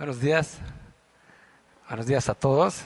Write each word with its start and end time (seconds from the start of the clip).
Buenos 0.00 0.18
días. 0.18 0.58
Buenos 1.86 2.06
días 2.06 2.30
a 2.30 2.34
todos. 2.34 2.84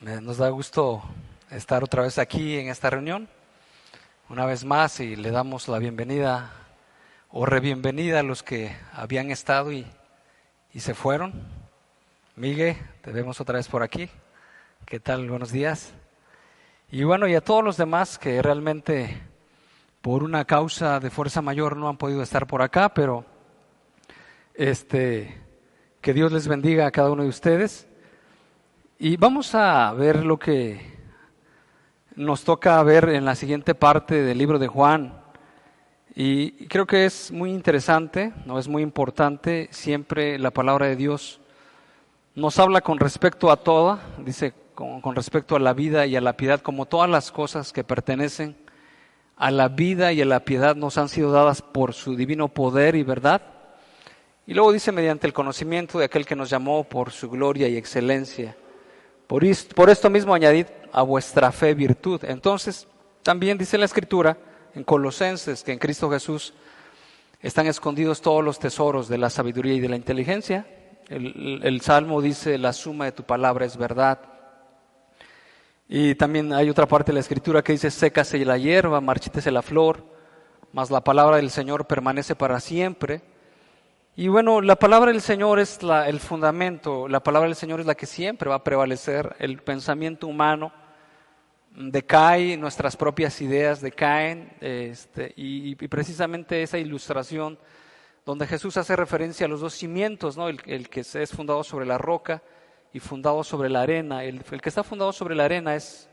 Nos 0.00 0.36
da 0.36 0.48
gusto 0.50 1.02
estar 1.50 1.82
otra 1.82 2.04
vez 2.04 2.18
aquí 2.18 2.56
en 2.56 2.68
esta 2.68 2.90
reunión, 2.90 3.28
una 4.28 4.46
vez 4.46 4.64
más, 4.64 5.00
y 5.00 5.16
le 5.16 5.32
damos 5.32 5.66
la 5.66 5.80
bienvenida 5.80 6.52
o 7.28 7.44
rebienvenida 7.44 8.20
a 8.20 8.22
los 8.22 8.44
que 8.44 8.76
habían 8.92 9.32
estado 9.32 9.72
y, 9.72 9.84
y 10.72 10.78
se 10.78 10.94
fueron. 10.94 11.32
Miguel, 12.36 12.76
te 13.02 13.10
vemos 13.10 13.40
otra 13.40 13.56
vez 13.56 13.66
por 13.66 13.82
aquí. 13.82 14.08
¿Qué 14.84 15.00
tal? 15.00 15.28
Buenos 15.28 15.50
días. 15.50 15.92
Y 16.88 17.02
bueno, 17.02 17.26
y 17.26 17.34
a 17.34 17.40
todos 17.40 17.64
los 17.64 17.76
demás 17.76 18.16
que 18.16 18.40
realmente 18.42 19.20
por 20.02 20.22
una 20.22 20.44
causa 20.44 21.00
de 21.00 21.10
fuerza 21.10 21.42
mayor 21.42 21.76
no 21.76 21.88
han 21.88 21.96
podido 21.96 22.22
estar 22.22 22.46
por 22.46 22.62
acá, 22.62 22.94
pero 22.94 23.24
este 24.56 25.42
que 26.00 26.14
Dios 26.14 26.32
les 26.32 26.48
bendiga 26.48 26.86
a 26.86 26.90
cada 26.90 27.10
uno 27.10 27.24
de 27.24 27.28
ustedes. 27.28 27.86
Y 28.98 29.16
vamos 29.16 29.54
a 29.54 29.92
ver 29.92 30.24
lo 30.24 30.38
que 30.38 30.96
nos 32.14 32.44
toca 32.44 32.82
ver 32.82 33.10
en 33.10 33.24
la 33.24 33.34
siguiente 33.34 33.74
parte 33.74 34.22
del 34.22 34.38
libro 34.38 34.58
de 34.58 34.68
Juan. 34.68 35.20
Y 36.14 36.66
creo 36.68 36.86
que 36.86 37.04
es 37.04 37.30
muy 37.30 37.50
interesante, 37.50 38.32
no 38.46 38.58
es 38.58 38.68
muy 38.68 38.82
importante, 38.82 39.68
siempre 39.70 40.38
la 40.38 40.50
palabra 40.50 40.86
de 40.86 40.96
Dios 40.96 41.40
nos 42.34 42.58
habla 42.58 42.80
con 42.80 42.98
respecto 42.98 43.50
a 43.50 43.56
toda, 43.56 44.00
dice 44.24 44.54
con, 44.74 45.02
con 45.02 45.14
respecto 45.14 45.56
a 45.56 45.60
la 45.60 45.74
vida 45.74 46.06
y 46.06 46.16
a 46.16 46.20
la 46.22 46.36
piedad, 46.36 46.60
como 46.60 46.86
todas 46.86 47.10
las 47.10 47.32
cosas 47.32 47.72
que 47.72 47.84
pertenecen 47.84 48.56
a 49.36 49.50
la 49.50 49.68
vida 49.68 50.12
y 50.12 50.22
a 50.22 50.24
la 50.24 50.40
piedad 50.40 50.74
nos 50.74 50.96
han 50.96 51.10
sido 51.10 51.32
dadas 51.32 51.60
por 51.60 51.92
su 51.92 52.16
divino 52.16 52.48
poder 52.48 52.94
y 52.94 53.02
verdad. 53.02 53.55
Y 54.46 54.54
luego 54.54 54.72
dice, 54.72 54.92
mediante 54.92 55.26
el 55.26 55.32
conocimiento 55.32 55.98
de 55.98 56.04
aquel 56.04 56.24
que 56.24 56.36
nos 56.36 56.48
llamó 56.48 56.84
por 56.84 57.10
su 57.10 57.28
gloria 57.28 57.66
y 57.68 57.76
excelencia. 57.76 58.56
Por, 59.26 59.44
esto 59.44 60.08
mismo 60.08 60.34
añadid 60.34 60.66
a 60.92 61.02
vuestra 61.02 61.50
fe 61.50 61.74
virtud. 61.74 62.22
Entonces, 62.24 62.86
también 63.24 63.58
dice 63.58 63.76
la 63.76 63.86
Escritura 63.86 64.38
en 64.74 64.84
Colosenses 64.84 65.64
que 65.64 65.72
en 65.72 65.80
Cristo 65.80 66.08
Jesús 66.08 66.54
están 67.40 67.66
escondidos 67.66 68.20
todos 68.20 68.44
los 68.44 68.60
tesoros 68.60 69.08
de 69.08 69.18
la 69.18 69.30
sabiduría 69.30 69.74
y 69.74 69.80
de 69.80 69.88
la 69.88 69.96
inteligencia. 69.96 70.64
El, 71.08 71.60
el 71.64 71.80
Salmo 71.80 72.22
dice, 72.22 72.56
la 72.56 72.72
suma 72.72 73.06
de 73.06 73.12
tu 73.12 73.24
palabra 73.24 73.64
es 73.64 73.76
verdad. 73.76 74.20
Y 75.88 76.14
también 76.14 76.52
hay 76.52 76.70
otra 76.70 76.86
parte 76.86 77.10
de 77.10 77.14
la 77.14 77.20
Escritura 77.20 77.62
que 77.62 77.72
dice, 77.72 77.90
sécase 77.90 78.44
la 78.44 78.58
hierba, 78.58 79.00
marchítese 79.00 79.50
la 79.50 79.62
flor, 79.62 80.04
mas 80.72 80.88
la 80.92 81.02
palabra 81.02 81.36
del 81.36 81.50
Señor 81.50 81.88
permanece 81.88 82.36
para 82.36 82.60
siempre. 82.60 83.22
Y 84.18 84.28
bueno, 84.28 84.62
la 84.62 84.76
palabra 84.76 85.12
del 85.12 85.20
Señor 85.20 85.58
es 85.58 85.82
la, 85.82 86.08
el 86.08 86.20
fundamento, 86.20 87.06
la 87.06 87.22
palabra 87.22 87.48
del 87.48 87.54
Señor 87.54 87.80
es 87.80 87.86
la 87.86 87.94
que 87.94 88.06
siempre 88.06 88.48
va 88.48 88.54
a 88.54 88.64
prevalecer. 88.64 89.36
El 89.38 89.58
pensamiento 89.58 90.26
humano 90.26 90.72
decae, 91.70 92.56
nuestras 92.56 92.96
propias 92.96 93.38
ideas 93.42 93.82
decaen, 93.82 94.54
este, 94.62 95.34
y, 95.36 95.74
precisamente 95.74 96.62
esa 96.62 96.78
ilustración 96.78 97.58
donde 98.24 98.46
Jesús 98.46 98.78
hace 98.78 98.96
referencia 98.96 99.44
a 99.44 99.50
los 99.50 99.60
dos 99.60 99.74
cimientos, 99.74 100.38
¿no? 100.38 100.48
el, 100.48 100.88
que 100.88 101.00
es 101.00 101.30
fundado 101.30 101.62
sobre 101.62 101.84
la 101.84 101.98
roca 101.98 102.42
y 102.94 103.00
fundado 103.00 103.44
sobre 103.44 103.68
la 103.68 103.82
arena. 103.82 104.24
El, 104.24 104.42
que 104.44 104.70
está 104.70 104.82
fundado 104.82 105.12
sobre 105.12 105.34
la 105.34 105.44
arena 105.44 105.74
es 105.76 106.08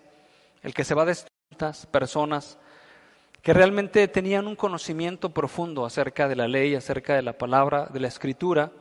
el 0.61 0.73
que 0.73 0.83
se 0.83 0.93
va 0.93 1.05
de 1.05 1.13
estas 1.13 1.85
personas 1.85 2.59
que 3.43 3.53
realmente 3.53 4.07
tenían 4.07 4.47
un 4.47 4.55
conocimiento 4.55 5.31
profundo 5.31 5.85
acerca 5.85 6.29
de 6.29 6.37
la 6.37 6.47
ley, 6.47 6.75
acerca 6.75 7.15
de 7.15 7.21
la 7.21 7.37
palabra, 7.37 7.87
de 7.91 7.99
la 7.99 8.07
escritura. 8.07 8.71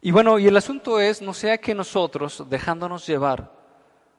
Y 0.00 0.10
bueno, 0.10 0.40
y 0.40 0.48
el 0.48 0.56
asunto 0.56 0.98
es, 0.98 1.22
no 1.22 1.32
sea 1.32 1.58
que 1.58 1.72
nosotros, 1.72 2.44
dejándonos 2.50 3.06
llevar 3.06 3.52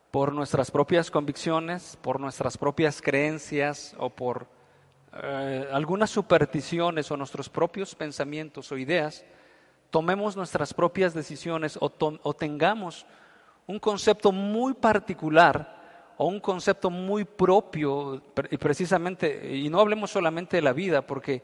por 0.10 0.32
nuestras 0.32 0.72
propias 0.72 1.12
convicciones, 1.12 1.98
por 2.02 2.22
nuestras 2.22 2.58
propias 2.58 3.02
creencias 3.02 3.94
o 4.00 4.10
por 4.10 4.48
eh, 5.22 5.68
algunas 5.74 6.10
supersticiones 6.10 7.12
o 7.12 7.18
nuestros 7.18 7.50
propios 7.50 7.94
pensamientos 7.94 8.72
o 8.72 8.78
ideas, 8.78 9.26
tomemos 9.90 10.38
nuestras 10.38 10.74
propias 10.74 11.14
decisiones 11.14 11.78
o, 11.82 11.92
o 12.24 12.34
tengamos 12.34 13.06
un 13.66 13.80
concepto 13.80 14.32
muy 14.32 14.74
particular 14.74 15.77
o 16.18 16.28
un 16.28 16.40
concepto 16.40 16.90
muy 16.90 17.26
propio, 17.26 18.22
y 18.50 18.58
precisamente, 18.58 19.56
y 19.56 19.70
no 19.70 19.80
hablemos 19.80 20.12
solamente 20.12 20.58
de 20.58 20.64
la 20.64 20.74
vida, 20.74 21.06
porque 21.06 21.44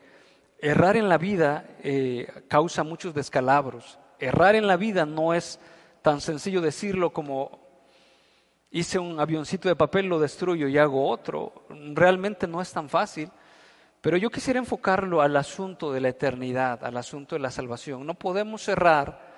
errar 0.59 0.97
en 0.97 1.09
la 1.09 1.17
vida 1.17 1.65
eh, 1.83 2.27
causa 2.47 2.83
muchos 2.83 3.13
descalabros. 3.13 3.99
Errar 4.19 4.55
en 4.55 4.65
la 4.65 4.77
vida 4.77 5.05
no 5.05 5.33
es 5.33 5.59
tan 6.01 6.21
sencillo 6.21 6.61
decirlo 6.61 7.11
como 7.11 7.59
hice 8.71 8.97
un 8.97 9.19
avioncito 9.19 9.69
de 9.69 9.75
papel, 9.75 10.07
lo 10.07 10.19
destruyo 10.19 10.67
y 10.67 10.77
hago 10.77 11.07
otro. 11.07 11.65
Realmente 11.69 12.47
no 12.47 12.61
es 12.61 12.71
tan 12.71 12.89
fácil. 12.89 13.29
Pero 14.01 14.17
yo 14.17 14.29
quisiera 14.29 14.59
enfocarlo 14.59 15.21
al 15.21 15.37
asunto 15.37 15.93
de 15.93 16.01
la 16.01 16.09
eternidad, 16.09 16.83
al 16.83 16.97
asunto 16.97 17.35
de 17.35 17.39
la 17.39 17.51
salvación. 17.51 18.05
No 18.05 18.15
podemos 18.15 18.67
errar 18.67 19.32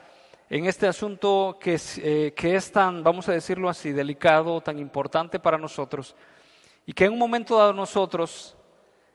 en 0.50 0.66
este 0.66 0.88
asunto 0.88 1.58
que 1.60 1.74
es, 1.76 1.98
eh, 1.98 2.34
que 2.36 2.56
es 2.56 2.72
tan, 2.72 3.04
vamos 3.04 3.28
a 3.30 3.32
decirlo 3.32 3.68
así, 3.68 3.92
delicado, 3.92 4.62
tan 4.62 4.78
importante 4.78 5.40
para 5.40 5.58
nosotros, 5.58 6.16
y 6.86 6.94
que 6.94 7.06
en 7.06 7.14
un 7.14 7.20
momento 7.20 7.58
dado 7.58 7.74
nosotros, 7.74 8.56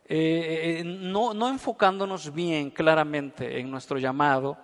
eh, 0.07 0.81
eh, 0.81 0.85
no, 0.85 1.33
no 1.33 1.49
enfocándonos 1.49 2.35
bien 2.35 2.71
claramente 2.71 3.61
en 3.61 3.71
nuestro 3.71 3.99
llamado, 3.99 4.59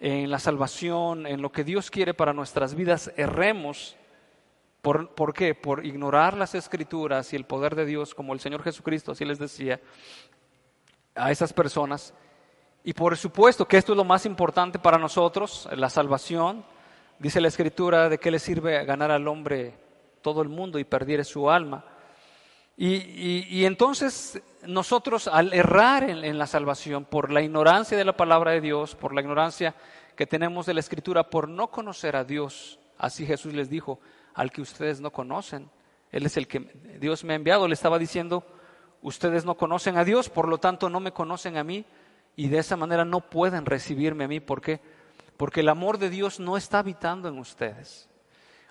en 0.00 0.30
la 0.30 0.38
salvación, 0.38 1.26
en 1.26 1.42
lo 1.42 1.52
que 1.52 1.64
Dios 1.64 1.90
quiere 1.90 2.14
para 2.14 2.32
nuestras 2.32 2.74
vidas, 2.74 3.12
erremos. 3.16 3.96
¿Por, 4.80 5.12
¿Por, 5.14 5.34
qué? 5.34 5.56
Por 5.56 5.84
ignorar 5.84 6.36
las 6.36 6.54
escrituras 6.54 7.32
y 7.32 7.36
el 7.36 7.44
poder 7.44 7.74
de 7.74 7.84
Dios, 7.84 8.14
como 8.14 8.32
el 8.32 8.40
Señor 8.40 8.62
Jesucristo 8.62 9.10
así 9.10 9.24
les 9.24 9.40
decía 9.40 9.80
a 11.16 11.32
esas 11.32 11.52
personas, 11.52 12.14
y 12.88 12.94
por 12.94 13.18
supuesto 13.18 13.68
que 13.68 13.76
esto 13.76 13.92
es 13.92 13.98
lo 13.98 14.04
más 14.04 14.24
importante 14.24 14.78
para 14.78 14.96
nosotros, 14.96 15.68
la 15.76 15.90
salvación. 15.90 16.64
Dice 17.18 17.38
la 17.38 17.48
Escritura 17.48 18.08
de 18.08 18.16
qué 18.16 18.30
le 18.30 18.38
sirve 18.38 18.82
ganar 18.86 19.10
al 19.10 19.28
hombre 19.28 19.74
todo 20.22 20.40
el 20.40 20.48
mundo 20.48 20.78
y 20.78 20.84
perdiere 20.84 21.22
su 21.22 21.50
alma. 21.50 21.84
Y, 22.78 23.66
entonces 23.66 24.42
nosotros 24.62 25.28
al 25.28 25.52
errar 25.52 26.04
en, 26.04 26.24
en, 26.24 26.38
la 26.38 26.46
salvación 26.46 27.04
por 27.04 27.30
la 27.30 27.42
ignorancia 27.42 27.98
de 27.98 28.06
la 28.06 28.16
palabra 28.16 28.52
de 28.52 28.62
Dios, 28.62 28.94
por 28.94 29.14
la 29.14 29.20
ignorancia 29.20 29.74
que 30.16 30.26
tenemos 30.26 30.64
de 30.64 30.72
la 30.72 30.80
Escritura, 30.80 31.28
por 31.28 31.46
no 31.46 31.66
conocer 31.70 32.16
a 32.16 32.24
Dios, 32.24 32.78
así 32.96 33.26
Jesús 33.26 33.52
les 33.52 33.68
dijo, 33.68 34.00
al 34.32 34.50
que 34.50 34.62
ustedes 34.62 35.02
no 35.02 35.10
conocen, 35.10 35.68
Él 36.10 36.24
es 36.24 36.38
el 36.38 36.48
que 36.48 36.60
Dios 36.98 37.22
me 37.22 37.34
ha 37.34 37.36
enviado, 37.36 37.68
le 37.68 37.74
estaba 37.74 37.98
diciendo, 37.98 38.46
ustedes 39.02 39.44
no 39.44 39.58
conocen 39.58 39.98
a 39.98 40.04
Dios, 40.04 40.30
por 40.30 40.48
lo 40.48 40.56
tanto 40.56 40.88
no 40.88 41.00
me 41.00 41.12
conocen 41.12 41.58
a 41.58 41.64
mí, 41.64 41.84
y 42.38 42.46
de 42.46 42.58
esa 42.58 42.76
manera 42.76 43.04
no 43.04 43.18
pueden 43.18 43.66
recibirme 43.66 44.22
a 44.22 44.28
mí. 44.28 44.38
¿Por 44.38 44.60
qué? 44.60 44.80
Porque 45.36 45.58
el 45.58 45.68
amor 45.68 45.98
de 45.98 46.08
Dios 46.08 46.38
no 46.38 46.56
está 46.56 46.78
habitando 46.78 47.28
en 47.28 47.36
ustedes. 47.36 48.08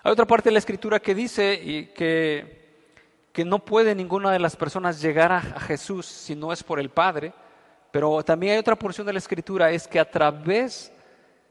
Hay 0.02 0.10
otra 0.10 0.26
parte 0.26 0.48
de 0.48 0.54
la 0.54 0.58
escritura 0.58 1.00
que 1.00 1.14
dice 1.14 1.92
que, 1.94 3.28
que 3.30 3.44
no 3.44 3.58
puede 3.62 3.94
ninguna 3.94 4.32
de 4.32 4.38
las 4.38 4.56
personas 4.56 5.02
llegar 5.02 5.32
a, 5.32 5.42
Jesús 5.60 6.06
si 6.06 6.34
no 6.34 6.50
es 6.50 6.62
por 6.62 6.80
el 6.80 6.88
Padre, 6.88 7.34
pero 7.90 8.22
también 8.22 8.54
hay 8.54 8.58
otra 8.58 8.74
porción 8.74 9.06
de 9.06 9.12
la 9.12 9.18
escritura, 9.18 9.70
es 9.70 9.86
que 9.86 10.00
a 10.00 10.10
través, 10.10 10.90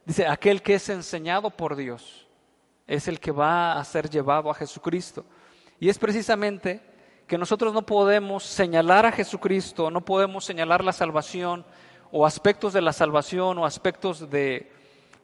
dice, 0.04 0.26
aquel 0.26 0.64
que 0.64 0.74
es 0.74 0.90
enseñado 0.90 1.52
por 1.52 1.76
Dios, 1.76 2.26
es 2.88 3.08
el 3.08 3.20
que 3.20 3.30
va 3.30 3.74
a 3.74 3.84
ser 3.84 4.10
llevado 4.10 4.50
a 4.50 4.56
Jesucristo. 4.56 5.24
Y 5.80 5.88
es 5.88 6.00
precisamente 6.00 6.82
que 7.28 7.38
nosotros 7.38 7.76
no 7.76 7.86
podemos 7.86 8.44
señalar 8.44 9.06
a 9.06 9.12
Jesucristo, 9.12 9.92
no 9.92 10.04
podemos 10.04 10.46
señalar 10.46 10.84
la 10.84 10.94
salvación, 10.94 11.64
o 12.12 12.26
aspectos 12.26 12.74
de 12.74 12.82
la 12.82 12.94
salvación 12.94 13.58
o 13.58 13.66
aspectos 13.66 14.30
de, 14.30 14.72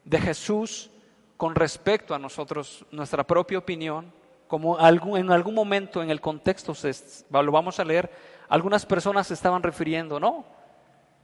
de 0.04 0.22
Jesús 0.22 0.90
con 1.38 1.56
respecto 1.56 2.14
a 2.14 2.20
nosotros, 2.20 2.86
nuestra 2.92 3.24
propia 3.24 3.58
opinión, 3.58 4.12
como 4.48 4.78
algún, 4.78 5.18
en 5.18 5.32
algún 5.32 5.56
momento 5.56 6.02
en 6.02 6.10
el 6.10 6.22
contexto, 6.22 6.76
se, 6.76 6.94
lo 7.30 7.52
vamos 7.52 7.80
a 7.80 7.84
leer, 7.84 8.10
algunas 8.50 8.86
personas 8.86 9.28
se 9.28 9.34
estaban 9.34 9.64
refiriendo, 9.64 10.20
no, 10.20 10.46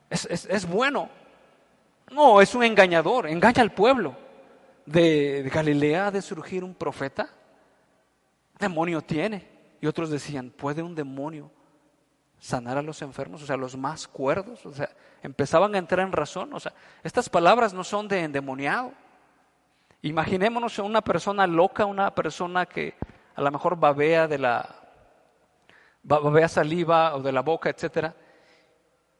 es, 0.09 0.25
es, 0.25 0.67
bueno, 0.67 1.09
no, 2.11 2.41
es 2.41 2.55
un 2.55 2.63
engañador, 2.63 3.27
engaña 3.27 3.61
al 3.61 3.71
pueblo. 3.71 4.15
De, 4.85 5.43
de 5.43 5.49
Galilea 5.51 6.07
ha 6.07 6.11
de 6.11 6.21
surgir 6.21 6.63
un 6.63 6.73
profeta, 6.73 7.29
demonio 8.57 9.01
tiene. 9.01 9.47
Y 9.79 9.85
otros 9.85 10.09
decían, 10.09 10.49
¿puede 10.49 10.81
un 10.81 10.95
demonio 10.95 11.51
sanar 12.39 12.77
a 12.77 12.81
los 12.81 13.01
enfermos, 13.01 13.43
o 13.43 13.45
sea, 13.45 13.57
los 13.57 13.75
más 13.77 14.07
cuerdos, 14.07 14.65
o 14.65 14.73
sea, 14.73 14.89
empezaban 15.21 15.75
a 15.75 15.77
entrar 15.77 16.05
en 16.05 16.11
razón, 16.11 16.53
o 16.53 16.59
sea, 16.59 16.73
estas 17.03 17.29
palabras 17.29 17.73
no 17.73 17.83
son 17.83 18.07
de 18.07 18.21
endemoniado. 18.21 18.93
Imaginémonos 20.01 20.79
una 20.79 21.01
persona 21.01 21.45
loca, 21.45 21.85
una 21.85 22.15
persona 22.15 22.65
que 22.65 22.95
a 23.35 23.41
lo 23.41 23.51
mejor 23.51 23.77
babea 23.77 24.27
de 24.27 24.37
la 24.37 24.75
babea 26.03 26.47
saliva 26.47 27.15
o 27.15 27.21
de 27.21 27.31
la 27.31 27.41
boca, 27.41 27.69
etcétera. 27.69 28.15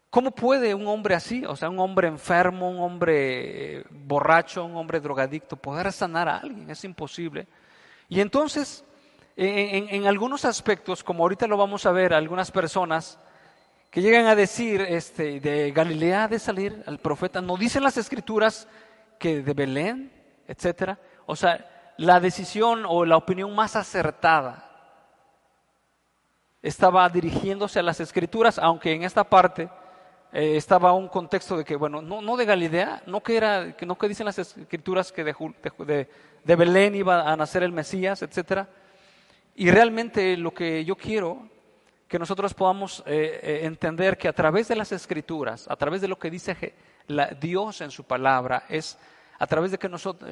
¿Cómo 0.09 0.31
puede 0.31 0.73
un 0.73 0.87
hombre 0.87 1.13
así, 1.13 1.45
o 1.45 1.55
sea, 1.55 1.69
un 1.69 1.79
hombre 1.79 2.07
enfermo, 2.07 2.69
un 2.71 2.79
hombre 2.79 3.79
eh, 3.79 3.85
borracho, 3.89 4.65
un 4.65 4.75
hombre 4.75 4.99
drogadicto, 4.99 5.55
poder 5.55 5.91
sanar 5.91 6.27
a 6.27 6.37
alguien? 6.37 6.69
Es 6.69 6.83
imposible. 6.83 7.47
Y 8.07 8.19
entonces, 8.21 8.83
en, 9.41 10.05
algunos 10.05 10.43
aspectos, 10.43 11.03
como 11.03 11.23
ahorita 11.23 11.47
lo 11.47 11.55
vamos 11.55 11.85
a 11.85 11.91
ver, 11.91 12.13
algunas 12.13 12.51
personas 12.51 13.17
que 13.89 14.01
llegan 14.01 14.25
a 14.25 14.35
decir, 14.35 14.81
este, 14.81 15.39
de 15.39 15.71
Galilea 15.71 16.27
de 16.27 16.39
salir 16.39 16.83
al 16.85 16.99
profeta, 16.99 17.41
no 17.41 17.55
dicen 17.55 17.83
las 17.83 17.97
escrituras 17.97 18.67
que 19.17 19.41
de 19.41 19.53
Belén, 19.53 20.11
etcétera. 20.45 20.99
O 21.25 21.35
sea, 21.35 21.93
la 21.97 22.19
decisión 22.19 22.83
o 22.85 23.05
la 23.05 23.17
opinión 23.17 23.55
más 23.55 23.75
acertada 23.75 24.65
estaba 26.61 27.07
dirigiéndose 27.07 27.79
a 27.79 27.83
las 27.83 27.99
escrituras, 28.01 28.59
aunque 28.59 28.93
en 28.93 29.03
esta 29.03 29.23
parte 29.23 29.69
eh, 30.33 30.57
estaba 30.57 30.91
un 30.91 31.07
contexto 31.07 31.57
de 31.57 31.63
que, 31.63 31.77
bueno, 31.77 32.01
no, 32.01 32.35
de 32.35 32.45
Galilea, 32.45 33.03
no 33.05 33.21
que, 33.21 33.37
era, 33.37 33.75
que 33.75 33.85
no 33.85 33.97
que 33.97 34.09
dicen 34.09 34.25
las 34.25 34.37
escrituras 34.37 35.11
que 35.11 35.23
de, 35.23 36.09
de, 36.43 36.55
Belén 36.55 36.95
iba 36.95 37.21
a 37.21 37.35
nacer 37.37 37.63
el 37.63 37.71
Mesías, 37.71 38.21
etc. 38.21 38.67
Y 39.59 39.69
realmente 39.69 40.35
lo 40.35 40.53
que 40.53 40.83
yo 40.83 40.95
quiero 40.95 41.47
que 42.07 42.17
nosotros 42.17 42.53
podamos 42.53 43.03
eh, 43.05 43.39
eh, 43.43 43.59
entender 43.63 44.17
que 44.17 44.27
a 44.27 44.33
través 44.33 44.67
de 44.67 44.75
las 44.75 44.91
escrituras, 44.91 45.67
a 45.69 45.75
través 45.75 46.01
de 46.01 46.07
lo 46.07 46.17
que 46.17 46.31
dice 46.31 46.73
Dios 47.39 47.81
en 47.81 47.91
su 47.91 48.03
palabra, 48.03 48.63
es 48.67 48.97
a 49.37 49.45
través 49.45 49.71
de 49.71 49.77
que 49.77 49.87
nosotros, 49.87 50.29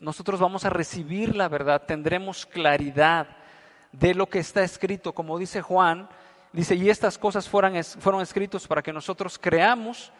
nosotros 0.00 0.40
vamos 0.40 0.64
a 0.64 0.70
recibir 0.70 1.36
la 1.36 1.48
verdad, 1.48 1.82
tendremos 1.86 2.46
claridad 2.46 3.28
de 3.92 4.14
lo 4.14 4.26
que 4.26 4.38
está 4.38 4.62
escrito, 4.62 5.12
como 5.12 5.38
dice 5.38 5.60
Juan, 5.60 6.08
Dice, 6.52 6.74
y 6.74 6.88
estas 6.88 7.18
cosas 7.18 7.48
fueron, 7.48 7.82
fueron 7.84 8.22
escritos 8.22 8.66
para 8.66 8.82
que 8.82 8.92
nosotros 8.92 9.38
creamos 9.38 10.12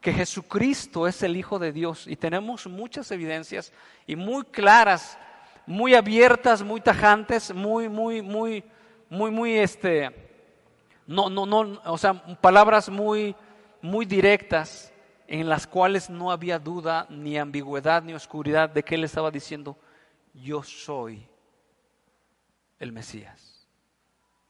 que 0.00 0.12
Jesucristo 0.12 1.08
es 1.08 1.22
el 1.22 1.36
Hijo 1.36 1.58
de 1.58 1.72
Dios. 1.72 2.06
Y 2.06 2.16
tenemos 2.16 2.66
muchas 2.66 3.10
evidencias 3.10 3.72
y 4.06 4.14
muy 4.16 4.44
claras, 4.44 5.18
muy 5.66 5.94
abiertas, 5.94 6.62
muy 6.62 6.80
tajantes, 6.80 7.54
muy, 7.54 7.88
muy, 7.88 8.22
muy, 8.22 8.64
muy, 9.08 9.30
muy, 9.30 9.58
este, 9.58 10.10
no, 11.06 11.28
no, 11.30 11.46
no, 11.46 11.80
o 11.84 11.98
sea, 11.98 12.14
palabras 12.40 12.88
muy, 12.88 13.34
muy 13.82 14.04
directas 14.04 14.92
en 15.26 15.48
las 15.48 15.66
cuales 15.66 16.10
no 16.10 16.30
había 16.30 16.58
duda, 16.58 17.06
ni 17.08 17.38
ambigüedad, 17.38 18.02
ni 18.02 18.14
oscuridad 18.14 18.68
de 18.68 18.82
que 18.82 18.94
él 18.94 19.04
estaba 19.04 19.30
diciendo, 19.30 19.76
yo 20.34 20.62
soy 20.62 21.26
el 22.78 22.92
Mesías. 22.92 23.68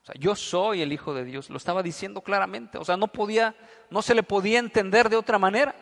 O 0.02 0.06
sea, 0.06 0.14
yo 0.18 0.34
soy 0.34 0.82
el 0.82 0.92
Hijo 0.92 1.14
de 1.14 1.24
Dios, 1.24 1.48
lo 1.48 1.56
estaba 1.56 1.82
diciendo 1.82 2.20
claramente. 2.20 2.76
O 2.76 2.84
sea, 2.84 2.96
no 2.96 3.08
podía, 3.08 3.56
no 3.90 4.02
se 4.02 4.14
le 4.14 4.22
podía 4.22 4.58
entender 4.58 5.08
de 5.08 5.16
otra 5.16 5.38
manera. 5.38 5.74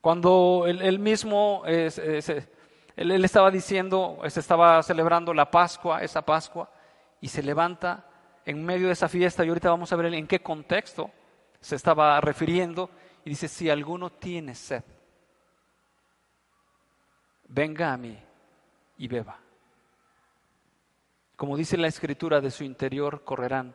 Cuando 0.00 0.64
él, 0.66 0.98
mismo, 0.98 1.62
él, 2.96 3.24
estaba 3.24 3.50
diciendo, 3.50 4.18
se 4.28 4.40
estaba 4.40 4.82
celebrando 4.82 5.34
la 5.34 5.50
Pascua, 5.50 6.02
esa 6.02 6.22
Pascua, 6.22 6.70
y 7.20 7.28
se 7.28 7.42
levanta 7.42 8.04
en 8.44 8.64
medio 8.64 8.86
de 8.86 8.92
esa 8.92 9.08
fiesta, 9.08 9.44
y 9.44 9.48
ahorita 9.48 9.70
vamos 9.70 9.92
a 9.92 9.96
ver 9.96 10.14
en 10.14 10.26
qué 10.26 10.40
contexto 10.40 11.10
se 11.60 11.76
estaba 11.76 12.20
refiriendo, 12.20 12.90
y 13.24 13.30
dice, 13.30 13.48
si 13.48 13.70
alguno 13.70 14.10
tiene 14.10 14.54
sed, 14.54 14.84
venga 17.48 17.92
a 17.92 17.96
mí 17.96 18.18
y 18.98 19.08
beba. 19.08 19.38
Como 21.36 21.56
dice 21.56 21.76
la 21.76 21.88
escritura, 21.88 22.40
de 22.40 22.50
su 22.50 22.64
interior 22.64 23.24
correrán 23.24 23.74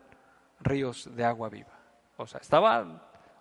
ríos 0.60 1.14
de 1.14 1.24
agua 1.24 1.48
viva. 1.48 1.78
O 2.16 2.26
sea, 2.26 2.40
estaba, 2.40 2.84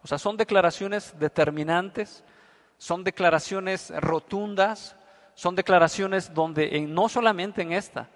o 0.01 0.07
sea, 0.07 0.17
son 0.17 0.35
declaraciones 0.35 1.17
determinantes, 1.17 2.23
son 2.77 3.03
declaraciones 3.03 3.91
rotundas, 4.01 4.95
son 5.39 5.55
declaraciones 5.55 6.33
donde 6.33 6.81
no 6.81 7.07
solamente 7.07 7.61
en 7.61 7.71
esta, 7.71 8.09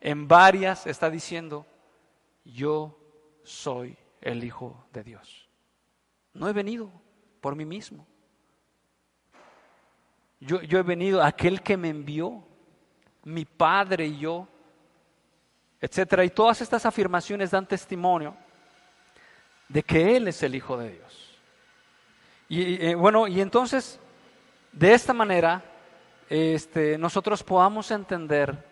en 0.00 0.28
varias 0.28 0.86
está 0.86 1.10
diciendo, 1.10 1.66
yo 2.44 2.96
soy 3.42 3.98
el 4.20 4.44
Hijo 4.44 4.86
de 4.92 5.02
Dios. 5.02 5.48
No 6.32 6.48
he 6.48 6.52
venido 6.52 6.88
por 7.40 7.56
mí 7.56 7.64
mismo. 7.64 8.06
Yo, 10.38 10.62
yo 10.62 10.78
he 10.78 10.84
venido, 10.84 11.20
aquel 11.20 11.60
que 11.60 11.76
me 11.76 11.88
envió, 11.88 12.40
mi 13.24 13.44
Padre 13.44 14.06
y 14.06 14.18
yo 14.20 14.46
etcétera. 15.80 16.24
Y 16.24 16.30
todas 16.30 16.60
estas 16.60 16.86
afirmaciones 16.86 17.50
dan 17.50 17.66
testimonio 17.66 18.36
de 19.68 19.82
que 19.82 20.16
Él 20.16 20.28
es 20.28 20.40
el 20.44 20.54
Hijo 20.54 20.76
de 20.76 20.92
Dios. 20.92 21.36
Y 22.48 22.86
eh, 22.86 22.94
bueno, 22.94 23.26
y 23.26 23.40
entonces, 23.40 23.98
de 24.70 24.94
esta 24.94 25.12
manera, 25.12 25.64
este, 26.30 26.96
nosotros 26.96 27.42
podamos 27.42 27.90
entender 27.90 28.64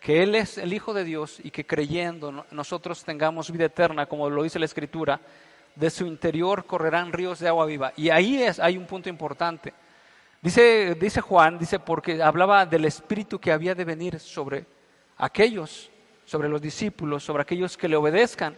que 0.00 0.22
Él 0.22 0.34
es 0.34 0.58
el 0.58 0.74
Hijo 0.74 0.92
de 0.92 1.04
Dios 1.04 1.40
y 1.42 1.50
que 1.50 1.64
creyendo 1.64 2.44
nosotros 2.50 3.02
tengamos 3.04 3.50
vida 3.50 3.64
eterna, 3.64 4.04
como 4.04 4.28
lo 4.28 4.42
dice 4.42 4.58
la 4.58 4.66
Escritura, 4.66 5.18
de 5.74 5.88
su 5.88 6.04
interior 6.04 6.66
correrán 6.66 7.12
ríos 7.12 7.38
de 7.38 7.48
agua 7.48 7.64
viva. 7.64 7.94
Y 7.96 8.10
ahí 8.10 8.42
es, 8.42 8.60
hay 8.60 8.76
un 8.76 8.86
punto 8.86 9.08
importante. 9.08 9.72
Dice, 10.42 10.94
dice 11.00 11.22
Juan, 11.22 11.58
dice, 11.58 11.78
porque 11.78 12.22
hablaba 12.22 12.66
del 12.66 12.84
Espíritu 12.84 13.38
que 13.38 13.52
había 13.52 13.74
de 13.74 13.84
venir 13.86 14.20
sobre 14.20 14.66
aquellos 15.16 15.90
sobre 16.28 16.50
los 16.50 16.60
discípulos, 16.60 17.24
sobre 17.24 17.42
aquellos 17.42 17.76
que 17.76 17.88
le 17.88 17.96
obedezcan. 17.96 18.54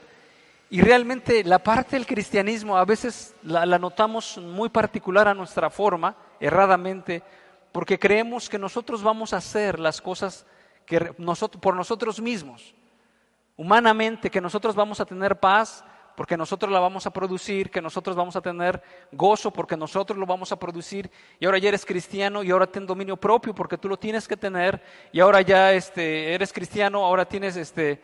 Y 0.71 0.81
realmente 0.81 1.45
la 1.45 1.61
parte 1.61 1.95
del 1.95 2.07
cristianismo 2.07 2.77
a 2.77 2.85
veces 2.85 3.35
la, 3.45 3.65
notamos 3.79 4.39
muy 4.39 4.69
particular 4.69 5.29
a 5.29 5.35
nuestra 5.35 5.71
forma, 5.71 6.17
erradamente, 6.41 7.23
porque 7.73 7.99
creemos 7.99 8.49
que 8.49 8.59
nosotros 8.59 9.03
vamos 9.03 9.33
a 9.33 9.39
hacer 9.39 9.79
las 9.79 10.01
cosas 10.01 10.47
que 10.87 10.99
por 11.61 11.77
nosotros 11.77 12.21
mismos, 12.21 12.75
humanamente, 13.57 14.31
que 14.31 14.41
nosotros 14.41 14.75
vamos 14.75 15.01
a 15.01 15.05
tener 15.05 15.39
paz, 15.39 15.85
porque 16.17 16.37
nosotros 16.37 16.71
la 16.71 16.81
vamos 16.81 17.07
a 17.07 17.11
producir, 17.11 17.71
que 17.71 17.81
nosotros 17.81 18.17
vamos 18.17 18.37
a 18.37 18.41
tener 18.41 18.83
gozo 19.13 19.51
porque 19.51 19.77
nosotros 19.77 20.19
lo 20.19 20.27
vamos 20.27 20.53
a 20.53 20.59
producir, 20.59 21.11
y 21.39 21.47
ahora 21.47 21.59
ya 21.59 21.69
eres 21.69 21.87
cristiano 21.87 22.43
y 22.43 22.51
ahora 22.51 22.67
tienes 22.67 22.89
dominio 22.89 23.17
propio 23.17 23.55
porque 23.55 23.79
tú 23.79 23.89
lo 23.89 23.99
tienes 23.99 24.27
que 24.27 24.37
tener, 24.37 24.83
y 25.13 25.21
ahora 25.21 25.41
ya 25.41 25.73
este, 25.73 26.35
eres 26.35 26.53
cristiano, 26.53 27.05
ahora 27.05 27.25
tienes, 27.25 27.57
este, 27.57 28.03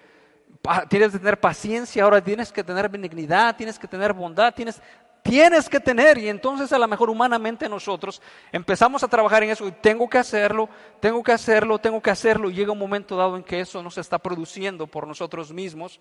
tienes 0.88 1.12
que 1.12 1.18
tener 1.18 1.40
paciencia, 1.40 2.04
ahora 2.04 2.22
tienes 2.22 2.52
que 2.52 2.64
tener 2.64 2.88
benignidad, 2.88 3.56
tienes 3.56 3.78
que 3.78 3.88
tener 3.88 4.12
bondad, 4.12 4.54
tienes, 4.54 4.80
tienes 5.26 5.68
que 5.68 5.80
tener, 5.80 6.18
y 6.18 6.28
entonces 6.28 6.72
a 6.72 6.78
lo 6.78 6.88
mejor 6.88 7.10
humanamente 7.10 7.68
nosotros 7.68 8.22
empezamos 8.52 9.02
a 9.02 9.08
trabajar 9.08 9.42
en 9.42 9.50
eso, 9.50 9.66
y 9.66 9.72
tengo 9.72 10.08
que 10.08 10.18
hacerlo, 10.18 10.68
tengo 11.00 11.22
que 11.22 11.32
hacerlo, 11.32 11.78
tengo 11.78 12.00
que 12.00 12.10
hacerlo, 12.10 12.50
y 12.50 12.54
llega 12.54 12.72
un 12.72 12.78
momento 12.78 13.16
dado 13.16 13.36
en 13.36 13.42
que 13.42 13.60
eso 13.60 13.82
no 13.82 13.90
se 13.90 14.00
está 14.00 14.18
produciendo 14.18 14.86
por 14.86 15.06
nosotros 15.06 15.52
mismos, 15.52 16.00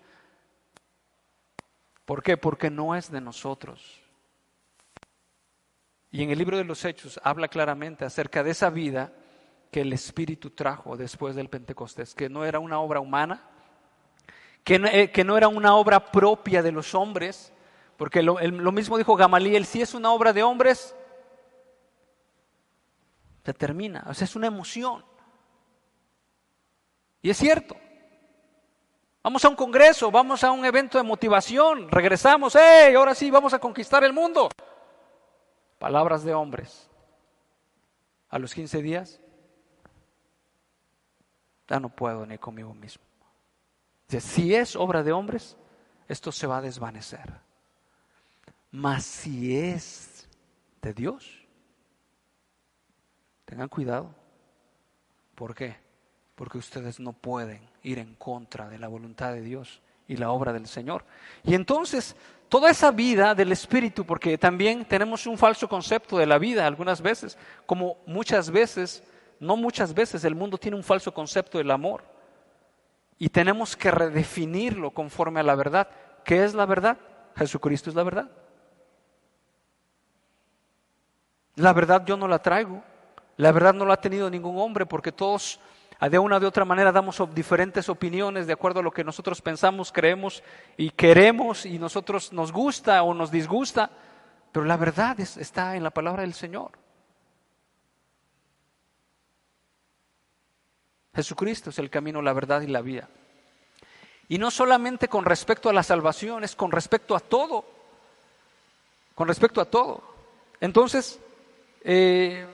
¿Por 2.06 2.22
qué? 2.22 2.36
Porque 2.36 2.70
no 2.70 2.94
es 2.94 3.10
de 3.10 3.20
nosotros. 3.20 4.00
Y 6.12 6.22
en 6.22 6.30
el 6.30 6.38
libro 6.38 6.56
de 6.56 6.64
los 6.64 6.84
Hechos 6.84 7.20
habla 7.22 7.48
claramente 7.48 8.04
acerca 8.04 8.44
de 8.44 8.52
esa 8.52 8.70
vida 8.70 9.12
que 9.72 9.80
el 9.80 9.92
Espíritu 9.92 10.50
trajo 10.50 10.96
después 10.96 11.34
del 11.34 11.50
Pentecostés, 11.50 12.14
que 12.14 12.28
no 12.28 12.44
era 12.44 12.60
una 12.60 12.78
obra 12.78 13.00
humana, 13.00 13.42
que 14.62 14.78
no, 14.78 14.86
eh, 14.86 15.10
que 15.10 15.24
no 15.24 15.36
era 15.36 15.48
una 15.48 15.74
obra 15.74 16.12
propia 16.12 16.62
de 16.62 16.70
los 16.70 16.94
hombres, 16.94 17.52
porque 17.96 18.22
lo, 18.22 18.38
lo 18.40 18.72
mismo 18.72 18.98
dijo 18.98 19.16
Gamaliel, 19.16 19.66
si 19.66 19.82
es 19.82 19.94
una 19.94 20.12
obra 20.12 20.32
de 20.32 20.42
hombres, 20.42 20.94
se 23.44 23.54
termina, 23.54 24.04
o 24.08 24.14
sea, 24.14 24.24
es 24.24 24.36
una 24.36 24.46
emoción. 24.46 25.04
Y 27.22 27.30
es 27.30 27.36
cierto, 27.36 27.76
Vamos 29.26 29.44
a 29.44 29.48
un 29.48 29.56
congreso, 29.56 30.08
vamos 30.12 30.44
a 30.44 30.52
un 30.52 30.64
evento 30.64 30.98
de 30.98 31.02
motivación, 31.02 31.90
regresamos, 31.90 32.54
¡hey! 32.54 32.94
Ahora 32.94 33.12
sí, 33.12 33.28
vamos 33.28 33.52
a 33.52 33.58
conquistar 33.58 34.04
el 34.04 34.12
mundo. 34.12 34.48
Palabras 35.80 36.22
de 36.22 36.32
hombres. 36.32 36.88
A 38.28 38.38
los 38.38 38.54
15 38.54 38.82
días, 38.82 39.20
ya 41.66 41.80
no 41.80 41.88
puedo 41.88 42.24
ni 42.24 42.38
conmigo 42.38 42.72
mismo. 42.72 43.02
Si 44.06 44.54
es 44.54 44.76
obra 44.76 45.02
de 45.02 45.10
hombres, 45.10 45.56
esto 46.06 46.30
se 46.30 46.46
va 46.46 46.58
a 46.58 46.62
desvanecer. 46.62 47.40
Mas 48.76 49.06
si 49.06 49.56
es 49.56 50.28
de 50.82 50.92
Dios, 50.92 51.46
tengan 53.46 53.70
cuidado. 53.70 54.14
¿Por 55.34 55.54
qué? 55.54 55.78
Porque 56.34 56.58
ustedes 56.58 57.00
no 57.00 57.14
pueden 57.14 57.62
ir 57.82 57.98
en 57.98 58.14
contra 58.16 58.68
de 58.68 58.78
la 58.78 58.88
voluntad 58.88 59.32
de 59.32 59.40
Dios 59.40 59.80
y 60.06 60.18
la 60.18 60.30
obra 60.30 60.52
del 60.52 60.66
Señor. 60.66 61.06
Y 61.42 61.54
entonces, 61.54 62.16
toda 62.50 62.70
esa 62.70 62.90
vida 62.90 63.34
del 63.34 63.50
Espíritu, 63.50 64.04
porque 64.04 64.36
también 64.36 64.84
tenemos 64.84 65.26
un 65.26 65.38
falso 65.38 65.66
concepto 65.70 66.18
de 66.18 66.26
la 66.26 66.36
vida 66.36 66.66
algunas 66.66 67.00
veces, 67.00 67.38
como 67.64 67.96
muchas 68.04 68.50
veces, 68.50 69.02
no 69.40 69.56
muchas 69.56 69.94
veces, 69.94 70.22
el 70.22 70.34
mundo 70.34 70.58
tiene 70.58 70.76
un 70.76 70.84
falso 70.84 71.14
concepto 71.14 71.56
del 71.56 71.70
amor. 71.70 72.04
Y 73.16 73.30
tenemos 73.30 73.74
que 73.74 73.90
redefinirlo 73.90 74.90
conforme 74.90 75.40
a 75.40 75.44
la 75.44 75.54
verdad. 75.54 75.88
¿Qué 76.26 76.44
es 76.44 76.52
la 76.52 76.66
verdad? 76.66 76.98
Jesucristo 77.36 77.88
es 77.88 77.96
la 77.96 78.02
verdad. 78.02 78.30
La 81.56 81.72
verdad 81.72 82.04
yo 82.06 82.16
no 82.16 82.28
la 82.28 82.38
traigo. 82.38 82.82
La 83.36 83.52
verdad 83.52 83.74
no 83.74 83.84
la 83.84 83.94
ha 83.94 84.00
tenido 84.00 84.30
ningún 84.30 84.58
hombre 84.58 84.86
porque 84.86 85.12
todos 85.12 85.60
de 86.00 86.18
una 86.18 86.38
de 86.38 86.46
otra 86.46 86.64
manera 86.64 86.92
damos 86.92 87.22
diferentes 87.34 87.88
opiniones 87.88 88.46
de 88.46 88.52
acuerdo 88.52 88.80
a 88.80 88.82
lo 88.82 88.90
que 88.90 89.04
nosotros 89.04 89.40
pensamos, 89.40 89.90
creemos 89.90 90.42
y 90.76 90.90
queremos 90.90 91.64
y 91.64 91.78
nosotros 91.78 92.32
nos 92.32 92.52
gusta 92.52 93.02
o 93.02 93.14
nos 93.14 93.30
disgusta, 93.30 93.90
pero 94.52 94.66
la 94.66 94.76
verdad 94.76 95.18
está 95.20 95.74
en 95.74 95.82
la 95.82 95.90
palabra 95.90 96.22
del 96.22 96.34
Señor. 96.34 96.72
Jesucristo 101.14 101.70
es 101.70 101.78
el 101.78 101.88
camino, 101.88 102.20
la 102.20 102.34
verdad 102.34 102.60
y 102.60 102.66
la 102.66 102.82
vida. 102.82 103.08
Y 104.28 104.36
no 104.36 104.50
solamente 104.50 105.08
con 105.08 105.24
respecto 105.24 105.70
a 105.70 105.72
la 105.72 105.82
salvación, 105.82 106.44
es 106.44 106.54
con 106.54 106.70
respecto 106.70 107.16
a 107.16 107.20
todo. 107.20 107.64
Con 109.14 109.28
respecto 109.28 109.62
a 109.62 109.64
todo. 109.64 110.02
Entonces, 110.60 111.18
eh, 111.88 112.44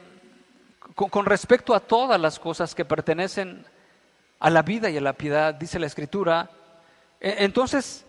con, 0.94 1.24
respecto 1.24 1.74
a 1.74 1.80
todas 1.80 2.20
las 2.20 2.38
cosas 2.38 2.74
que 2.74 2.84
pertenecen 2.84 3.64
a 4.38 4.50
la 4.50 4.60
vida 4.60 4.90
y 4.90 4.98
a 4.98 5.00
la 5.00 5.14
piedad, 5.14 5.54
dice 5.54 5.78
la 5.78 5.86
Escritura, 5.86 6.50
e, 7.18 7.36
entonces, 7.38 8.04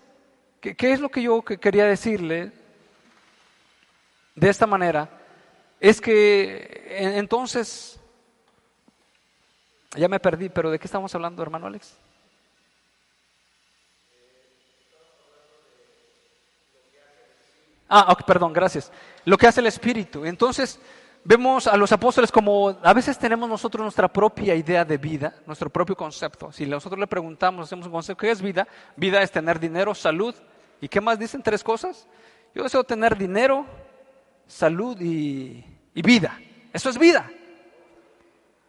¿qué, 0.60 0.76
es 0.92 1.00
lo 1.00 1.08
que 1.08 1.22
yo 1.22 1.42
quería 1.42 1.86
decirle 1.86 2.52
de 4.36 4.50
esta 4.50 4.68
manera? 4.68 5.10
Es 5.80 6.02
que 6.02 6.88
entonces, 6.90 7.98
ya 9.96 10.10
me 10.10 10.20
perdí, 10.20 10.50
pero 10.50 10.72
¿de 10.72 10.78
qué 10.78 10.88
estamos 10.88 11.16
hablando, 11.16 11.42
hermano 11.42 11.68
Alex? 11.68 11.96
Ah, 17.88 18.18
perdón, 18.28 18.52
gracias. 18.52 18.92
Lo 19.24 19.38
que 19.38 19.48
hace 19.48 19.62
el 19.62 19.68
Espíritu. 19.68 20.26
Entonces, 20.26 20.80
vemos 21.24 21.68
a 21.68 21.78
los 21.78 21.92
apóstoles 21.92 22.32
como 22.32 22.78
a 22.82 22.94
veces 22.94 23.18
tenemos 23.18 23.48
nosotros 23.48 23.84
nuestra 23.84 24.08
propia 24.08 24.56
idea 24.56 24.84
de 24.84 24.98
vida, 24.98 25.36
nuestro 25.46 25.70
propio 25.70 25.96
concepto. 25.96 26.52
Si 26.52 26.66
nosotros 26.66 27.00
le 27.00 27.08
preguntamos, 27.08 27.66
hacemos 27.66 27.86
un 27.86 27.92
concepto, 27.92 28.22
¿qué 28.22 28.32
es 28.32 28.42
vida? 28.42 28.68
Vida 28.96 29.22
es 29.22 29.32
tener 29.32 29.60
dinero, 29.60 29.96
salud. 29.96 30.36
¿Y 30.82 30.88
qué 30.88 31.00
más 31.00 31.18
dicen 31.18 31.42
tres 31.42 31.64
cosas? 31.64 32.08
Yo 32.54 32.64
deseo 32.64 32.84
tener 32.84 33.18
dinero, 33.18 33.66
salud 34.48 35.00
y, 35.00 35.64
y 35.94 36.02
vida. 36.02 36.40
Eso 36.74 36.90
es 36.90 36.98
vida. 36.98 37.30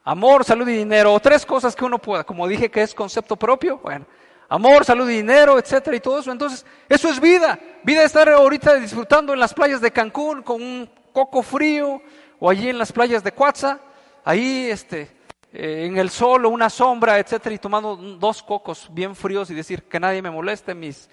Amor, 0.05 0.45
salud 0.45 0.69
y 0.69 0.77
dinero. 0.77 1.13
O 1.13 1.21
tres 1.21 1.45
cosas 1.45 1.75
que 1.75 1.85
uno 1.85 1.99
pueda. 1.99 2.25
Como 2.25 2.47
dije 2.47 2.71
que 2.71 2.83
es 2.83 2.95
concepto 2.95 3.37
propio, 3.37 3.79
bueno, 3.79 4.07
amor, 4.49 4.85
salud 4.85 5.09
y 5.11 5.17
dinero, 5.17 5.59
etcétera, 5.59 5.97
y 5.97 6.01
todo 6.01 6.21
eso. 6.21 6.31
Entonces, 6.31 6.65
eso 6.89 7.09
es 7.09 7.19
vida. 7.19 7.59
Vida 7.83 8.01
es 8.01 8.07
estar 8.07 8.29
ahorita 8.29 8.77
disfrutando 8.77 9.33
en 9.33 9.41
las 9.41 9.53
playas 9.53 9.81
de 9.81 9.91
Cancún 9.91 10.43
con 10.43 10.63
un 10.63 10.89
coco 11.13 11.43
frío, 11.43 12.03
o 12.39 12.51
allí 12.51 12.69
en 12.69 12.79
las 12.79 12.93
playas 12.93 13.23
de 13.23 13.33
Cuatza, 13.33 13.81
ahí 14.25 14.67
este, 14.71 15.11
eh, 15.53 15.87
en 15.87 15.97
el 15.97 16.11
sol 16.11 16.47
o 16.47 16.49
una 16.49 16.71
sombra, 16.71 17.19
etcétera, 17.19 17.55
y 17.55 17.59
tomando 17.59 17.97
dos 17.97 18.43
cocos 18.43 18.89
bien 18.91 19.15
fríos 19.15 19.51
y 19.51 19.55
decir 19.55 19.85
que 19.85 20.01
nadie 20.01 20.23
me 20.23 20.31
moleste, 20.31 20.75
mis. 20.75 21.09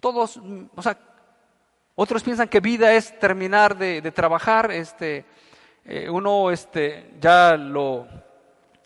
Todos, 0.00 0.40
o 0.74 0.82
sea, 0.82 0.98
otros 1.94 2.22
piensan 2.22 2.48
que 2.48 2.60
vida 2.60 2.92
es 2.92 3.18
terminar 3.18 3.76
de, 3.76 4.02
trabajar, 4.10 4.70
este, 4.70 5.24
eh, 5.84 6.08
uno 6.10 6.50
este, 6.50 7.14
ya 7.20 7.56
lo 7.56 8.06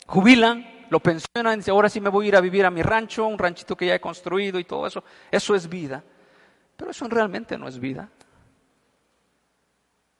jubilan 0.05 0.79
lo 0.89 0.99
pensionan, 0.99 1.59
dice, 1.59 1.71
ahora 1.71 1.89
sí 1.89 2.01
me 2.01 2.09
voy 2.09 2.25
a 2.25 2.27
ir 2.29 2.35
a 2.35 2.41
vivir 2.41 2.65
a 2.65 2.71
mi 2.71 2.81
rancho, 2.81 3.27
un 3.27 3.37
ranchito 3.37 3.75
que 3.75 3.85
ya 3.85 3.95
he 3.95 4.01
construido 4.01 4.59
y 4.59 4.63
todo 4.63 4.87
eso. 4.87 5.03
Eso 5.31 5.55
es 5.55 5.69
vida. 5.69 6.03
Pero 6.75 6.91
eso 6.91 7.07
realmente 7.07 7.57
no 7.57 7.67
es 7.67 7.79
vida. 7.79 8.09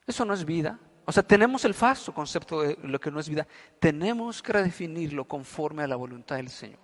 Eso 0.05 0.25
no 0.25 0.33
es 0.33 0.45
vida. 0.45 0.79
O 1.09 1.11
sea, 1.11 1.23
tenemos 1.23 1.65
el 1.65 1.73
falso 1.73 2.13
concepto 2.13 2.61
de 2.61 2.77
lo 2.83 2.99
que 2.99 3.09
no 3.09 3.19
es 3.19 3.27
vida. 3.27 3.47
Tenemos 3.79 4.43
que 4.43 4.53
redefinirlo 4.53 5.25
conforme 5.25 5.81
a 5.81 5.87
la 5.87 5.95
voluntad 5.95 6.35
del 6.35 6.49
Señor. 6.49 6.77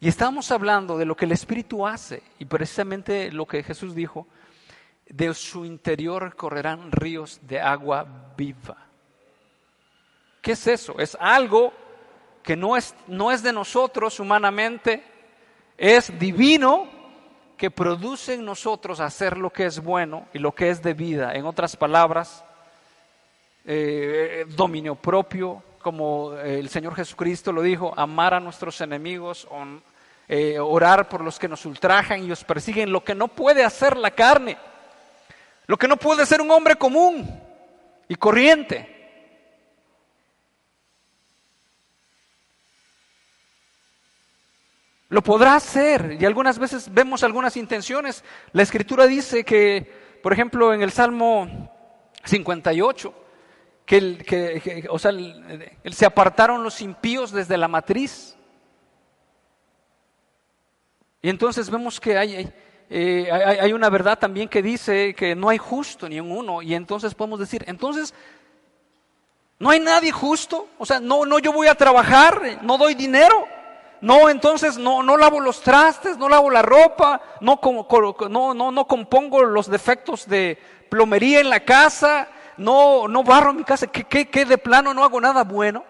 Y 0.00 0.08
estamos 0.08 0.50
hablando 0.50 0.98
de 0.98 1.04
lo 1.04 1.14
que 1.14 1.26
el 1.26 1.30
Espíritu 1.30 1.86
hace 1.86 2.20
y 2.40 2.46
precisamente 2.46 3.30
lo 3.30 3.46
que 3.46 3.62
Jesús 3.62 3.94
dijo, 3.94 4.26
de 5.08 5.32
su 5.34 5.64
interior 5.64 6.34
correrán 6.34 6.90
ríos 6.90 7.38
de 7.42 7.60
agua 7.60 8.34
viva. 8.36 8.76
¿Qué 10.42 10.50
es 10.50 10.66
eso? 10.66 10.98
Es 10.98 11.16
algo 11.20 11.72
que 12.42 12.56
no 12.56 12.76
es, 12.76 12.92
no 13.06 13.30
es 13.30 13.40
de 13.40 13.52
nosotros 13.52 14.18
humanamente, 14.18 15.04
es 15.78 16.18
divino, 16.18 16.88
que 17.56 17.70
produce 17.70 18.34
en 18.34 18.44
nosotros 18.44 19.00
hacer 19.00 19.36
lo 19.36 19.50
que 19.50 19.66
es 19.66 19.80
bueno 19.80 20.26
y 20.32 20.38
lo 20.38 20.52
que 20.52 20.70
es 20.70 20.82
de 20.82 20.94
vida. 20.94 21.34
En 21.34 21.46
otras 21.46 21.76
palabras, 21.76 22.44
eh, 23.64 24.44
dominio 24.48 24.94
propio, 24.94 25.62
como 25.80 26.34
el 26.34 26.68
Señor 26.68 26.94
Jesucristo 26.94 27.52
lo 27.52 27.62
dijo, 27.62 27.92
amar 27.96 28.34
a 28.34 28.40
nuestros 28.40 28.80
enemigos, 28.80 29.46
eh, 30.28 30.58
orar 30.58 31.08
por 31.08 31.20
los 31.20 31.38
que 31.38 31.48
nos 31.48 31.66
ultrajan 31.66 32.24
y 32.24 32.32
os 32.32 32.42
persiguen, 32.42 32.90
lo 32.90 33.04
que 33.04 33.14
no 33.14 33.28
puede 33.28 33.62
hacer 33.62 33.96
la 33.96 34.10
carne, 34.10 34.56
lo 35.66 35.76
que 35.76 35.86
no 35.86 35.96
puede 35.96 36.24
ser 36.24 36.40
un 36.40 36.50
hombre 36.50 36.76
común 36.76 37.40
y 38.08 38.14
corriente. 38.14 38.93
Lo 45.14 45.22
podrá 45.22 45.54
hacer 45.54 46.16
y 46.18 46.24
algunas 46.24 46.58
veces 46.58 46.92
vemos 46.92 47.22
algunas 47.22 47.56
intenciones. 47.56 48.24
La 48.50 48.64
escritura 48.64 49.06
dice 49.06 49.44
que, 49.44 50.18
por 50.20 50.32
ejemplo, 50.32 50.74
en 50.74 50.82
el 50.82 50.90
Salmo 50.90 51.70
58, 52.24 53.14
que, 53.86 54.88
o 54.90 54.98
sea, 54.98 55.12
se 55.92 56.04
apartaron 56.04 56.64
los 56.64 56.80
impíos 56.80 57.30
desde 57.30 57.56
la 57.56 57.68
matriz. 57.68 58.36
Y 61.22 61.28
entonces 61.28 61.70
vemos 61.70 62.00
que 62.00 62.18
hay, 62.18 62.52
eh, 62.90 63.28
hay, 63.30 63.58
hay, 63.58 63.72
una 63.72 63.90
verdad 63.90 64.18
también 64.18 64.48
que 64.48 64.62
dice 64.62 65.14
que 65.14 65.36
no 65.36 65.48
hay 65.48 65.58
justo 65.58 66.08
ni 66.08 66.18
en 66.18 66.28
uno. 66.28 66.60
Y 66.60 66.74
entonces 66.74 67.14
podemos 67.14 67.38
decir, 67.38 67.62
entonces, 67.68 68.12
¿no 69.60 69.70
hay 69.70 69.78
nadie 69.78 70.10
justo? 70.10 70.70
O 70.76 70.84
sea, 70.84 70.98
no, 70.98 71.24
no 71.24 71.38
yo 71.38 71.52
voy 71.52 71.68
a 71.68 71.76
trabajar, 71.76 72.58
no 72.62 72.76
doy 72.76 72.96
dinero. 72.96 73.53
No, 74.04 74.28
entonces 74.28 74.76
no, 74.76 75.02
no 75.02 75.16
lavo 75.16 75.40
los 75.40 75.62
trastes, 75.62 76.18
no 76.18 76.28
lavo 76.28 76.50
la 76.50 76.60
ropa, 76.60 77.22
no, 77.40 77.58
no, 78.28 78.52
no, 78.52 78.70
no 78.70 78.86
compongo 78.86 79.42
los 79.44 79.66
defectos 79.66 80.28
de 80.28 80.58
plomería 80.90 81.40
en 81.40 81.48
la 81.48 81.64
casa, 81.64 82.28
no, 82.58 83.08
no 83.08 83.24
barro 83.24 83.54
mi 83.54 83.64
casa, 83.64 83.86
¿Qué, 83.86 84.04
qué, 84.04 84.44
de 84.44 84.58
plano 84.58 84.92
no 84.92 85.04
hago 85.04 85.22
nada 85.22 85.42
bueno. 85.42 85.86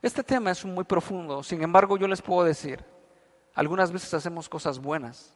Este 0.00 0.22
tema 0.22 0.52
es 0.52 0.64
muy 0.64 0.84
profundo, 0.84 1.42
sin 1.42 1.60
embargo 1.60 1.96
yo 1.96 2.06
les 2.06 2.22
puedo 2.22 2.44
decir, 2.44 2.84
algunas 3.56 3.90
veces 3.90 4.14
hacemos 4.14 4.48
cosas 4.48 4.78
buenas, 4.78 5.34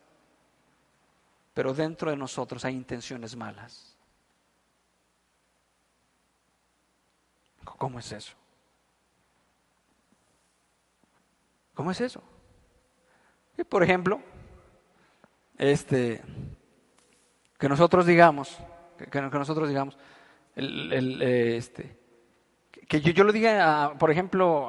pero 1.53 1.75
dentro 1.75 2.13
de 2.13 2.17
nosotros 2.17 2.65
hay 2.65 2.77
intenciones 2.77 3.35
malas. 3.35 3.97
¿Cómo 7.65 7.99
es 7.99 8.13
eso? 8.13 8.40
¿Cómo 11.81 11.93
es 11.93 12.01
eso? 12.03 12.23
por 13.71 13.83
ejemplo, 13.83 14.21
este, 15.57 16.21
que 17.59 17.71
nosotros 17.71 18.05
digamos, 18.05 18.59
que, 19.11 19.19
nosotros 19.23 19.67
digamos, 19.67 19.97
eh, 20.57 21.55
este, 21.57 21.99
que 22.87 23.01
yo, 23.01 23.25
le 23.25 23.33
diga, 23.33 23.95
por 23.99 24.11
ejemplo, 24.11 24.69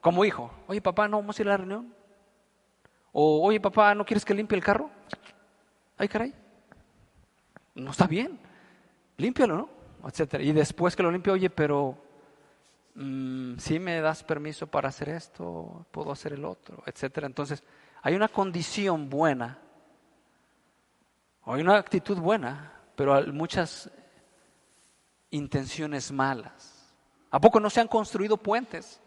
como 0.00 0.24
hijo, 0.24 0.52
oye 0.68 0.80
papá, 0.80 1.08
no 1.08 1.16
vamos 1.16 1.36
a 1.36 1.42
ir 1.42 1.48
a 1.48 1.50
la 1.50 1.56
reunión. 1.56 1.92
O 3.10 3.44
oye 3.44 3.58
papá, 3.58 3.92
¿no 3.96 4.04
quieres 4.04 4.24
que 4.24 4.32
limpie 4.32 4.56
el 4.56 4.62
carro? 4.62 4.90
Ay, 5.96 6.06
caray. 6.06 6.32
No 7.74 7.90
está 7.90 8.06
bien. 8.06 8.38
Límpialo, 9.16 9.56
¿no? 9.56 9.68
Etcétera. 10.06 10.44
Y 10.44 10.52
después 10.52 10.94
que 10.94 11.02
lo 11.02 11.10
limpie, 11.10 11.32
oye, 11.32 11.50
pero 11.50 11.98
Mm, 13.00 13.58
si 13.58 13.78
me 13.78 14.00
das 14.00 14.24
permiso 14.24 14.66
para 14.66 14.88
hacer 14.88 15.10
esto, 15.10 15.86
puedo 15.92 16.10
hacer 16.10 16.32
el 16.32 16.44
otro, 16.44 16.82
etcétera. 16.84 17.28
Entonces, 17.28 17.62
hay 18.02 18.16
una 18.16 18.26
condición 18.26 19.08
buena, 19.08 19.56
hay 21.44 21.60
una 21.60 21.76
actitud 21.76 22.18
buena, 22.18 22.72
pero 22.96 23.14
hay 23.14 23.30
muchas 23.30 23.88
intenciones 25.30 26.10
malas. 26.10 26.92
¿A 27.30 27.40
poco 27.40 27.60
no 27.60 27.70
se 27.70 27.80
han 27.80 27.86
construido 27.86 28.36
puentes? 28.36 29.00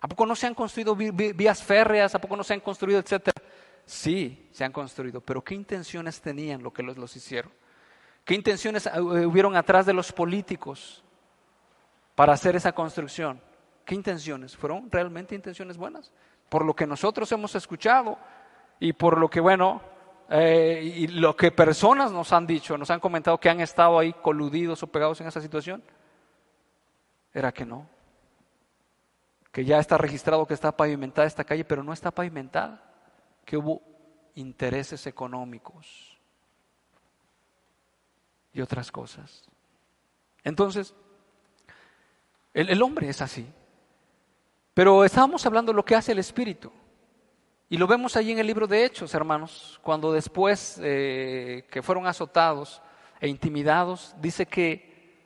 ¿A 0.00 0.06
poco 0.06 0.24
no 0.24 0.36
se 0.36 0.46
han 0.46 0.54
construido 0.54 0.94
vías 0.94 1.64
férreas? 1.64 2.14
¿A 2.14 2.20
poco 2.20 2.36
no 2.36 2.44
se 2.44 2.54
han 2.54 2.60
construido, 2.60 3.00
etcétera? 3.00 3.42
Sí, 3.84 4.50
se 4.52 4.62
han 4.62 4.70
construido, 4.70 5.20
pero 5.20 5.42
¿qué 5.42 5.56
intenciones 5.56 6.20
tenían 6.20 6.62
lo 6.62 6.72
que 6.72 6.84
los, 6.84 6.96
los 6.96 7.16
hicieron? 7.16 7.50
¿Qué 8.24 8.34
intenciones 8.34 8.86
eh, 8.86 9.00
hubieron 9.00 9.56
atrás 9.56 9.84
de 9.84 9.94
los 9.94 10.12
políticos? 10.12 11.02
Para 12.22 12.34
hacer 12.34 12.54
esa 12.54 12.70
construcción. 12.70 13.40
¿Qué 13.84 13.96
intenciones? 13.96 14.56
¿Fueron 14.56 14.88
realmente 14.92 15.34
intenciones 15.34 15.76
buenas? 15.76 16.12
Por 16.48 16.64
lo 16.64 16.72
que 16.72 16.86
nosotros 16.86 17.32
hemos 17.32 17.52
escuchado 17.56 18.16
y 18.78 18.92
por 18.92 19.18
lo 19.18 19.28
que, 19.28 19.40
bueno, 19.40 19.82
eh, 20.30 20.80
y 20.84 21.08
lo 21.08 21.34
que 21.34 21.50
personas 21.50 22.12
nos 22.12 22.32
han 22.32 22.46
dicho, 22.46 22.78
nos 22.78 22.92
han 22.92 23.00
comentado 23.00 23.38
que 23.38 23.50
han 23.50 23.60
estado 23.60 23.98
ahí 23.98 24.12
coludidos 24.12 24.84
o 24.84 24.86
pegados 24.86 25.20
en 25.20 25.26
esa 25.26 25.40
situación, 25.40 25.82
era 27.34 27.50
que 27.50 27.66
no. 27.66 27.88
Que 29.50 29.64
ya 29.64 29.80
está 29.80 29.98
registrado 29.98 30.46
que 30.46 30.54
está 30.54 30.76
pavimentada 30.76 31.26
esta 31.26 31.42
calle, 31.42 31.64
pero 31.64 31.82
no 31.82 31.92
está 31.92 32.12
pavimentada. 32.12 32.84
Que 33.44 33.56
hubo 33.56 33.82
intereses 34.36 35.08
económicos 35.08 36.20
y 38.52 38.60
otras 38.60 38.92
cosas. 38.92 39.42
Entonces, 40.44 40.94
el, 42.54 42.82
hombre 42.82 43.08
es 43.08 43.22
así. 43.22 43.46
Pero 44.74 45.04
estábamos 45.04 45.44
hablando 45.46 45.72
de 45.72 45.76
lo 45.76 45.84
que 45.84 45.94
hace 45.94 46.12
el 46.12 46.18
Espíritu. 46.18 46.72
Y 47.68 47.78
lo 47.78 47.86
vemos 47.86 48.16
allí 48.16 48.32
en 48.32 48.38
el 48.38 48.46
libro 48.46 48.66
de 48.66 48.84
Hechos, 48.84 49.14
hermanos, 49.14 49.80
cuando 49.82 50.12
después 50.12 50.78
eh, 50.82 51.66
que 51.70 51.82
fueron 51.82 52.06
azotados 52.06 52.82
e 53.20 53.28
intimidados, 53.28 54.14
dice 54.20 54.46
que 54.46 55.18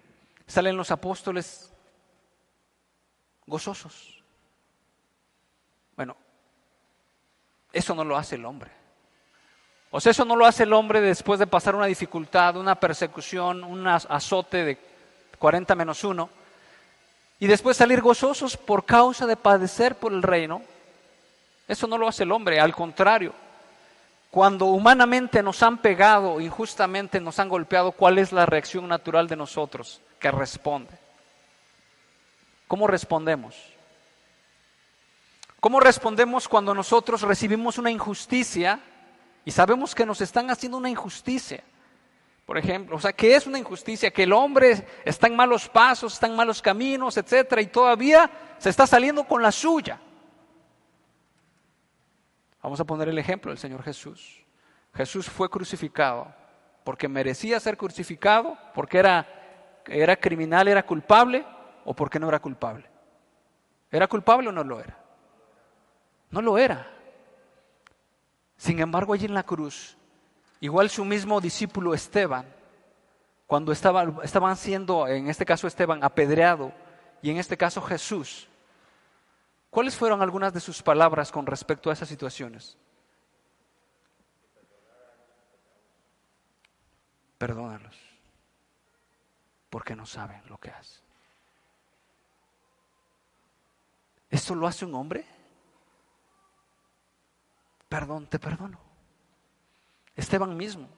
salen 0.46 0.76
los 0.76 0.90
apóstoles 0.90 1.72
gozosos. 3.46 4.22
Bueno, 5.96 6.16
eso 7.72 7.94
no 7.94 8.04
lo 8.04 8.16
hace 8.16 8.36
el 8.36 8.44
hombre. 8.44 8.70
O 9.90 10.00
sea, 10.00 10.10
eso 10.10 10.24
no 10.24 10.36
lo 10.36 10.46
hace 10.46 10.64
el 10.64 10.72
hombre 10.72 11.00
después 11.00 11.40
de 11.40 11.46
pasar 11.46 11.74
una 11.74 11.86
dificultad, 11.86 12.56
una 12.56 12.78
persecución, 12.78 13.64
un 13.64 13.86
azote 13.86 14.64
de 14.64 14.78
40 15.38 15.74
menos 15.74 16.04
1, 16.04 16.28
y 17.38 17.46
después 17.46 17.76
salir 17.76 18.00
gozosos 18.00 18.56
por 18.56 18.84
causa 18.84 19.26
de 19.26 19.36
padecer 19.36 19.96
por 19.96 20.12
el 20.12 20.22
reino 20.22 20.62
eso 21.68 21.86
no 21.86 21.98
lo 21.98 22.08
hace 22.08 22.22
el 22.22 22.32
hombre, 22.32 22.60
al 22.60 22.74
contrario. 22.74 23.32
Cuando 24.30 24.66
humanamente 24.66 25.42
nos 25.42 25.62
han 25.62 25.78
pegado, 25.78 26.40
injustamente 26.40 27.20
nos 27.20 27.38
han 27.38 27.48
golpeado, 27.48 27.92
¿cuál 27.92 28.18
es 28.18 28.32
la 28.32 28.46
reacción 28.46 28.86
natural 28.86 29.28
de 29.28 29.36
nosotros 29.36 30.00
que 30.20 30.30
responde? 30.30 30.92
¿Cómo 32.68 32.86
respondemos? 32.86 33.56
¿Cómo 35.60 35.80
respondemos 35.80 36.48
cuando 36.48 36.74
nosotros 36.74 37.22
recibimos 37.22 37.78
una 37.78 37.90
injusticia 37.90 38.78
y 39.44 39.50
sabemos 39.50 39.94
que 39.94 40.06
nos 40.06 40.20
están 40.20 40.50
haciendo 40.50 40.78
una 40.78 40.90
injusticia? 40.90 41.62
Por 42.46 42.56
ejemplo, 42.56 42.96
o 42.96 43.00
sea, 43.00 43.12
que 43.12 43.34
es 43.34 43.46
una 43.48 43.58
injusticia, 43.58 44.12
que 44.12 44.22
el 44.22 44.32
hombre 44.32 44.86
está 45.04 45.26
en 45.26 45.34
malos 45.34 45.68
pasos, 45.68 46.14
está 46.14 46.28
en 46.28 46.36
malos 46.36 46.62
caminos, 46.62 47.16
etcétera, 47.16 47.60
y 47.60 47.66
todavía 47.66 48.30
se 48.58 48.70
está 48.70 48.86
saliendo 48.86 49.24
con 49.24 49.42
la 49.42 49.50
suya. 49.50 50.00
Vamos 52.62 52.78
a 52.78 52.84
poner 52.84 53.08
el 53.08 53.18
ejemplo 53.18 53.50
del 53.50 53.58
Señor 53.58 53.82
Jesús. 53.82 54.44
Jesús 54.94 55.28
fue 55.28 55.50
crucificado 55.50 56.32
porque 56.84 57.08
merecía 57.08 57.58
ser 57.58 57.76
crucificado, 57.76 58.56
porque 58.72 58.98
era, 58.98 59.82
era 59.86 60.14
criminal, 60.14 60.68
era 60.68 60.86
culpable 60.86 61.44
o 61.84 61.94
porque 61.94 62.20
no 62.20 62.28
era 62.28 62.38
culpable. 62.38 62.88
¿Era 63.90 64.06
culpable 64.06 64.50
o 64.50 64.52
no 64.52 64.62
lo 64.62 64.78
era? 64.78 64.96
No 66.30 66.40
lo 66.40 66.58
era. 66.58 66.88
Sin 68.56 68.78
embargo, 68.78 69.12
allí 69.14 69.26
en 69.26 69.34
la 69.34 69.42
cruz, 69.42 69.95
igual 70.66 70.90
su 70.90 71.04
mismo 71.04 71.40
discípulo 71.40 71.94
Esteban, 71.94 72.46
cuando 73.46 73.72
estaba, 73.72 74.04
estaban 74.22 74.56
siendo, 74.56 75.08
en 75.08 75.28
este 75.28 75.46
caso 75.46 75.66
Esteban, 75.66 76.04
apedreado, 76.04 76.72
y 77.22 77.30
en 77.30 77.38
este 77.38 77.56
caso 77.56 77.80
Jesús, 77.80 78.48
¿Cuáles 79.76 79.94
fueron 79.94 80.22
algunas 80.22 80.54
de 80.54 80.60
sus 80.60 80.82
palabras 80.82 81.30
con 81.30 81.44
respecto 81.44 81.90
a 81.90 81.92
esas 81.92 82.08
situaciones? 82.08 82.78
Perdónalos, 87.36 87.94
porque 89.68 89.94
no 89.94 90.06
saben 90.06 90.40
lo 90.48 90.56
que 90.56 90.70
hacen. 90.70 91.04
¿Esto 94.30 94.54
lo 94.54 94.66
hace 94.66 94.86
un 94.86 94.94
hombre? 94.94 95.26
Perdón, 97.90 98.26
te 98.28 98.38
perdono. 98.38 98.85
Esteban 100.16 100.56
mismo 100.56 100.88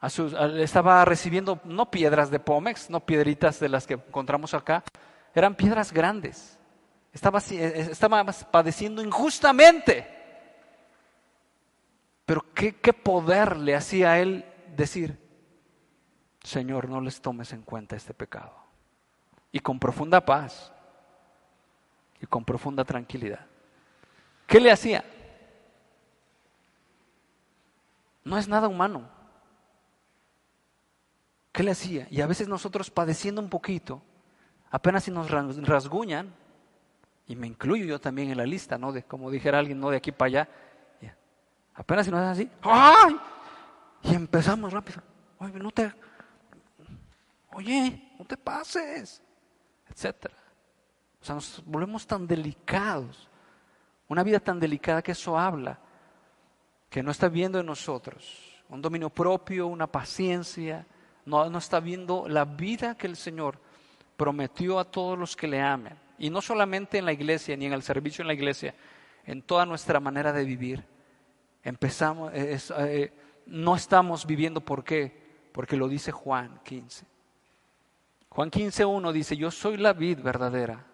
estaba 0.00 1.04
recibiendo 1.04 1.60
no 1.64 1.90
piedras 1.90 2.30
de 2.30 2.38
Pómex, 2.38 2.88
no 2.88 3.00
piedritas 3.00 3.58
de 3.58 3.68
las 3.68 3.86
que 3.86 3.94
encontramos 3.94 4.54
acá, 4.54 4.84
eran 5.34 5.54
piedras 5.54 5.92
grandes. 5.92 6.58
Estaba, 7.12 7.40
eh, 7.50 7.90
padeciendo 8.50 9.02
injustamente. 9.02 10.06
Pero 12.24 12.44
¿qué, 12.54 12.76
¿qué 12.76 12.92
poder 12.92 13.56
le 13.56 13.74
hacía 13.74 14.12
a 14.12 14.18
él 14.20 14.44
decir, 14.76 15.18
Señor, 16.42 16.88
no 16.88 17.00
les 17.00 17.20
tomes 17.20 17.52
en 17.52 17.62
cuenta 17.62 17.96
este 17.96 18.14
pecado? 18.14 18.54
Y 19.50 19.60
con 19.60 19.80
profunda 19.80 20.24
paz 20.24 20.72
y 22.20 22.26
con 22.26 22.44
profunda 22.44 22.84
tranquilidad. 22.84 23.46
¿Qué 24.46 24.60
le 24.60 24.70
hacía? 24.70 25.04
No 28.24 28.38
es 28.38 28.48
nada 28.48 28.68
humano. 28.68 29.08
¿Qué 31.52 31.62
le 31.62 31.70
hacía? 31.72 32.06
Y 32.10 32.20
a 32.20 32.26
veces 32.26 32.48
nosotros 32.48 32.90
padeciendo 32.90 33.40
un 33.40 33.48
poquito, 33.48 34.02
apenas 34.70 35.04
si 35.04 35.10
nos 35.10 35.30
rasguñan, 35.30 36.32
y 37.26 37.36
me 37.36 37.46
incluyo 37.46 37.84
yo 37.84 38.00
también 38.00 38.30
en 38.30 38.38
la 38.38 38.46
lista, 38.46 38.78
¿no? 38.78 38.92
De 38.92 39.02
como 39.02 39.30
dijera 39.30 39.58
alguien, 39.58 39.80
no 39.80 39.90
de 39.90 39.96
aquí 39.96 40.12
para 40.12 40.26
allá. 40.26 40.48
Apenas 41.74 42.06
si 42.06 42.10
no 42.10 42.18
es 42.18 42.26
así, 42.26 42.50
¡ay! 42.62 43.16
Y 44.02 44.14
empezamos 44.14 44.72
rápido. 44.72 45.00
Oye, 45.38 45.58
no 45.60 45.70
te, 45.70 45.92
oye, 47.52 48.12
no 48.18 48.24
te 48.24 48.36
pases, 48.36 49.22
etcétera. 49.88 50.34
O 51.20 51.24
sea, 51.24 51.36
nos 51.36 51.62
volvemos 51.64 52.06
tan 52.06 52.26
delicados. 52.26 53.28
Una 54.08 54.22
vida 54.24 54.40
tan 54.40 54.58
delicada 54.58 55.02
que 55.02 55.12
eso 55.12 55.38
habla, 55.38 55.78
que 56.88 57.02
no 57.02 57.10
está 57.10 57.28
viendo 57.28 57.60
en 57.60 57.66
nosotros 57.66 58.48
un 58.68 58.82
dominio 58.82 59.10
propio, 59.10 59.66
una 59.66 59.86
paciencia, 59.86 60.86
no, 61.24 61.48
no 61.48 61.58
está 61.58 61.80
viendo 61.80 62.28
la 62.28 62.44
vida 62.44 62.96
que 62.96 63.06
el 63.06 63.16
Señor 63.16 63.58
prometió 64.16 64.78
a 64.78 64.84
todos 64.84 65.18
los 65.18 65.36
que 65.36 65.48
le 65.48 65.60
amen. 65.60 65.94
Y 66.18 66.30
no 66.30 66.42
solamente 66.42 66.98
en 66.98 67.04
la 67.04 67.12
iglesia 67.12 67.56
ni 67.56 67.66
en 67.66 67.72
el 67.72 67.82
servicio 67.82 68.22
en 68.22 68.28
la 68.28 68.34
iglesia, 68.34 68.74
en 69.24 69.42
toda 69.42 69.64
nuestra 69.64 70.00
manera 70.00 70.32
de 70.32 70.44
vivir. 70.44 70.84
Empezamos, 71.62 72.32
eh, 72.34 72.58
eh, 72.78 73.12
no 73.46 73.76
estamos 73.76 74.26
viviendo 74.26 74.60
por 74.60 74.84
qué, 74.84 75.50
porque 75.52 75.76
lo 75.76 75.88
dice 75.88 76.12
Juan 76.12 76.60
15. 76.64 77.06
Juan 78.28 78.50
15.1 78.50 79.12
dice, 79.12 79.36
yo 79.36 79.50
soy 79.50 79.76
la 79.76 79.92
vid 79.92 80.20
verdadera. 80.20 80.84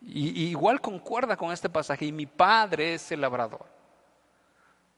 Y, 0.00 0.48
igual 0.48 0.80
concuerda 0.80 1.36
con 1.36 1.52
este 1.52 1.68
pasaje, 1.68 2.06
y 2.06 2.12
mi 2.12 2.26
padre 2.26 2.94
es 2.94 3.10
el 3.12 3.20
labrador. 3.20 3.75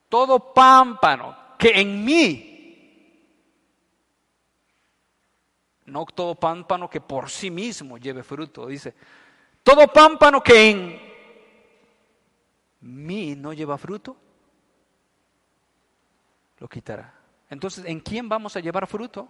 Todo 0.09 0.53
pámpano 0.53 1.37
que 1.59 1.81
en 1.81 2.05
mí 2.05 2.49
no 5.89 6.05
todo 6.07 6.35
pámpano 6.35 6.89
que 6.89 7.01
por 7.01 7.31
sí 7.31 7.51
mismo 7.51 7.99
lleve 7.99 8.23
fruto. 8.23 8.67
Dice, 8.67 8.95
todo 9.63 9.89
pámpano 9.89 10.43
que 10.43 10.71
en 10.71 11.01
mí 12.81 13.35
no 13.35 13.53
lleva 13.53 13.79
fruto, 13.79 14.17
lo 16.59 16.69
quitará. 16.69 17.15
Entonces, 17.51 17.85
¿en 17.87 18.01
quién 18.01 18.29
vamos 18.29 18.57
a 18.57 18.61
llevar 18.61 18.87
fruto? 18.87 19.29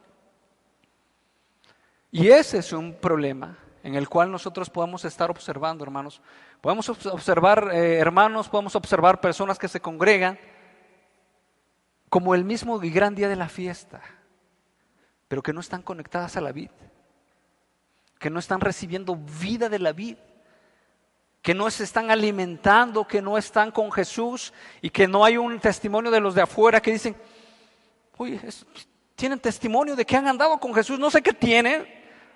Y 2.11 2.29
ese 2.29 2.59
es 2.59 2.73
un 2.73 2.95
problema 2.95 3.57
en 3.83 3.95
el 3.95 4.09
cual 4.09 4.31
nosotros 4.31 4.69
podemos 4.71 5.05
estar 5.05 5.31
observando, 5.31 5.85
hermanos. 5.85 6.21
Podemos 6.61 6.89
observar 6.89 7.71
eh, 7.73 7.99
hermanos, 7.99 8.49
podemos 8.49 8.75
observar 8.75 9.21
personas 9.21 9.59
que 9.59 9.69
se 9.69 9.81
congregan 9.81 10.39
como 12.09 12.35
el 12.35 12.45
mismo 12.45 12.83
y 12.83 12.91
gran 12.91 13.15
día 13.15 13.29
de 13.29 13.37
la 13.37 13.49
fiesta, 13.49 14.01
pero 15.29 15.43
que 15.43 15.53
no 15.53 15.61
están 15.61 15.83
conectadas 15.83 16.37
a 16.37 16.41
la 16.41 16.53
vida, 16.53 16.75
que 18.19 18.31
no 18.31 18.39
están 18.39 18.61
recibiendo 18.61 19.17
vida 19.17 19.69
de 19.69 19.79
la 19.79 19.93
vida 19.93 20.19
que 21.49 21.55
no 21.55 21.71
se 21.71 21.85
están 21.85 22.11
alimentando, 22.11 23.07
que 23.07 23.23
no 23.23 23.39
están 23.39 23.71
con 23.71 23.91
Jesús 23.91 24.53
y 24.83 24.91
que 24.91 25.09
no 25.09 25.25
hay 25.25 25.39
un 25.39 25.59
testimonio 25.59 26.11
de 26.11 26.21
los 26.21 26.35
de 26.35 26.43
afuera 26.43 26.79
que 26.79 26.93
dicen, 26.93 27.17
uy, 28.19 28.39
tienen 29.15 29.39
testimonio 29.39 29.97
de 29.97 30.05
que 30.05 30.15
han 30.15 30.29
andado 30.29 30.59
con 30.59 30.75
Jesús, 30.75 30.99
no 30.99 31.11
sé 31.11 31.23
qué 31.23 31.33
tienen, 31.33 31.89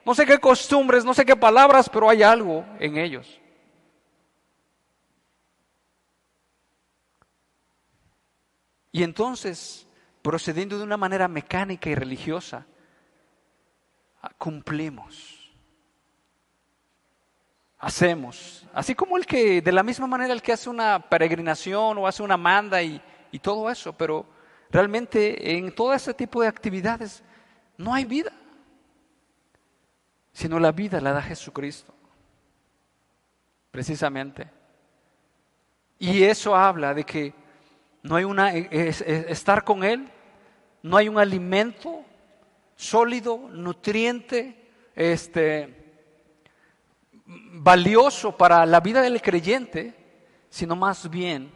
no 0.05 0.15
sé 0.15 0.25
qué 0.25 0.39
costumbres, 0.39 1.05
no 1.05 1.13
sé 1.13 1.27
qué 1.27 1.37
palabras, 1.37 1.91
pero 1.91 2.09
hay 2.09 2.23
algo 2.23 2.65
en 2.81 2.97
ellos. 2.97 3.39
Y 8.92 9.02
entonces, 9.02 9.88
procediendo 10.22 10.78
de 10.78 10.85
una 10.85 10.96
manera 10.96 11.26
mecánica 11.26 11.90
y 11.90 11.94
religiosa, 11.94 12.66
cumplimos 14.38 15.42
hacemos. 17.83 18.64
Así 18.72 18.94
como 18.94 19.18
el 19.18 19.26
que, 19.26 19.61
de 19.61 19.72
la 19.72 19.83
misma 19.83 20.07
manera 20.07 20.33
el 20.33 20.40
que 20.40 20.52
hace 20.52 20.70
una 20.70 21.00
peregrinación 21.00 21.98
o 21.98 22.07
hace 22.07 22.22
una 22.22 22.37
manda 22.37 22.81
y, 22.81 23.02
y 23.33 23.40
todo 23.40 23.68
eso, 23.68 23.92
pero 23.92 24.24
realmente 24.70 25.57
en 25.57 25.74
todo 25.74 25.92
ese 25.92 26.14
tipo 26.14 26.40
de 26.40 26.48
actividades 26.48 27.24
no 27.76 27.92
hay 27.92 28.05
vida, 28.05 28.33
sino 30.33 30.61
la 30.61 30.70
vida 30.70 31.00
la 31.00 31.12
da 31.12 31.22
Jesucristo, 31.22 31.92
precisamente. 33.72 34.48
Y 35.98 36.22
eso 36.22 36.55
habla 36.55 36.94
de 36.94 37.02
que 37.02 37.35
no 38.03 38.17
hay 38.17 38.25
una, 38.25 38.53
estar 38.53 39.65
con 39.65 39.85
Él, 39.85 40.09
no 40.83 40.97
hay 40.97 41.09
un 41.09 41.19
alimento 41.19 42.05
sólido, 42.77 43.49
nutriente, 43.51 44.71
este, 44.95 45.83
valioso 47.25 48.37
para 48.37 48.67
la 48.67 48.81
vida 48.81 49.03
del 49.03 49.23
creyente, 49.23 49.95
sino 50.51 50.75
más 50.75 51.09
bien 51.09 51.51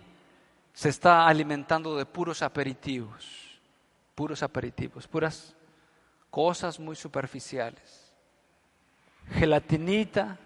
se 0.73 0.89
está 0.89 1.27
alimentando 1.27 1.97
de 1.97 2.07
puros 2.07 2.43
aperitivos, 2.43 3.61
puros 4.15 4.43
aperitivos, 4.43 5.09
puras 5.09 5.55
cosas 6.31 6.79
muy 6.79 6.95
superficiales. 6.95 8.13
Gelatinita, 9.33 10.39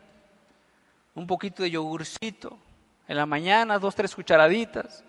un 1.15 1.27
poquito 1.27 1.63
de 1.63 1.73
yogurcito, 1.73 2.59
en 3.07 3.17
la 3.17 3.27
mañana 3.27 3.79
dos, 3.79 3.95
tres 3.95 4.15
cucharaditas, 4.15 5.05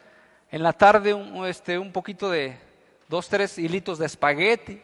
en 0.52 0.64
la 0.64 0.74
tarde 0.74 1.14
un, 1.14 1.46
este, 1.46 1.80
un 1.80 1.92
poquito 1.92 2.30
de 2.30 2.58
dos, 3.08 3.28
tres 3.28 3.58
hilitos 3.58 3.98
de 3.98 4.06
espagueti, 4.06 4.82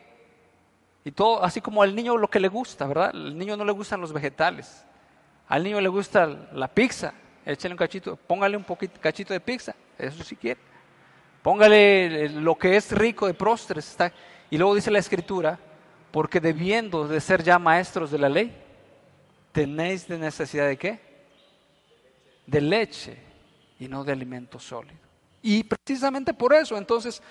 y 1.07 1.11
todo, 1.11 1.41
así 1.41 1.61
como 1.61 1.81
al 1.81 1.95
niño 1.95 2.17
lo 2.17 2.29
que 2.29 2.37
le 2.37 2.49
gusta, 2.49 2.85
¿verdad? 2.85 3.11
Al 3.13 3.37
niño 3.37 3.55
no 3.55 3.63
le 3.63 3.71
gustan 3.71 4.01
los 4.01 4.11
vegetales. 4.11 4.83
Al 5.47 5.63
niño 5.63 5.79
le 5.79 5.87
gusta 5.87 6.25
la 6.51 6.67
pizza, 6.67 7.13
échale 7.45 7.73
un 7.73 7.77
cachito, 7.77 8.17
póngale 8.17 8.57
un 8.57 8.65
poquito, 8.65 8.99
cachito 8.99 9.33
de 9.33 9.39
pizza, 9.39 9.73
eso 9.97 10.21
si 10.21 10.35
quiere. 10.35 10.59
Póngale 11.41 12.27
lo 12.27 12.55
que 12.57 12.75
es 12.75 12.91
rico 12.91 13.25
de 13.25 13.33
prostres. 13.33 13.89
Está. 13.89 14.11
Y 14.49 14.57
luego 14.57 14.75
dice 14.75 14.91
la 14.91 14.99
escritura, 14.99 15.57
porque 16.11 16.41
debiendo 16.41 17.07
de 17.07 17.21
ser 17.21 17.41
ya 17.41 17.57
maestros 17.57 18.11
de 18.11 18.17
la 18.17 18.27
ley, 18.27 18.53
tenéis 19.53 20.09
de 20.09 20.17
necesidad 20.17 20.67
de 20.67 20.77
qué? 20.77 20.99
De 22.45 22.59
leche 22.59 23.17
y 23.79 23.87
no 23.87 24.03
de 24.03 24.11
alimento 24.11 24.59
sólido. 24.59 25.06
Y 25.47 25.63
precisamente 25.63 26.33
por 26.33 26.53
eso, 26.53 26.75
entonces, 26.75 27.21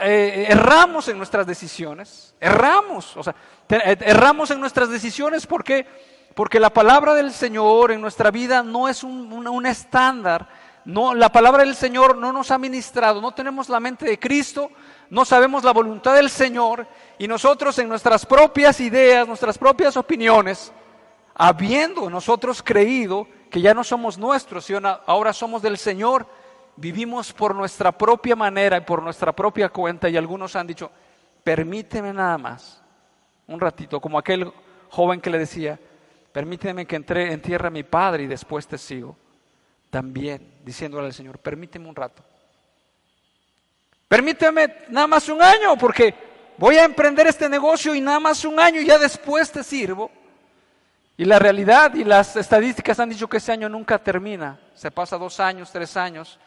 eh, 0.00 0.48
erramos 0.50 1.08
en 1.08 1.16
nuestras 1.16 1.46
decisiones, 1.46 2.34
erramos, 2.38 3.16
o 3.16 3.22
sea, 3.22 3.34
erramos 3.70 4.50
en 4.50 4.60
nuestras 4.60 4.90
decisiones 4.90 5.46
porque 5.46 5.86
porque 6.34 6.60
la 6.60 6.68
palabra 6.68 7.14
del 7.14 7.32
Señor 7.32 7.90
en 7.90 8.02
nuestra 8.02 8.30
vida 8.30 8.62
no 8.62 8.86
es 8.86 9.02
un, 9.02 9.64
estándar. 9.64 10.46
No, 10.84 11.14
la 11.14 11.32
palabra 11.32 11.64
del 11.64 11.74
Señor 11.74 12.18
no 12.18 12.34
nos 12.34 12.50
ha 12.50 12.58
ministrado, 12.58 13.22
no 13.22 13.32
tenemos 13.32 13.70
la 13.70 13.80
mente 13.80 14.04
de 14.04 14.18
Cristo, 14.18 14.70
no 15.08 15.24
sabemos 15.24 15.64
la 15.64 15.72
voluntad 15.72 16.14
del 16.14 16.28
Señor 16.28 16.86
y 17.18 17.26
nosotros 17.26 17.78
en 17.78 17.88
nuestras 17.88 18.26
propias 18.26 18.78
ideas, 18.80 19.26
nuestras 19.26 19.56
propias 19.56 19.96
opiniones, 19.96 20.70
habiendo 21.34 22.10
nosotros 22.10 22.62
creído 22.62 23.26
que 23.50 23.62
ya 23.62 23.72
no 23.72 23.82
somos 23.82 24.18
nuestros, 24.18 24.68
y 24.68 24.74
ahora 25.06 25.32
somos 25.32 25.62
del 25.62 25.78
Señor, 25.78 26.26
vivimos 26.78 27.32
por 27.32 27.54
nuestra 27.54 27.92
propia 27.92 28.36
manera 28.36 28.76
y 28.76 28.82
por 28.82 29.02
nuestra 29.02 29.32
propia 29.32 29.68
cuenta 29.68 30.08
y 30.08 30.16
algunos 30.16 30.54
han 30.54 30.66
dicho, 30.66 30.90
permíteme 31.42 32.12
nada 32.12 32.38
más, 32.38 32.80
un 33.46 33.60
ratito, 33.60 34.00
como 34.00 34.18
aquel 34.18 34.50
joven 34.90 35.20
que 35.20 35.30
le 35.30 35.38
decía, 35.38 35.78
permíteme 36.32 36.86
que 36.86 36.96
entre, 36.96 37.32
en 37.32 37.42
tierra 37.42 37.68
a 37.68 37.70
mi 37.70 37.82
padre 37.82 38.24
y 38.24 38.26
después 38.26 38.66
te 38.66 38.78
sigo. 38.78 39.16
También 39.90 40.60
diciéndole 40.64 41.06
al 41.06 41.14
Señor, 41.14 41.38
permíteme 41.38 41.88
un 41.88 41.96
rato. 41.96 42.22
Permíteme 44.06 44.76
nada 44.90 45.06
más 45.06 45.28
un 45.28 45.42
año, 45.42 45.76
porque 45.76 46.14
voy 46.58 46.76
a 46.76 46.84
emprender 46.84 47.26
este 47.26 47.48
negocio 47.48 47.94
y 47.94 48.00
nada 48.00 48.20
más 48.20 48.44
un 48.44 48.60
año 48.60 48.80
y 48.80 48.86
ya 48.86 48.98
después 48.98 49.50
te 49.50 49.64
sirvo. 49.64 50.10
Y 51.16 51.24
la 51.24 51.38
realidad 51.38 51.94
y 51.94 52.04
las 52.04 52.36
estadísticas 52.36 53.00
han 53.00 53.08
dicho 53.08 53.28
que 53.28 53.38
ese 53.38 53.50
año 53.50 53.68
nunca 53.68 53.98
termina. 53.98 54.60
Se 54.74 54.90
pasa 54.90 55.18
dos 55.18 55.40
años, 55.40 55.72
tres 55.72 55.96
años 55.96 56.38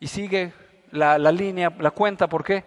y 0.00 0.06
sigue 0.06 0.52
la, 0.90 1.18
línea, 1.32 1.72
la 1.78 1.90
cuenta. 1.90 2.28
¿Por 2.28 2.44
qué? 2.44 2.64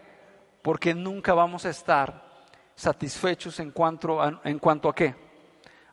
Porque 0.62 0.94
nunca 0.94 1.34
vamos 1.34 1.66
a 1.66 1.70
estar 1.70 2.30
satisfechos 2.76 3.60
en 3.60 3.72
cuanto 3.72 4.20
en 4.44 4.60
cuanto 4.60 4.90
a 4.90 4.96
qué 4.96 5.16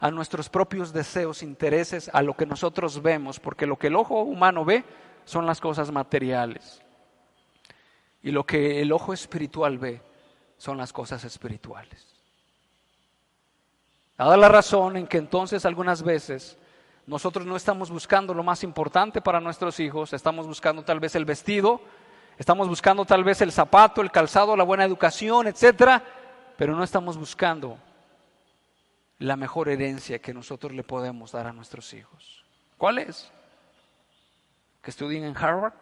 a 0.00 0.10
nuestros 0.10 0.48
propios 0.48 0.92
deseos, 0.92 1.42
intereses, 1.42 2.10
a 2.12 2.22
lo 2.22 2.34
que 2.34 2.46
nosotros 2.46 3.02
vemos, 3.02 3.40
porque 3.40 3.66
lo 3.66 3.76
que 3.76 3.88
el 3.88 3.96
ojo 3.96 4.22
humano 4.22 4.64
ve 4.64 4.84
son 5.24 5.46
las 5.46 5.60
cosas 5.60 5.90
materiales. 5.90 6.82
Y 8.22 8.30
lo 8.30 8.44
que 8.44 8.80
el 8.80 8.92
ojo 8.92 9.12
espiritual 9.12 9.78
ve 9.78 10.02
son 10.56 10.78
las 10.78 10.92
cosas 10.92 11.24
espirituales. 11.24 12.06
Dada 14.16 14.36
la 14.36 14.48
razón 14.48 14.96
en 14.96 15.06
que 15.06 15.18
entonces 15.18 15.64
algunas 15.64 16.02
veces 16.02 16.58
nosotros 17.08 17.46
no 17.46 17.56
estamos 17.56 17.90
buscando 17.90 18.34
lo 18.34 18.42
más 18.42 18.62
importante 18.62 19.22
para 19.22 19.40
nuestros 19.40 19.80
hijos, 19.80 20.12
estamos 20.12 20.46
buscando 20.46 20.82
tal 20.82 21.00
vez 21.00 21.14
el 21.14 21.24
vestido, 21.24 21.80
estamos 22.36 22.68
buscando 22.68 23.06
tal 23.06 23.24
vez 23.24 23.40
el 23.40 23.50
zapato, 23.50 24.02
el 24.02 24.10
calzado, 24.10 24.54
la 24.54 24.64
buena 24.64 24.84
educación, 24.84 25.46
etcétera, 25.46 26.04
pero 26.58 26.76
no 26.76 26.84
estamos 26.84 27.16
buscando 27.16 27.78
la 29.20 29.36
mejor 29.36 29.70
herencia 29.70 30.18
que 30.18 30.34
nosotros 30.34 30.74
le 30.74 30.84
podemos 30.84 31.32
dar 31.32 31.46
a 31.46 31.52
nuestros 31.54 31.94
hijos. 31.94 32.44
¿Cuál 32.76 32.98
es? 32.98 33.32
¿Que 34.82 34.90
estudien 34.90 35.24
en 35.24 35.34
Harvard? 35.34 35.72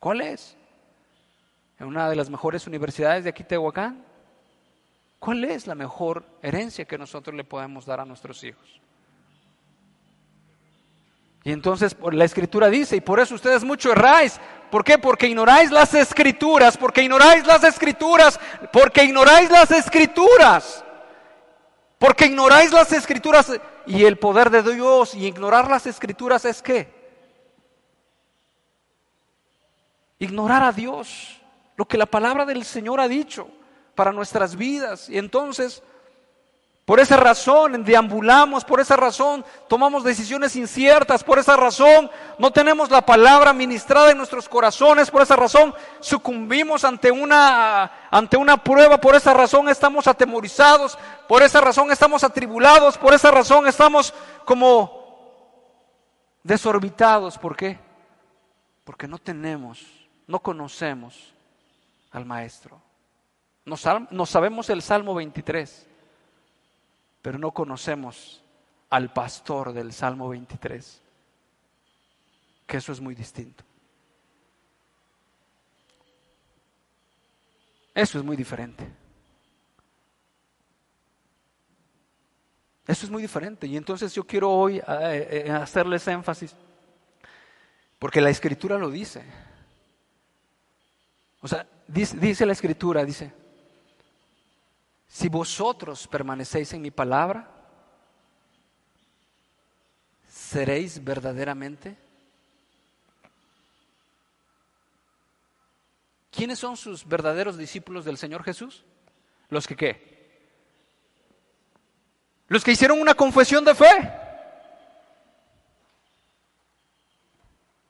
¿Cuál 0.00 0.20
es? 0.20 0.56
¿En 1.78 1.86
una 1.86 2.10
de 2.10 2.16
las 2.16 2.28
mejores 2.28 2.66
universidades 2.66 3.22
de 3.22 3.30
aquí, 3.30 3.44
Tehuacán? 3.44 4.04
¿Cuál 5.20 5.44
es 5.44 5.68
la 5.68 5.76
mejor 5.76 6.24
herencia 6.42 6.84
que 6.86 6.98
nosotros 6.98 7.36
le 7.36 7.44
podemos 7.44 7.86
dar 7.86 8.00
a 8.00 8.04
nuestros 8.04 8.42
hijos? 8.42 8.80
Y 11.46 11.52
entonces 11.52 11.96
la 12.10 12.24
escritura 12.24 12.68
dice, 12.68 12.96
y 12.96 13.00
por 13.00 13.20
eso 13.20 13.36
ustedes 13.36 13.62
mucho 13.62 13.92
erráis. 13.92 14.40
¿Por 14.68 14.82
qué? 14.82 14.98
Porque 14.98 15.28
ignoráis 15.28 15.70
las 15.70 15.94
escrituras, 15.94 16.76
porque 16.76 17.04
ignoráis 17.04 17.46
las 17.46 17.62
escrituras, 17.62 18.40
porque 18.72 19.04
ignoráis 19.04 19.48
las 19.48 19.70
escrituras. 19.70 20.84
Porque 21.98 22.26
ignoráis 22.26 22.72
las 22.72 22.90
escrituras 22.92 23.60
y 23.86 24.04
el 24.04 24.18
poder 24.18 24.50
de 24.50 24.74
Dios 24.74 25.14
y 25.14 25.24
ignorar 25.24 25.70
las 25.70 25.86
escrituras 25.86 26.44
es 26.44 26.60
qué? 26.60 26.92
Ignorar 30.18 30.64
a 30.64 30.72
Dios, 30.72 31.40
lo 31.76 31.86
que 31.86 31.96
la 31.96 32.06
palabra 32.06 32.44
del 32.44 32.64
Señor 32.64 32.98
ha 32.98 33.06
dicho 33.06 33.46
para 33.94 34.10
nuestras 34.10 34.56
vidas. 34.56 35.08
Y 35.08 35.16
entonces 35.16 35.80
por 36.86 37.00
esa 37.00 37.16
razón 37.16 37.82
deambulamos, 37.82 38.64
por 38.64 38.78
esa 38.78 38.94
razón 38.94 39.44
tomamos 39.66 40.04
decisiones 40.04 40.54
inciertas, 40.54 41.24
por 41.24 41.40
esa 41.40 41.56
razón 41.56 42.08
no 42.38 42.52
tenemos 42.52 42.92
la 42.92 43.04
palabra 43.04 43.52
ministrada 43.52 44.12
en 44.12 44.18
nuestros 44.18 44.48
corazones, 44.48 45.10
por 45.10 45.20
esa 45.20 45.34
razón 45.34 45.74
sucumbimos 45.98 46.84
ante 46.84 47.10
una, 47.10 48.08
ante 48.08 48.36
una 48.36 48.62
prueba, 48.62 49.00
por 49.00 49.16
esa 49.16 49.34
razón 49.34 49.68
estamos 49.68 50.06
atemorizados, 50.06 50.96
por 51.26 51.42
esa 51.42 51.60
razón 51.60 51.90
estamos 51.90 52.22
atribulados, 52.22 52.96
por 52.96 53.14
esa 53.14 53.32
razón 53.32 53.66
estamos 53.66 54.14
como 54.44 55.02
desorbitados. 56.44 57.36
¿Por 57.36 57.56
qué? 57.56 57.80
Porque 58.84 59.08
no 59.08 59.18
tenemos, 59.18 59.84
no 60.28 60.38
conocemos 60.38 61.34
al 62.12 62.24
Maestro. 62.24 62.80
No, 63.64 63.76
sabemos 64.24 64.70
el 64.70 64.82
Salmo 64.82 65.16
23 65.16 65.95
pero 67.26 67.40
no 67.40 67.50
conocemos 67.50 68.40
al 68.88 69.12
pastor 69.12 69.72
del 69.72 69.92
Salmo 69.92 70.28
23, 70.28 71.02
que 72.68 72.76
eso 72.76 72.92
es 72.92 73.00
muy 73.00 73.16
distinto. 73.16 73.64
Eso 77.92 78.18
es 78.20 78.24
muy 78.24 78.36
diferente. 78.36 78.86
Eso 82.86 83.06
es 83.06 83.10
muy 83.10 83.22
diferente. 83.22 83.66
Y 83.66 83.76
entonces 83.76 84.14
yo 84.14 84.22
quiero 84.22 84.52
hoy 84.52 84.76
eh, 84.78 84.84
eh, 85.46 85.50
hacerles 85.50 86.06
énfasis, 86.06 86.54
porque 87.98 88.20
la 88.20 88.30
escritura 88.30 88.78
lo 88.78 88.88
dice. 88.88 89.24
O 91.40 91.48
sea, 91.48 91.66
dice, 91.88 92.16
dice 92.18 92.46
la 92.46 92.52
escritura, 92.52 93.04
dice, 93.04 93.32
si 95.08 95.28
vosotros 95.28 96.06
permanecéis 96.08 96.72
en 96.72 96.82
mi 96.82 96.90
palabra, 96.90 97.48
seréis 100.28 101.02
verdaderamente. 101.02 101.96
¿Quiénes 106.30 106.58
son 106.58 106.76
sus 106.76 107.06
verdaderos 107.06 107.56
discípulos 107.56 108.04
del 108.04 108.18
Señor 108.18 108.44
Jesús? 108.44 108.84
Los 109.48 109.66
que 109.66 109.76
qué? 109.76 110.16
Los 112.48 112.62
que 112.62 112.72
hicieron 112.72 113.00
una 113.00 113.14
confesión 113.14 113.64
de 113.64 113.74
fe. 113.74 114.12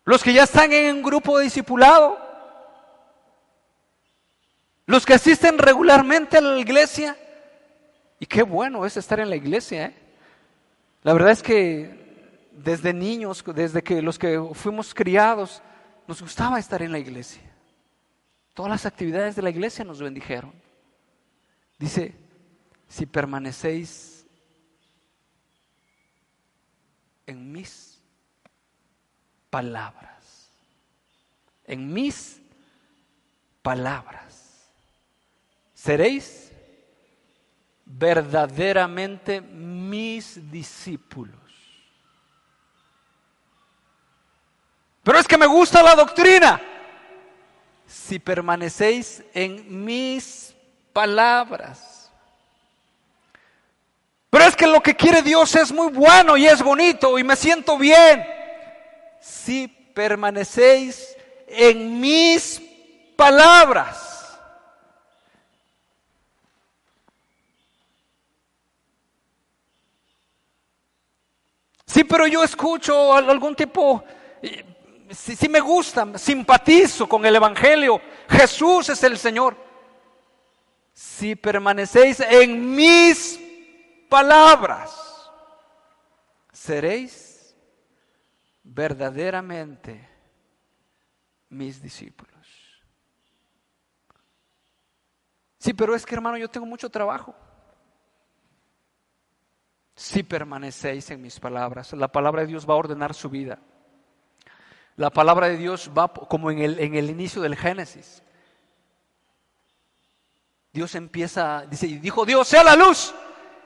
Los 0.05 0.23
que 0.23 0.33
ya 0.33 0.45
están 0.45 0.73
en 0.73 0.97
un 0.97 1.03
grupo 1.03 1.37
de 1.37 1.45
discipulado 1.45 2.26
los 4.87 5.05
que 5.05 5.15
asisten 5.15 5.59
regularmente 5.59 6.39
a 6.39 6.41
la 6.41 6.59
iglesia. 6.59 7.17
Y 8.19 8.27
qué 8.27 8.43
bueno 8.43 8.87
es 8.87 8.97
estar 8.97 9.21
en 9.21 9.29
la 9.29 9.37
iglesia. 9.37 9.87
¿eh? 9.87 9.95
La 11.03 11.13
verdad 11.13 11.33
es 11.33 11.43
que 11.43 12.49
desde 12.53 12.95
niños, 12.95 13.45
desde 13.55 13.83
que 13.83 14.01
los 14.01 14.19
que 14.19 14.41
fuimos 14.55 14.95
criados, 14.95 15.63
nos 16.07 16.23
gustaba 16.23 16.59
estar 16.59 16.83
en 16.83 16.93
la 16.93 16.99
iglesia. 16.99 17.43
Todas 18.55 18.71
las 18.71 18.87
actividades 18.87 19.37
de 19.37 19.43
la 19.43 19.51
iglesia 19.51 19.85
nos 19.85 20.01
bendijeron. 20.01 20.53
Dice, 21.79 22.15
si 22.89 23.05
permanecéis 23.05 24.25
en 27.27 27.53
mis 27.53 28.01
palabras, 29.51 30.49
en 31.65 31.93
mis 31.93 32.41
palabras, 33.61 34.26
seréis 35.87 36.51
verdaderamente 37.85 39.41
mis 39.41 40.51
discípulos. 40.51 41.39
Pero 45.05 45.21
es 45.21 45.29
que 45.29 45.39
me 45.39 45.47
gusta 45.47 45.85
la 45.85 45.95
doctrina. 45.95 46.61
Si 47.87 48.19
permanecéis 48.19 49.23
en 49.33 49.85
mis 49.85 50.53
palabras. 50.93 52.11
Pero 54.29 54.45
es 54.45 54.57
que 54.57 54.67
lo 54.67 54.83
que 54.83 54.97
quiere 54.97 55.23
Dios 55.23 55.55
es 55.55 55.71
muy 55.71 55.93
bueno 55.93 56.37
y 56.37 56.47
es 56.47 56.61
bonito 56.61 57.17
y 57.17 57.23
me 57.23 57.37
siento 57.37 57.79
bien. 57.79 58.27
Si 59.21 59.69
permanecéis 59.69 61.17
en 61.47 62.01
mis 62.01 62.61
palabras. 63.15 64.06
Sí, 71.97 72.05
pero 72.05 72.27
yo 72.27 72.45
escucho 72.45 73.15
algún 73.15 73.57
tipo, 73.57 74.05
si, 75.09 75.49
me 75.49 75.61
gusta, 75.61 76.19
simpatizo 76.19 77.09
con 77.09 77.25
el 77.25 77.35
Evangelio. 77.35 77.99
Jesús 78.29 78.91
es 78.91 79.03
el 79.03 79.17
Señor. 79.17 79.57
Si 80.93 81.35
permanecéis 81.35 82.21
en 82.21 82.75
mis 82.75 83.41
palabras, 84.11 84.95
seréis 86.53 87.57
verdaderamente 88.63 90.07
mis 91.49 91.81
discípulos. 91.81 92.47
Sí, 95.59 95.73
pero 95.73 95.95
es 95.95 96.05
que 96.05 96.15
hermano, 96.15 96.37
yo 96.37 96.51
tengo 96.51 96.67
mucho 96.67 96.91
trabajo 96.91 97.35
si 99.97 100.23
permanecéis 100.23 101.11
en 101.11 101.23
mis 101.23 101.41
palabras. 101.41 101.95
La 101.95 102.09
palabra 102.09 102.43
de 102.43 102.49
Dios 102.49 102.69
va 102.69 102.75
a 102.75 102.77
ordenar 102.77 103.15
su 103.15 103.31
vida. 103.31 103.59
La 104.97 105.11
palabra 105.11 105.49
de 105.49 105.57
Dios 105.57 105.91
va 105.97 106.13
como 106.13 106.51
en 106.51 106.59
el, 106.59 106.79
en 106.79 106.95
el 106.95 107.11
inicio 107.11 107.41
del 107.41 107.57
Génesis. 107.57 108.23
Dios 110.73 110.95
empieza, 110.95 111.65
dice, 111.67 111.87
y 111.87 111.99
dijo 111.99 112.27
Dios, 112.27 112.47
sea 112.47 112.63
la 112.63 112.77
luz 112.77 113.15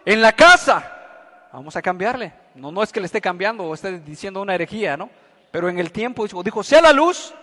en 0.04 0.22
la 0.22 0.32
casa. 0.32 1.48
Vamos 1.52 1.74
a 1.74 1.82
cambiarle. 1.82 2.32
No, 2.54 2.70
no 2.70 2.84
es 2.84 2.92
que 2.92 3.00
le 3.00 3.06
esté 3.06 3.20
cambiando 3.20 3.64
o 3.64 3.74
esté 3.74 3.98
diciendo 3.98 4.40
una 4.40 4.54
herejía, 4.54 4.96
¿no? 4.96 5.10
Pero 5.50 5.68
en 5.68 5.80
el 5.80 5.90
tiempo 5.90 6.22
dijo, 6.24 6.44
dijo 6.44 6.62
sea 6.62 6.80
la 6.80 6.92
luz. 6.92 7.34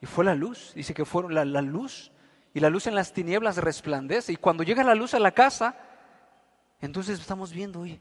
Y 0.00 0.06
fue 0.06 0.24
la 0.24 0.34
luz. 0.34 0.72
Dice 0.74 0.94
que 0.94 1.04
fueron 1.04 1.32
la, 1.32 1.44
la 1.44 1.62
luz. 1.62 2.10
Y 2.54 2.58
la 2.58 2.70
luz 2.70 2.88
en 2.88 2.96
las 2.96 3.12
tinieblas 3.12 3.56
resplandece. 3.58 4.32
Y 4.32 4.36
cuando 4.36 4.64
llega 4.64 4.82
la 4.82 4.96
luz 4.96 5.14
a 5.14 5.20
la 5.20 5.30
casa, 5.30 5.76
entonces 6.80 7.18
estamos 7.18 7.52
viendo, 7.52 7.80
oye, 7.80 8.00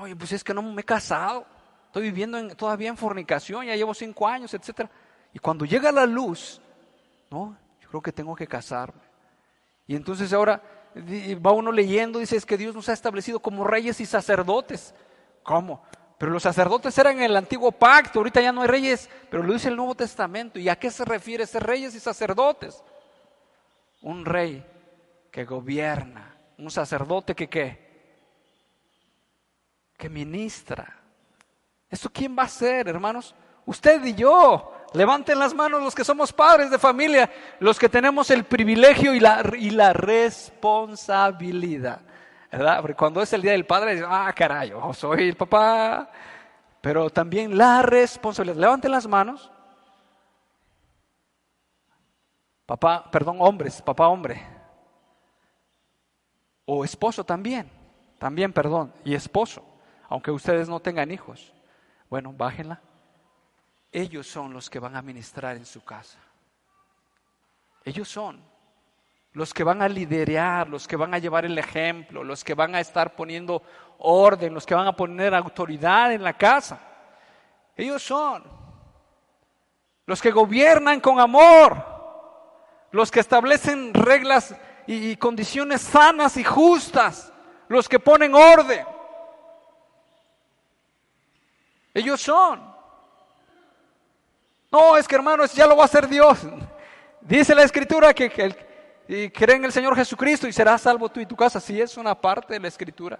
oye, 0.00 0.14
pues 0.16 0.32
es 0.32 0.44
que 0.44 0.52
no 0.52 0.62
me 0.62 0.82
he 0.82 0.84
casado, 0.84 1.46
estoy 1.86 2.02
viviendo 2.02 2.54
todavía 2.56 2.88
en 2.88 2.96
fornicación, 2.96 3.66
ya 3.66 3.76
llevo 3.76 3.94
cinco 3.94 4.28
años, 4.28 4.52
etc. 4.52 4.88
Y 5.32 5.38
cuando 5.38 5.64
llega 5.64 5.90
la 5.90 6.06
luz, 6.06 6.60
no, 7.30 7.56
yo 7.80 7.88
creo 7.88 8.02
que 8.02 8.12
tengo 8.12 8.34
que 8.34 8.46
casarme. 8.46 9.02
Y 9.86 9.96
entonces 9.96 10.32
ahora 10.32 10.62
va 10.94 11.52
uno 11.52 11.72
leyendo, 11.72 12.18
dice, 12.18 12.36
es 12.36 12.46
que 12.46 12.58
Dios 12.58 12.74
nos 12.74 12.88
ha 12.88 12.92
establecido 12.92 13.40
como 13.40 13.64
reyes 13.64 14.00
y 14.00 14.06
sacerdotes. 14.06 14.94
¿Cómo? 15.42 15.82
Pero 16.18 16.32
los 16.32 16.42
sacerdotes 16.42 16.96
eran 16.98 17.18
en 17.18 17.24
el 17.24 17.36
antiguo 17.36 17.72
pacto, 17.72 18.20
ahorita 18.20 18.40
ya 18.40 18.52
no 18.52 18.62
hay 18.62 18.68
reyes, 18.68 19.10
pero 19.30 19.42
lo 19.42 19.52
dice 19.52 19.68
el 19.68 19.76
Nuevo 19.76 19.94
Testamento. 19.94 20.58
¿Y 20.58 20.68
a 20.68 20.76
qué 20.76 20.90
se 20.90 21.04
refiere 21.04 21.46
ser 21.46 21.64
reyes 21.64 21.94
y 21.94 22.00
sacerdotes? 22.00 22.82
Un 24.02 24.24
rey 24.24 24.64
que 25.30 25.44
gobierna 25.44 26.33
un 26.58 26.70
sacerdote 26.70 27.34
que 27.34 27.48
qué? 27.48 27.84
Que 29.96 30.08
ministra. 30.08 30.96
¿Eso 31.88 32.10
quién 32.12 32.36
va 32.36 32.42
a 32.44 32.48
ser, 32.48 32.88
hermanos? 32.88 33.34
Usted 33.66 34.04
y 34.04 34.14
yo. 34.14 34.70
Levanten 34.92 35.38
las 35.38 35.54
manos 35.54 35.82
los 35.82 35.94
que 35.94 36.04
somos 36.04 36.32
padres 36.32 36.70
de 36.70 36.78
familia, 36.78 37.30
los 37.58 37.78
que 37.78 37.88
tenemos 37.88 38.30
el 38.30 38.44
privilegio 38.44 39.14
y 39.14 39.20
la, 39.20 39.42
y 39.58 39.70
la 39.70 39.92
responsabilidad. 39.92 42.00
¿Verdad? 42.50 42.80
Porque 42.80 42.94
cuando 42.94 43.20
es 43.20 43.32
el 43.32 43.42
día 43.42 43.52
del 43.52 43.66
padre, 43.66 44.02
ah, 44.06 44.32
caray, 44.34 44.70
yo 44.70 44.92
soy 44.92 45.28
el 45.28 45.36
papá. 45.36 46.10
Pero 46.80 47.10
también 47.10 47.58
la 47.58 47.82
responsabilidad. 47.82 48.56
Levanten 48.56 48.92
las 48.92 49.08
manos. 49.08 49.50
Papá, 52.66 53.10
perdón, 53.10 53.38
hombres, 53.40 53.82
papá 53.82 54.08
hombre. 54.08 54.53
O 56.66 56.84
esposo 56.84 57.24
también, 57.24 57.70
también, 58.18 58.52
perdón, 58.52 58.92
y 59.04 59.14
esposo, 59.14 59.64
aunque 60.08 60.30
ustedes 60.30 60.68
no 60.68 60.80
tengan 60.80 61.10
hijos. 61.10 61.52
Bueno, 62.08 62.32
bájenla. 62.32 62.80
Ellos 63.92 64.26
son 64.26 64.52
los 64.52 64.70
que 64.70 64.78
van 64.78 64.96
a 64.96 65.02
ministrar 65.02 65.56
en 65.56 65.66
su 65.66 65.84
casa. 65.84 66.18
Ellos 67.84 68.08
son 68.08 68.42
los 69.32 69.52
que 69.52 69.64
van 69.64 69.82
a 69.82 69.88
liderar, 69.88 70.68
los 70.68 70.86
que 70.88 70.96
van 70.96 71.12
a 71.12 71.18
llevar 71.18 71.44
el 71.44 71.58
ejemplo, 71.58 72.24
los 72.24 72.44
que 72.44 72.54
van 72.54 72.74
a 72.74 72.80
estar 72.80 73.14
poniendo 73.14 73.62
orden, 73.98 74.54
los 74.54 74.64
que 74.64 74.74
van 74.74 74.86
a 74.86 74.96
poner 74.96 75.34
autoridad 75.34 76.12
en 76.12 76.22
la 76.22 76.32
casa. 76.32 76.80
Ellos 77.76 78.02
son 78.02 78.44
los 80.06 80.22
que 80.22 80.30
gobiernan 80.30 81.00
con 81.00 81.18
amor, 81.18 81.84
los 82.92 83.10
que 83.10 83.20
establecen 83.20 83.92
reglas 83.92 84.54
y, 84.86 85.16
condiciones 85.16 85.80
sanas 85.80 86.36
y 86.36 86.44
justas, 86.44 87.32
los 87.68 87.88
que 87.88 87.98
ponen 87.98 88.34
orden. 88.34 88.86
Ellos 91.92 92.20
son. 92.20 92.74
No, 94.70 94.96
es 94.96 95.06
que 95.06 95.14
hermanos, 95.14 95.52
ya 95.54 95.66
lo 95.66 95.76
va 95.76 95.82
a 95.82 95.86
hacer 95.86 96.08
Dios. 96.08 96.40
Dice 97.20 97.54
la 97.54 97.62
escritura 97.62 98.12
que, 98.12 98.28
que, 98.28 99.32
cree 99.32 99.56
en 99.56 99.64
el 99.64 99.72
Señor 99.72 99.94
Jesucristo 99.94 100.48
y 100.48 100.52
serás 100.52 100.82
salvo 100.82 101.08
tú 101.08 101.20
y 101.20 101.26
tu 101.26 101.36
casa. 101.36 101.60
Sí, 101.60 101.80
es 101.80 101.96
una 101.96 102.20
parte 102.20 102.54
de 102.54 102.60
la 102.60 102.68
escritura. 102.68 103.18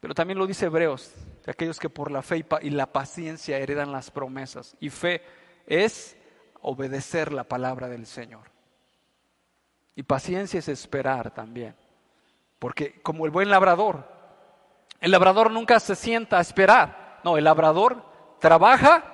Pero 0.00 0.14
también 0.14 0.38
lo 0.38 0.46
dice 0.46 0.66
Hebreos, 0.66 1.12
de 1.44 1.52
aquellos 1.52 1.78
que 1.78 1.88
por 1.88 2.10
la 2.10 2.22
fe 2.22 2.44
y 2.62 2.70
la 2.70 2.86
paciencia 2.92 3.58
heredan 3.58 3.92
las 3.92 4.10
promesas. 4.10 4.76
Y 4.80 4.90
fe 4.90 5.22
es 5.66 6.16
obedecer 6.60 7.32
la 7.32 7.44
palabra 7.44 7.88
del 7.88 8.06
Señor. 8.06 8.55
Y 9.96 10.02
paciencia 10.02 10.58
es 10.58 10.68
esperar 10.68 11.32
también. 11.32 11.74
Porque 12.58 13.00
como 13.00 13.24
el 13.24 13.32
buen 13.32 13.48
labrador, 13.50 14.06
el 15.00 15.10
labrador 15.10 15.50
nunca 15.50 15.80
se 15.80 15.96
sienta 15.96 16.38
a 16.38 16.42
esperar. 16.42 17.20
No, 17.24 17.38
el 17.38 17.44
labrador 17.44 18.04
trabaja 18.38 19.04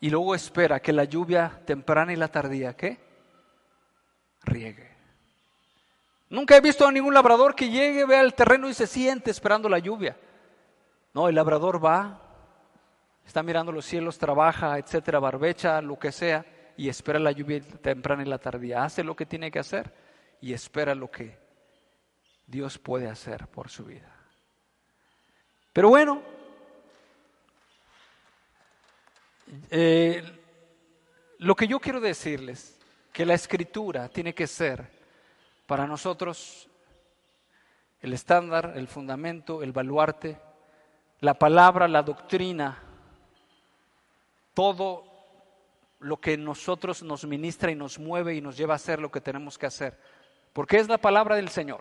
y 0.00 0.10
luego 0.10 0.34
espera 0.34 0.80
que 0.80 0.92
la 0.92 1.04
lluvia 1.04 1.60
temprana 1.66 2.12
y 2.12 2.16
la 2.16 2.28
tardía, 2.28 2.76
¿qué? 2.76 2.98
Riegue. 4.42 4.94
Nunca 6.30 6.56
he 6.56 6.60
visto 6.60 6.86
a 6.86 6.92
ningún 6.92 7.14
labrador 7.14 7.54
que 7.54 7.68
llegue, 7.68 8.06
vea 8.06 8.20
el 8.20 8.34
terreno 8.34 8.68
y 8.68 8.74
se 8.74 8.86
siente 8.86 9.30
esperando 9.30 9.68
la 9.68 9.78
lluvia. 9.78 10.16
No, 11.12 11.28
el 11.28 11.34
labrador 11.34 11.84
va, 11.84 12.20
está 13.26 13.42
mirando 13.42 13.72
los 13.72 13.84
cielos, 13.84 14.18
trabaja, 14.18 14.78
etcétera, 14.78 15.18
barbecha, 15.18 15.80
lo 15.80 15.98
que 15.98 16.12
sea 16.12 16.44
y 16.76 16.88
espera 16.88 17.18
la 17.18 17.32
lluvia 17.32 17.60
temprana 17.60 18.22
y 18.22 18.26
la 18.26 18.38
tardía. 18.38 18.84
Hace 18.84 19.04
lo 19.04 19.14
que 19.14 19.26
tiene 19.26 19.50
que 19.50 19.58
hacer 19.58 19.92
y 20.40 20.52
espera 20.52 20.94
lo 20.94 21.10
que 21.10 21.38
Dios 22.46 22.78
puede 22.78 23.08
hacer 23.08 23.46
por 23.48 23.68
su 23.68 23.84
vida. 23.84 24.14
Pero 25.72 25.88
bueno, 25.88 26.22
eh, 29.70 30.22
lo 31.38 31.54
que 31.54 31.66
yo 31.66 31.80
quiero 31.80 32.00
decirles, 32.00 32.78
que 33.12 33.24
la 33.24 33.34
escritura 33.34 34.08
tiene 34.08 34.34
que 34.34 34.46
ser 34.46 34.90
para 35.66 35.86
nosotros 35.86 36.68
el 38.00 38.12
estándar, 38.12 38.74
el 38.76 38.88
fundamento, 38.88 39.62
el 39.62 39.72
baluarte, 39.72 40.36
la 41.20 41.34
palabra, 41.34 41.86
la 41.86 42.02
doctrina 42.02 42.84
todo 44.54 45.04
lo 46.04 46.20
que 46.20 46.36
nosotros 46.36 47.02
nos 47.02 47.24
ministra 47.24 47.70
y 47.70 47.74
nos 47.74 47.98
mueve 47.98 48.34
y 48.34 48.40
nos 48.40 48.56
lleva 48.56 48.74
a 48.74 48.76
hacer 48.76 49.00
lo 49.00 49.10
que 49.10 49.20
tenemos 49.20 49.56
que 49.56 49.66
hacer. 49.66 49.98
Porque 50.52 50.76
es 50.76 50.86
la 50.86 50.98
palabra 50.98 51.36
del 51.36 51.48
Señor. 51.48 51.80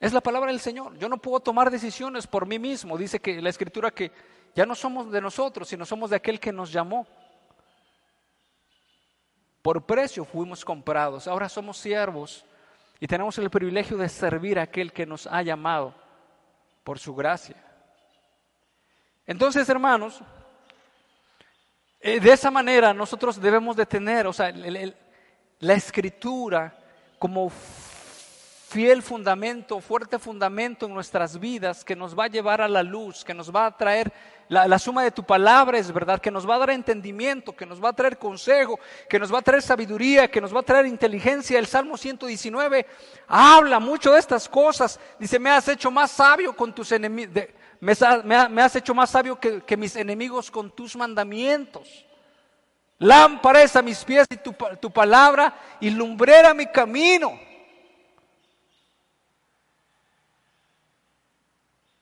Es 0.00 0.12
la 0.12 0.20
palabra 0.20 0.50
del 0.50 0.60
Señor. 0.60 0.96
Yo 0.96 1.08
no 1.08 1.18
puedo 1.18 1.40
tomar 1.40 1.70
decisiones 1.70 2.26
por 2.26 2.46
mí 2.46 2.58
mismo. 2.58 2.96
Dice 2.96 3.20
que 3.20 3.42
la 3.42 3.50
escritura 3.50 3.90
que 3.90 4.10
ya 4.54 4.64
no 4.64 4.74
somos 4.74 5.12
de 5.12 5.20
nosotros, 5.20 5.68
sino 5.68 5.84
somos 5.84 6.10
de 6.10 6.16
aquel 6.16 6.40
que 6.40 6.52
nos 6.52 6.72
llamó. 6.72 7.06
Por 9.60 9.84
precio 9.84 10.24
fuimos 10.24 10.64
comprados. 10.64 11.28
Ahora 11.28 11.48
somos 11.48 11.76
siervos 11.76 12.46
y 12.98 13.06
tenemos 13.06 13.36
el 13.38 13.50
privilegio 13.50 13.98
de 13.98 14.08
servir 14.08 14.58
a 14.58 14.62
aquel 14.62 14.92
que 14.92 15.04
nos 15.04 15.26
ha 15.26 15.42
llamado 15.42 15.94
por 16.82 16.98
su 16.98 17.14
gracia. 17.14 17.56
Entonces, 19.26 19.68
hermanos, 19.68 20.22
de 22.00 22.32
esa 22.32 22.50
manera 22.50 22.94
nosotros 22.94 23.40
debemos 23.40 23.76
de 23.76 23.86
tener, 23.86 24.26
o 24.26 24.32
sea, 24.32 24.52
la 25.60 25.74
escritura 25.74 26.78
como 27.18 27.50
fiel 28.68 29.02
fundamento, 29.02 29.80
fuerte 29.80 30.18
fundamento 30.18 30.84
en 30.84 30.92
nuestras 30.92 31.40
vidas 31.40 31.82
que 31.82 31.96
nos 31.96 32.16
va 32.16 32.24
a 32.24 32.28
llevar 32.28 32.60
a 32.60 32.68
la 32.68 32.82
luz, 32.82 33.24
que 33.24 33.32
nos 33.32 33.54
va 33.54 33.64
a 33.64 33.76
traer 33.76 34.12
la, 34.48 34.78
suma 34.78 35.02
de 35.02 35.10
tu 35.10 35.24
palabra, 35.24 35.78
es 35.78 35.90
verdad, 35.90 36.20
que 36.20 36.30
nos 36.30 36.48
va 36.48 36.56
a 36.56 36.58
dar 36.58 36.70
entendimiento, 36.70 37.56
que 37.56 37.66
nos 37.66 37.82
va 37.82 37.90
a 37.90 37.92
traer 37.94 38.18
consejo, 38.18 38.78
que 39.08 39.18
nos 39.18 39.32
va 39.32 39.38
a 39.38 39.42
traer 39.42 39.62
sabiduría, 39.62 40.30
que 40.30 40.40
nos 40.40 40.54
va 40.54 40.60
a 40.60 40.62
traer 40.62 40.86
inteligencia. 40.86 41.58
El 41.58 41.66
Salmo 41.66 41.96
119 41.96 42.86
habla 43.26 43.78
mucho 43.78 44.12
de 44.12 44.20
estas 44.20 44.48
cosas. 44.48 45.00
Dice, 45.18 45.38
me 45.38 45.50
has 45.50 45.68
hecho 45.68 45.90
más 45.90 46.10
sabio 46.10 46.54
con 46.54 46.74
tus 46.74 46.92
enemigos, 46.92 47.48
me, 47.80 48.62
has 48.62 48.76
hecho 48.76 48.94
más 48.94 49.10
sabio 49.10 49.38
que, 49.38 49.62
que 49.62 49.76
mis 49.76 49.96
enemigos 49.96 50.50
con 50.50 50.70
tus 50.70 50.96
mandamientos. 50.96 52.04
Lámpara 52.98 53.62
es 53.62 53.76
a 53.76 53.82
mis 53.82 54.04
pies 54.04 54.26
y 54.30 54.36
tu, 54.36 54.54
tu 54.80 54.90
palabra 54.90 55.54
y 55.80 55.90
lumbrera 55.90 56.52
mi 56.54 56.66
camino. 56.66 57.38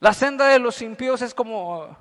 La 0.00 0.12
senda 0.14 0.48
de 0.48 0.58
los 0.58 0.80
impíos 0.82 1.20
es 1.22 1.34
como 1.34 1.96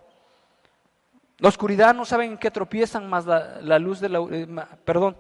la 1.38 1.50
oscuridad, 1.50 1.94
no 1.94 2.06
saben 2.06 2.32
en 2.32 2.38
qué 2.38 2.50
tropiezan, 2.50 3.10
más 3.10 3.26
la, 3.26 3.80
luz 3.80 4.00
de 4.00 4.10
la... 4.10 4.20
Eh, 4.32 4.48
perdón. 4.86 5.18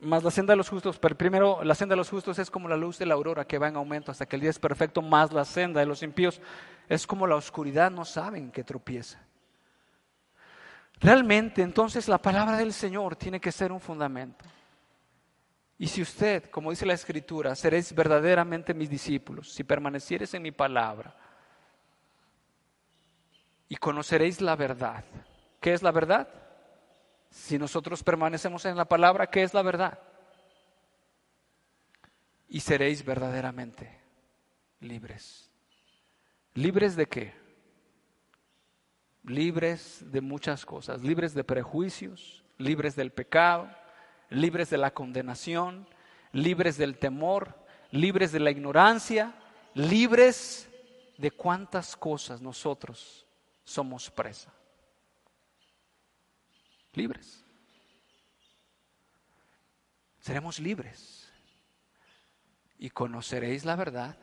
Más 0.00 0.22
la 0.22 0.30
senda 0.30 0.52
de 0.52 0.56
los 0.56 0.68
justos, 0.68 0.98
pero 0.98 1.16
primero 1.16 1.62
la 1.64 1.74
senda 1.74 1.94
de 1.94 1.96
los 1.96 2.10
justos 2.10 2.38
es 2.38 2.50
como 2.50 2.68
la 2.68 2.76
luz 2.76 2.98
de 2.98 3.06
la 3.06 3.14
aurora 3.14 3.46
que 3.46 3.58
va 3.58 3.68
en 3.68 3.76
aumento 3.76 4.12
hasta 4.12 4.26
que 4.26 4.36
el 4.36 4.42
día 4.42 4.50
es 4.50 4.58
perfecto, 4.58 5.02
más 5.02 5.32
la 5.32 5.44
senda 5.44 5.80
de 5.80 5.86
los 5.86 6.02
impíos 6.02 6.40
es 6.88 7.06
como 7.06 7.26
la 7.26 7.34
oscuridad, 7.34 7.90
no 7.90 8.04
saben 8.04 8.44
en 8.44 8.50
qué 8.52 8.62
tropieza. 8.62 9.20
Realmente 11.00 11.62
entonces 11.62 12.08
la 12.08 12.18
palabra 12.18 12.56
del 12.56 12.72
Señor 12.72 13.16
tiene 13.16 13.40
que 13.40 13.52
ser 13.52 13.72
un 13.72 13.80
fundamento. 13.80 14.44
Y 15.78 15.86
si 15.86 16.02
usted, 16.02 16.50
como 16.50 16.70
dice 16.70 16.86
la 16.86 16.94
Escritura, 16.94 17.54
seréis 17.54 17.94
verdaderamente 17.94 18.74
mis 18.74 18.90
discípulos, 18.90 19.52
si 19.52 19.62
permanecieres 19.62 20.34
en 20.34 20.42
mi 20.42 20.50
palabra, 20.50 21.14
y 23.68 23.76
conoceréis 23.76 24.40
la 24.40 24.56
verdad. 24.56 25.04
¿Qué 25.60 25.72
es 25.72 25.82
la 25.82 25.92
verdad? 25.92 26.28
Si 27.30 27.58
nosotros 27.58 28.02
permanecemos 28.02 28.64
en 28.64 28.76
la 28.76 28.86
palabra, 28.86 29.28
¿qué 29.28 29.42
es 29.42 29.54
la 29.54 29.62
verdad? 29.62 29.98
Y 32.48 32.60
seréis 32.60 33.04
verdaderamente 33.04 34.00
libres. 34.80 35.50
¿Libres 36.54 36.96
de 36.96 37.06
qué? 37.06 37.34
Libres 39.24 40.10
de 40.10 40.20
muchas 40.20 40.64
cosas, 40.64 41.02
libres 41.02 41.34
de 41.34 41.44
prejuicios, 41.44 42.42
libres 42.56 42.96
del 42.96 43.12
pecado, 43.12 43.68
libres 44.30 44.70
de 44.70 44.78
la 44.78 44.92
condenación, 44.92 45.86
libres 46.32 46.78
del 46.78 46.98
temor, 46.98 47.54
libres 47.90 48.32
de 48.32 48.40
la 48.40 48.50
ignorancia, 48.50 49.34
libres 49.74 50.68
de 51.18 51.30
cuántas 51.30 51.96
cosas 51.96 52.40
nosotros 52.40 53.26
somos 53.64 54.10
presa. 54.10 54.52
Libres. 56.94 57.44
Seremos 60.20 60.58
libres 60.58 61.32
y 62.78 62.90
conoceréis 62.90 63.64
la 63.64 63.76
verdad, 63.76 64.16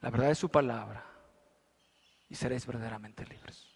la 0.00 0.10
verdad 0.10 0.28
de 0.28 0.34
su 0.34 0.48
palabra, 0.48 1.04
y 2.28 2.34
seréis 2.34 2.64
verdaderamente 2.66 3.24
libres. 3.26 3.66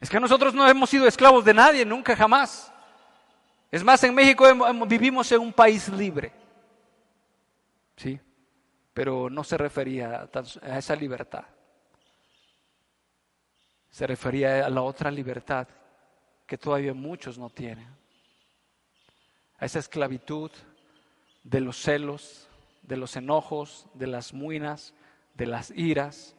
Es 0.00 0.10
que 0.10 0.20
nosotros 0.20 0.54
no 0.54 0.68
hemos 0.68 0.90
sido 0.90 1.08
esclavos 1.08 1.44
de 1.44 1.54
nadie, 1.54 1.84
nunca 1.84 2.14
jamás. 2.14 2.72
Es 3.70 3.82
más, 3.82 4.02
en 4.04 4.14
México 4.14 4.44
vivimos 4.86 5.30
en 5.32 5.40
un 5.40 5.52
país 5.52 5.88
libre. 5.88 6.32
¿Sí? 7.96 8.20
Pero 8.94 9.28
no 9.28 9.42
se 9.42 9.58
refería 9.58 10.28
a 10.62 10.78
esa 10.78 10.94
libertad. 10.94 11.44
Se 13.90 14.06
refería 14.06 14.66
a 14.66 14.70
la 14.70 14.82
otra 14.82 15.10
libertad 15.10 15.66
que 16.46 16.58
todavía 16.58 16.94
muchos 16.94 17.38
no 17.38 17.50
tienen. 17.50 17.88
A 19.58 19.64
esa 19.64 19.78
esclavitud 19.78 20.50
de 21.42 21.60
los 21.60 21.76
celos, 21.76 22.48
de 22.82 22.96
los 22.96 23.16
enojos, 23.16 23.86
de 23.94 24.06
las 24.06 24.32
muinas, 24.32 24.94
de 25.34 25.46
las 25.46 25.70
iras, 25.72 26.36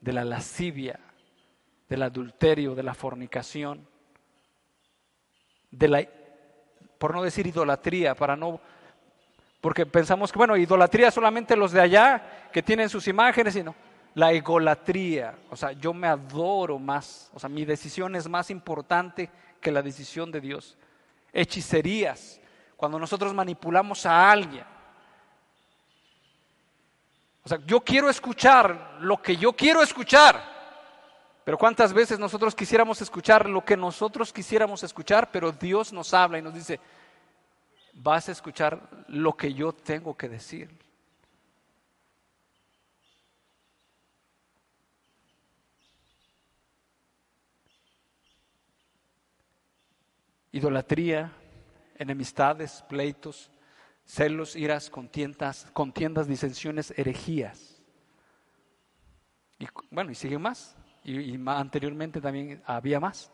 de 0.00 0.12
la 0.12 0.24
lascivia, 0.24 1.00
del 1.88 2.02
adulterio, 2.02 2.74
de 2.74 2.82
la 2.82 2.94
fornicación, 2.94 3.86
de 5.70 5.88
la, 5.88 6.08
por 6.98 7.14
no 7.14 7.22
decir 7.22 7.46
idolatría, 7.46 8.14
para 8.14 8.36
no, 8.36 8.60
porque 9.60 9.86
pensamos 9.86 10.30
que, 10.30 10.38
bueno, 10.38 10.56
idolatría 10.56 11.10
solamente 11.10 11.56
los 11.56 11.72
de 11.72 11.80
allá 11.80 12.48
que 12.52 12.62
tienen 12.62 12.88
sus 12.88 13.08
imágenes, 13.08 13.54
sino 13.54 13.74
la 14.18 14.32
egolatría, 14.32 15.38
o 15.48 15.54
sea, 15.54 15.70
yo 15.70 15.94
me 15.94 16.08
adoro 16.08 16.76
más, 16.80 17.30
o 17.34 17.38
sea, 17.38 17.48
mi 17.48 17.64
decisión 17.64 18.16
es 18.16 18.28
más 18.28 18.50
importante 18.50 19.30
que 19.60 19.70
la 19.70 19.80
decisión 19.80 20.32
de 20.32 20.40
Dios. 20.40 20.76
Hechicerías, 21.32 22.40
cuando 22.76 22.98
nosotros 22.98 23.32
manipulamos 23.32 24.04
a 24.06 24.28
alguien. 24.28 24.64
O 27.44 27.48
sea, 27.48 27.60
yo 27.64 27.78
quiero 27.78 28.10
escuchar 28.10 28.96
lo 28.98 29.22
que 29.22 29.36
yo 29.36 29.52
quiero 29.52 29.82
escuchar. 29.82 30.42
Pero 31.44 31.56
cuántas 31.56 31.92
veces 31.92 32.18
nosotros 32.18 32.56
quisiéramos 32.56 33.00
escuchar 33.00 33.48
lo 33.48 33.64
que 33.64 33.76
nosotros 33.76 34.32
quisiéramos 34.32 34.82
escuchar, 34.82 35.30
pero 35.30 35.52
Dios 35.52 35.92
nos 35.92 36.12
habla 36.12 36.40
y 36.40 36.42
nos 36.42 36.54
dice, 36.54 36.80
vas 37.94 38.28
a 38.28 38.32
escuchar 38.32 38.80
lo 39.06 39.36
que 39.36 39.54
yo 39.54 39.72
tengo 39.72 40.16
que 40.16 40.28
decir. 40.28 40.87
Idolatría, 50.52 51.32
enemistades, 51.96 52.84
pleitos, 52.88 53.50
celos, 54.04 54.56
iras, 54.56 54.90
contiendas, 54.90 55.66
contiendas, 55.72 56.26
disensiones, 56.26 56.92
herejías. 56.96 57.82
Y 59.58 59.66
bueno, 59.90 60.10
y 60.10 60.14
sigue 60.14 60.38
más 60.38 60.76
y, 61.04 61.38
anteriormente 61.46 62.20
también 62.20 62.62
había 62.66 63.00
más. 63.00 63.30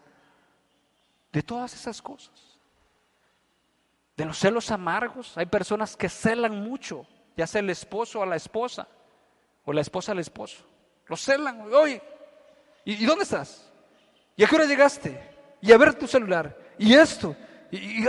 De 1.33 1.43
todas 1.43 1.75
esas 1.75 2.01
cosas. 2.01 2.59
De 4.17 4.25
los 4.25 4.39
celos 4.39 4.71
amargos, 4.71 5.37
hay 5.37 5.47
personas 5.47 5.97
que 5.97 6.09
celan 6.09 6.55
mucho, 6.63 7.07
ya 7.37 7.47
sea 7.47 7.61
el 7.61 7.71
esposo 7.71 8.23
a 8.23 8.27
la 8.27 8.37
esposa 8.37 8.87
o 9.65 9.73
la 9.73 9.81
esposa 9.81 10.13
al 10.13 10.21
esposo. 10.21 10.65
Lo 11.07 11.17
celan, 11.17 11.63
oye, 11.73 12.01
¿y, 12.85 13.05
dónde 13.05 13.25
estás? 13.25 13.73
¿Y 14.37 14.45
a 14.45 14.47
qué 14.47 14.55
hora 14.55 14.67
llegaste? 14.67 15.31
Y 15.61 15.73
a 15.73 15.79
ver 15.79 15.95
tu 15.95 16.07
celular, 16.07 16.57
y 16.79 16.95
esto, 16.95 17.37
y, 17.71 18.05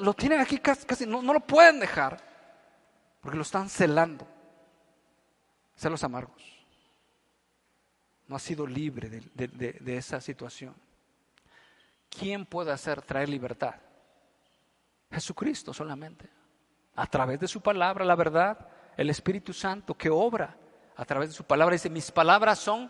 lo 0.00 0.14
tienen 0.14 0.40
aquí 0.40 0.58
casi, 0.58 1.06
no, 1.06 1.22
no 1.22 1.32
lo 1.32 1.40
pueden 1.40 1.80
dejar, 1.80 2.18
porque 3.20 3.36
lo 3.36 3.42
están 3.42 3.68
celando. 3.68 4.26
Celos 5.76 6.04
amargos 6.04 6.60
no 8.30 8.36
ha 8.36 8.38
sido 8.38 8.64
libre 8.64 9.08
de, 9.10 9.96
esa 9.96 10.20
situación. 10.20 10.72
¿Quién 12.08 12.46
puede 12.46 12.70
hacer 12.70 13.02
traer 13.02 13.28
libertad? 13.28 13.74
Jesucristo 15.10 15.74
solamente. 15.74 16.30
A 16.94 17.08
través 17.08 17.40
de 17.40 17.48
su 17.48 17.60
palabra, 17.60 18.04
la 18.04 18.14
verdad, 18.14 18.68
el 18.96 19.10
Espíritu 19.10 19.52
Santo 19.52 19.96
que 19.98 20.10
obra 20.10 20.56
a 20.94 21.04
través 21.04 21.30
de 21.30 21.34
su 21.34 21.42
palabra. 21.42 21.72
Dice, 21.72 21.90
mis 21.90 22.12
palabras 22.12 22.60
son 22.60 22.88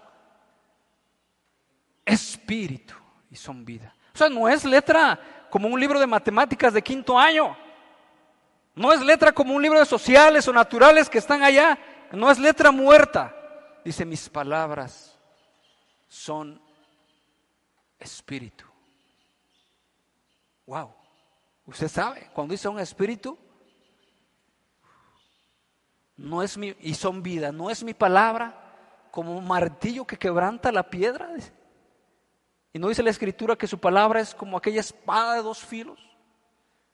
espíritu 2.05 2.95
y 3.31 3.37
son 3.37 3.65
vida. 3.65 3.95
O 4.15 4.19
sea, 4.19 4.29
no 4.29 4.49
es 4.49 4.65
letra 4.65 5.19
como 5.51 5.69
un 5.69 5.79
libro 5.79 5.99
de 5.99 6.07
matemáticas 6.07 6.73
de 6.73 6.83
quinto 6.83 7.19
año. 7.19 7.57
No 8.75 8.93
es 8.93 9.01
letra 9.01 9.33
como 9.33 9.55
un 9.55 9.63
libro 9.63 9.79
de 9.79 9.87
sociales 9.87 10.47
o 10.49 10.53
naturales 10.53 11.09
que 11.09 11.19
están 11.19 11.43
allá. 11.43 11.79
No 12.13 12.31
es 12.31 12.39
letra 12.39 12.71
muerta. 12.71 13.35
Dice, 13.85 14.05
mis 14.05 14.29
palabras 14.29 15.19
son 16.09 16.61
espíritu. 17.99 18.65
Wow. 20.67 20.95
Usted 21.67 21.89
sabe, 21.89 22.31
cuando 22.33 22.53
dice 22.53 22.69
un 22.69 22.81
espíritu, 22.81 23.39
no 26.17 26.43
es 26.43 26.59
mi, 26.59 26.75
y 26.81 26.95
son 26.95 27.23
vida, 27.23 27.53
no 27.53 27.71
es 27.71 27.83
mi 27.83 27.95
palabra 27.95 29.09
como 29.11 29.37
un 29.37 29.47
martillo 29.47 30.07
que 30.07 30.19
quebranta 30.19 30.73
la 30.73 30.89
piedra. 30.89 31.31
Y 32.73 32.79
no 32.79 32.89
dice 32.89 33.03
la 33.03 33.11
escritura 33.11 33.57
que 33.57 33.67
su 33.67 33.79
palabra 33.79 34.21
es 34.21 34.35
como 34.35 34.57
aquella 34.57 34.81
espada 34.81 35.35
de 35.35 35.43
dos 35.43 35.59
filos 35.59 35.99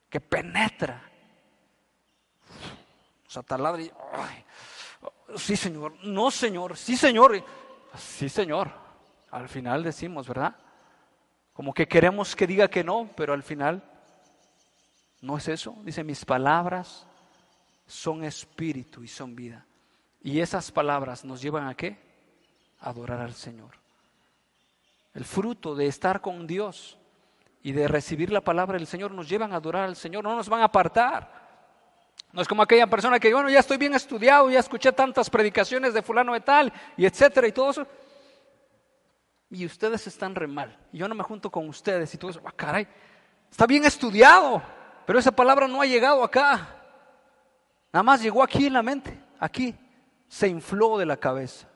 que 0.09 0.21
penetra. 0.21 1.03
O 3.27 3.31
sea, 3.31 3.43
taladra 3.43 3.83
sí, 5.37 5.57
Señor, 5.57 5.95
no, 6.03 6.31
Señor, 6.31 6.77
sí, 6.77 6.97
Señor, 6.97 7.45
sí, 7.97 8.29
Señor. 8.29 8.71
Al 9.31 9.49
final 9.49 9.83
decimos, 9.83 10.27
¿verdad? 10.29 10.57
Como 11.53 11.75
que 11.75 11.89
queremos 11.89 12.37
que 12.37 12.47
diga 12.47 12.69
que 12.69 12.85
no, 12.85 13.11
pero 13.17 13.33
al 13.33 13.43
final 13.43 13.83
no 15.21 15.37
es 15.37 15.49
eso. 15.49 15.77
Dice, 15.83 16.05
mis 16.05 16.25
palabras 16.25 17.07
son 17.87 18.25
espíritu 18.25 19.03
y 19.03 19.09
son 19.09 19.35
vida. 19.35 19.67
Y 20.23 20.41
esas 20.41 20.71
palabras 20.73 21.25
nos 21.25 21.41
llevan 21.43 21.67
a 21.67 21.75
qué? 21.75 21.99
A 22.81 22.91
adorar 22.91 23.21
al 23.21 23.35
Señor. 23.35 23.86
El 25.17 25.25
fruto 25.25 25.75
de 25.75 25.87
estar 25.87 26.21
con 26.21 26.47
Dios 26.47 26.99
y 27.63 27.73
de 27.73 27.89
recibir 27.89 28.31
la 28.31 28.43
palabra 28.43 28.77
del 28.77 28.87
Señor 28.87 29.13
nos 29.13 29.27
llevan 29.27 29.55
a 29.55 29.57
adorar 29.57 29.85
al 29.85 29.97
Señor, 29.97 30.23
no 30.23 30.37
nos 30.37 30.47
van 30.47 30.61
a 30.61 30.65
apartar. 30.65 31.47
No 32.33 32.43
es 32.43 32.47
como 32.47 32.63
aquella 32.63 32.87
persona 32.87 33.19
que, 33.19 33.33
bueno, 33.33 33.49
ya 33.49 33.61
estoy 33.61 33.79
bien 33.79 33.95
estudiado, 33.95 34.51
ya 34.51 34.59
escuché 34.59 34.93
tantas 34.93 35.31
predicaciones 35.31 35.95
de 35.95 36.03
fulano 36.03 36.35
de 36.35 36.41
tal, 36.41 36.71
y 36.99 37.07
etcétera, 37.07 37.49
y 37.49 37.53
todo 37.53 37.71
eso. 37.71 37.87
Y 39.49 39.65
ustedes 39.65 40.07
están 40.07 40.35
re 40.35 40.47
mal. 40.47 40.79
Y 40.93 40.99
yo 40.99 41.09
no 41.09 41.15
me 41.15 41.23
junto 41.23 41.51
con 41.51 41.67
ustedes 41.67 42.13
y 42.13 42.19
todo 42.19 42.33
eso. 42.33 42.43
Ah, 42.45 42.53
caray, 42.55 42.87
está 43.51 43.67
bien 43.67 43.87
estudiado, 43.87 44.63
pero 45.07 45.19
esa 45.19 45.33
palabra 45.33 45.67
no 45.67 45.81
ha 45.81 45.87
llegado 45.87 46.23
acá. 46.23 46.77
Nada 47.91 48.03
más 48.03 48.21
llegó 48.21 48.43
aquí 48.43 48.67
en 48.67 48.75
la 48.75 48.83
mente, 48.83 49.19
aquí. 49.41 49.75
Se 50.29 50.47
infló 50.47 50.99
de 50.99 51.07
la 51.07 51.17
cabeza. 51.17 51.67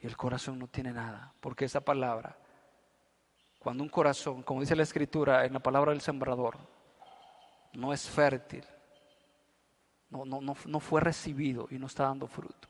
Y 0.00 0.06
el 0.06 0.16
corazón 0.16 0.58
no 0.58 0.66
tiene 0.66 0.92
nada, 0.92 1.32
porque 1.40 1.66
esa 1.66 1.80
palabra, 1.82 2.36
cuando 3.58 3.82
un 3.82 3.90
corazón, 3.90 4.42
como 4.42 4.60
dice 4.60 4.74
la 4.74 4.82
escritura 4.82 5.44
en 5.44 5.52
la 5.52 5.60
palabra 5.60 5.92
del 5.92 6.00
sembrador, 6.00 6.56
no 7.74 7.92
es 7.92 8.08
fértil, 8.08 8.64
no, 10.08 10.24
no, 10.24 10.40
no, 10.40 10.56
no 10.64 10.80
fue 10.80 11.00
recibido 11.00 11.68
y 11.70 11.78
no 11.78 11.86
está 11.86 12.04
dando 12.04 12.26
fruto. 12.26 12.68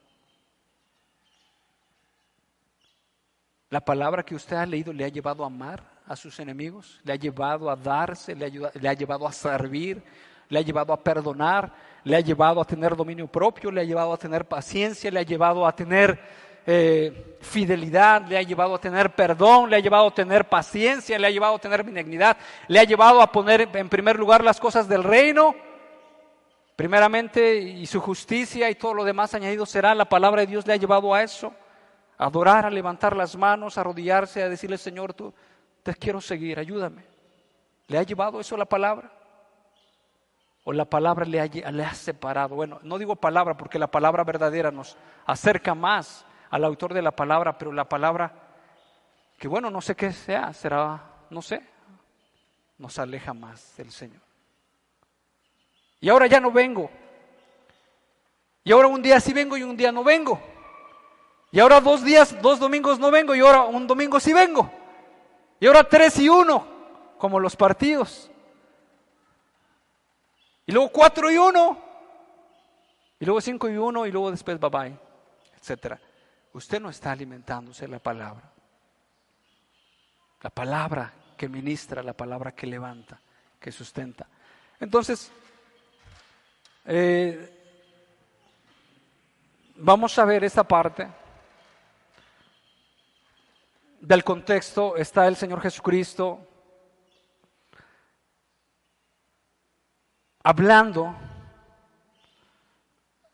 La 3.71 3.81
palabra 3.81 4.25
que 4.25 4.35
usted 4.35 4.57
ha 4.57 4.67
leído 4.67 4.93
le 4.93 5.05
ha 5.05 5.09
llevado 5.09 5.45
a 5.45 5.47
amar 5.47 5.89
a 6.07 6.17
sus 6.17 6.41
enemigos, 6.41 7.01
le 7.05 7.13
ha 7.13 7.17
llevado 7.17 7.71
a 7.71 7.77
darse, 7.77 8.35
le 8.35 8.47
ha, 8.47 8.71
le 8.75 8.89
ha, 8.89 8.93
llevado 8.95 9.29
a 9.29 9.33
servir, 9.33 10.03
le 10.49 10.59
ha 10.59 10.63
llevado 10.63 10.93
a 10.93 11.01
perdonar, 11.01 11.73
le 12.03 12.17
ha 12.17 12.21
llevado 12.21 12.61
a 12.61 12.65
tener 12.65 12.97
dominio 12.97 13.29
propio, 13.29 13.71
le 13.71 13.81
ha 13.81 13.85
llevado 13.85 14.13
a 14.13 14.17
tener 14.17 14.45
paciencia, 14.45 15.09
le 15.13 15.21
ha 15.21 15.23
llevado 15.23 15.65
a 15.65 15.73
tener 15.73 16.21
eh, 16.67 17.39
fidelidad, 17.41 18.27
le 18.27 18.37
ha 18.37 18.43
llevado 18.43 18.75
a 18.75 18.81
tener 18.81 19.15
perdón, 19.15 19.71
le 19.71 19.77
ha 19.77 19.81
llevado 19.81 20.09
a 20.09 20.15
tener 20.15 20.49
paciencia, 20.49 21.19
le 21.19 21.27
ha 21.27 21.31
llevado 21.31 21.55
a 21.55 21.59
tener 21.59 21.83
benignidad, 21.83 22.37
le 22.69 22.79
ha 22.79 22.85
llevado 22.85 23.23
a 23.23 23.33
poner 23.33 23.69
en 23.73 23.89
primer 23.89 24.19
lugar 24.19 24.45
las 24.45 24.61
cosas 24.61 24.89
del 24.89 25.03
reino, 25.03 25.55
primeramente, 26.77 27.57
y 27.57 27.87
su 27.87 28.01
justicia 28.01 28.71
y 28.71 28.75
todo 28.75 28.95
lo 28.95 29.05
demás 29.05 29.35
añadido 29.35 29.65
será. 29.67 29.95
La 29.95 30.09
palabra 30.09 30.43
de 30.43 30.49
Dios 30.49 30.67
le 30.67 30.75
ha 30.75 30.77
llevado 30.77 31.15
a 31.15 31.23
eso, 31.23 31.53
a 32.19 32.27
adorar, 32.27 32.67
a 32.67 32.71
levantar 32.71 33.17
las 33.17 33.37
manos, 33.37 33.77
a 33.77 33.81
arrodillarse, 33.81 34.43
a 34.43 34.49
decirle, 34.49 34.77
Señor, 34.77 35.15
tú 35.15 35.33
te 35.83 35.95
quiero 35.95 36.21
seguir, 36.21 36.59
ayúdame. 36.59 37.05
¿Le 37.89 37.99
ha 37.99 38.03
llevado 38.03 38.39
eso 38.39 38.57
la 38.57 38.67
palabra? 38.67 39.11
¿O 40.65 40.73
la 40.73 40.85
palabra 40.85 41.25
le 41.25 41.41
ha, 41.41 41.47
le 41.47 41.85
ha 41.85 41.95
separado? 41.95 42.55
Bueno, 42.55 42.79
no 42.83 42.99
digo 42.99 43.17
palabra 43.17 43.57
porque 43.57 43.79
la 43.79 43.91
palabra 43.91 44.25
verdadera 44.25 44.71
nos 44.71 44.97
acerca 45.27 45.75
más 45.75 46.27
al 46.51 46.65
autor 46.65 46.93
de 46.93 47.03
la 47.03 47.13
palabra, 47.13 47.57
pero 47.57 47.73
la 47.73 47.89
palabra, 47.89 48.33
que 49.39 49.49
bueno, 49.49 49.71
no 49.71 49.81
sé 49.81 49.95
qué 49.95 50.13
sea, 50.13 50.53
será, 50.53 51.01
no 51.31 51.41
sé, 51.41 51.63
nos 52.79 52.99
aleja 52.99 53.33
más 53.33 53.77
del 53.77 53.91
Señor. 53.91 54.21
Y 56.01 56.09
ahora 56.09 56.27
ya 56.27 56.41
no 56.41 56.51
vengo. 56.51 56.91
Y 58.65 58.73
ahora 58.73 58.89
un 58.89 59.01
día 59.01 59.21
sí 59.21 59.33
vengo 59.33 59.57
y 59.57 59.63
un 59.63 59.77
día 59.77 59.93
no 59.93 60.03
vengo. 60.03 60.41
Y 61.53 61.61
ahora 61.61 61.81
dos 61.81 62.03
días, 62.03 62.41
dos 62.43 62.59
domingos 62.59 62.99
no 62.99 63.11
vengo 63.11 63.35
y 63.35 63.41
ahora 63.41 63.63
un 63.63 63.87
domingo 63.87 64.19
sí 64.19 64.33
vengo. 64.33 64.71
Y 65.61 65.67
ahora 65.67 65.85
tres 65.85 66.19
y 66.19 66.29
uno, 66.29 66.67
como 67.19 67.39
los 67.39 67.55
partidos. 67.55 68.31
Y 70.67 70.73
luego 70.73 70.91
cuatro 70.91 71.31
y 71.31 71.37
uno. 71.37 71.79
Y 73.21 73.25
luego 73.25 73.41
cinco 73.41 73.69
y 73.69 73.77
uno 73.77 74.07
y 74.07 74.11
luego 74.11 74.31
después 74.31 74.59
bye 74.59 74.71
bye, 74.71 74.99
etcétera 75.59 76.01
usted 76.53 76.81
no 76.81 76.91
está 76.91 77.13
alimentándose 77.13 77.87
la 77.89 77.99
palabra. 77.99 78.51
La 80.43 80.51
palabra 80.51 81.13
que 81.37 81.49
ministra, 81.49 82.03
la 82.03 82.13
palabra 82.13 82.53
que 82.53 82.67
levanta, 82.67 83.21
que 83.59 83.71
sustenta. 83.71 84.27
Entonces, 84.79 85.31
eh, 86.85 87.61
vamos 89.77 90.19
a 90.19 90.25
ver 90.25 90.45
esta 90.45 90.65
parte 90.65 91.09
del 94.01 94.25
contexto. 94.25 94.97
Está 94.97 95.27
el 95.29 95.37
Señor 95.37 95.61
Jesucristo 95.61 96.47
hablando 100.43 101.15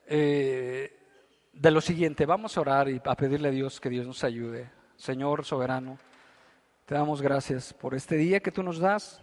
eh, 0.06 1.05
de 1.58 1.70
lo 1.70 1.80
siguiente, 1.80 2.26
vamos 2.26 2.56
a 2.56 2.60
orar 2.60 2.88
y 2.88 3.00
a 3.02 3.14
pedirle 3.14 3.48
a 3.48 3.50
Dios 3.50 3.80
que 3.80 3.88
Dios 3.88 4.06
nos 4.06 4.22
ayude. 4.24 4.70
Señor 4.94 5.42
soberano, 5.44 5.98
te 6.84 6.94
damos 6.94 7.22
gracias 7.22 7.72
por 7.72 7.94
este 7.94 8.16
día 8.16 8.40
que 8.40 8.52
tú 8.52 8.62
nos 8.62 8.78
das 8.78 9.22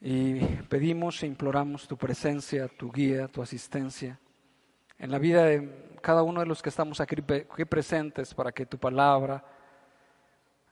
y 0.00 0.40
pedimos 0.68 1.22
e 1.22 1.26
imploramos 1.28 1.86
tu 1.86 1.96
presencia, 1.96 2.66
tu 2.66 2.90
guía, 2.90 3.28
tu 3.28 3.40
asistencia 3.40 4.18
en 4.98 5.12
la 5.12 5.18
vida 5.18 5.44
de 5.44 5.98
cada 6.02 6.24
uno 6.24 6.40
de 6.40 6.46
los 6.46 6.60
que 6.60 6.70
estamos 6.70 7.00
aquí, 7.00 7.14
presentes 7.64 8.34
para 8.34 8.50
que 8.50 8.66
tu 8.66 8.76
palabra 8.76 9.44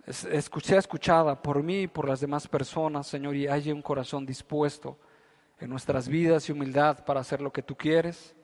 sea 0.09 0.79
escuchada 0.79 1.41
por 1.41 1.63
mí 1.63 1.83
y 1.83 1.87
por 1.87 2.09
las 2.09 2.19
demás 2.19 2.49
personas, 2.49 3.07
Señor, 3.07 3.37
y 3.37 3.47
haya 3.47 3.73
un 3.73 3.83
corazón 3.83 4.27
dispuesto 4.27 4.99
en 5.61 5.71
nuestras 5.71 6.09
vidas 6.09 6.49
y 6.49 6.53
humildad 6.53 7.05
para 7.05 7.21
hacer 7.21 7.41
lo 7.41 7.53
que 7.53 7.63
tú 7.63 7.77
quieres 7.77 8.35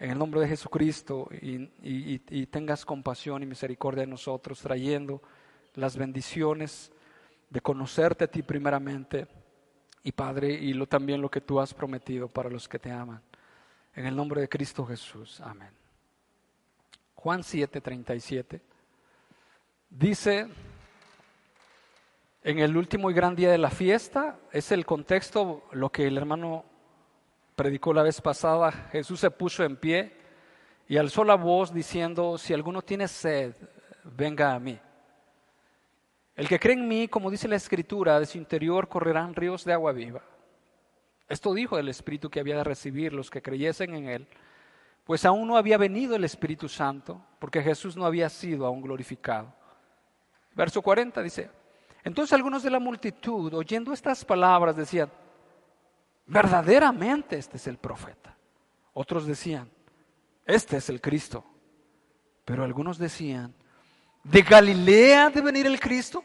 en 0.00 0.10
el 0.10 0.18
nombre 0.18 0.40
de 0.40 0.48
Jesucristo 0.48 1.28
y, 1.30 2.46
tengas 2.46 2.86
compasión 2.86 3.42
y 3.42 3.46
misericordia 3.46 4.00
de 4.00 4.06
nosotros, 4.06 4.60
trayendo 4.60 5.22
las 5.74 5.94
bendiciones 5.94 6.90
de 7.50 7.60
conocerte 7.60 8.24
a 8.24 8.26
ti 8.26 8.42
primeramente 8.42 9.28
y 10.02 10.12
Padre, 10.12 10.54
y 10.54 10.74
también 10.86 11.20
lo 11.20 11.30
que 11.30 11.42
tú 11.42 11.60
has 11.60 11.74
prometido 11.74 12.28
para 12.28 12.48
los 12.48 12.66
que 12.66 12.78
te 12.78 12.90
aman. 12.90 13.22
En 13.94 14.06
el 14.06 14.16
nombre 14.16 14.40
de 14.40 14.48
Cristo 14.48 14.86
Jesús. 14.86 15.38
Amén. 15.42 15.70
Juan 17.14 17.42
7:37 17.42 18.62
dice, 19.90 20.48
en 22.42 22.58
el 22.58 22.74
último 22.74 23.10
y 23.10 23.14
gran 23.14 23.36
día 23.36 23.50
de 23.50 23.58
la 23.58 23.70
fiesta, 23.70 24.38
es 24.50 24.72
el 24.72 24.86
contexto, 24.86 25.64
lo 25.72 25.90
que 25.90 26.06
el 26.06 26.16
hermano 26.16 26.64
predicó 27.60 27.92
la 27.92 28.02
vez 28.02 28.22
pasada, 28.22 28.72
Jesús 28.90 29.20
se 29.20 29.30
puso 29.30 29.62
en 29.62 29.76
pie 29.76 30.16
y 30.88 30.96
alzó 30.96 31.24
la 31.24 31.34
voz 31.34 31.74
diciendo, 31.74 32.38
si 32.38 32.54
alguno 32.54 32.80
tiene 32.80 33.06
sed, 33.06 33.54
venga 34.02 34.54
a 34.54 34.58
mí. 34.58 34.80
El 36.34 36.48
que 36.48 36.58
cree 36.58 36.72
en 36.72 36.88
mí, 36.88 37.06
como 37.06 37.30
dice 37.30 37.48
la 37.48 37.56
Escritura, 37.56 38.18
de 38.18 38.24
su 38.24 38.38
interior 38.38 38.88
correrán 38.88 39.34
ríos 39.34 39.66
de 39.66 39.74
agua 39.74 39.92
viva. 39.92 40.22
Esto 41.28 41.52
dijo 41.52 41.78
el 41.78 41.90
Espíritu 41.90 42.30
que 42.30 42.40
había 42.40 42.56
de 42.56 42.64
recibir 42.64 43.12
los 43.12 43.28
que 43.28 43.42
creyesen 43.42 43.94
en 43.94 44.08
él, 44.08 44.28
pues 45.04 45.26
aún 45.26 45.46
no 45.46 45.58
había 45.58 45.76
venido 45.76 46.16
el 46.16 46.24
Espíritu 46.24 46.66
Santo, 46.66 47.22
porque 47.38 47.60
Jesús 47.60 47.94
no 47.94 48.06
había 48.06 48.30
sido 48.30 48.64
aún 48.64 48.80
glorificado. 48.80 49.52
Verso 50.54 50.80
40 50.80 51.20
dice, 51.20 51.50
entonces 52.04 52.32
algunos 52.32 52.62
de 52.62 52.70
la 52.70 52.80
multitud, 52.80 53.52
oyendo 53.52 53.92
estas 53.92 54.24
palabras, 54.24 54.76
decían, 54.76 55.10
verdaderamente 56.30 57.36
este 57.36 57.56
es 57.56 57.66
el 57.66 57.76
profeta. 57.76 58.36
Otros 58.94 59.26
decían, 59.26 59.68
este 60.46 60.76
es 60.76 60.88
el 60.88 61.00
Cristo. 61.00 61.44
Pero 62.44 62.64
algunos 62.64 62.98
decían, 62.98 63.54
¿de 64.24 64.42
Galilea 64.42 65.30
de 65.30 65.40
venir 65.40 65.66
el 65.66 65.78
Cristo? 65.78 66.24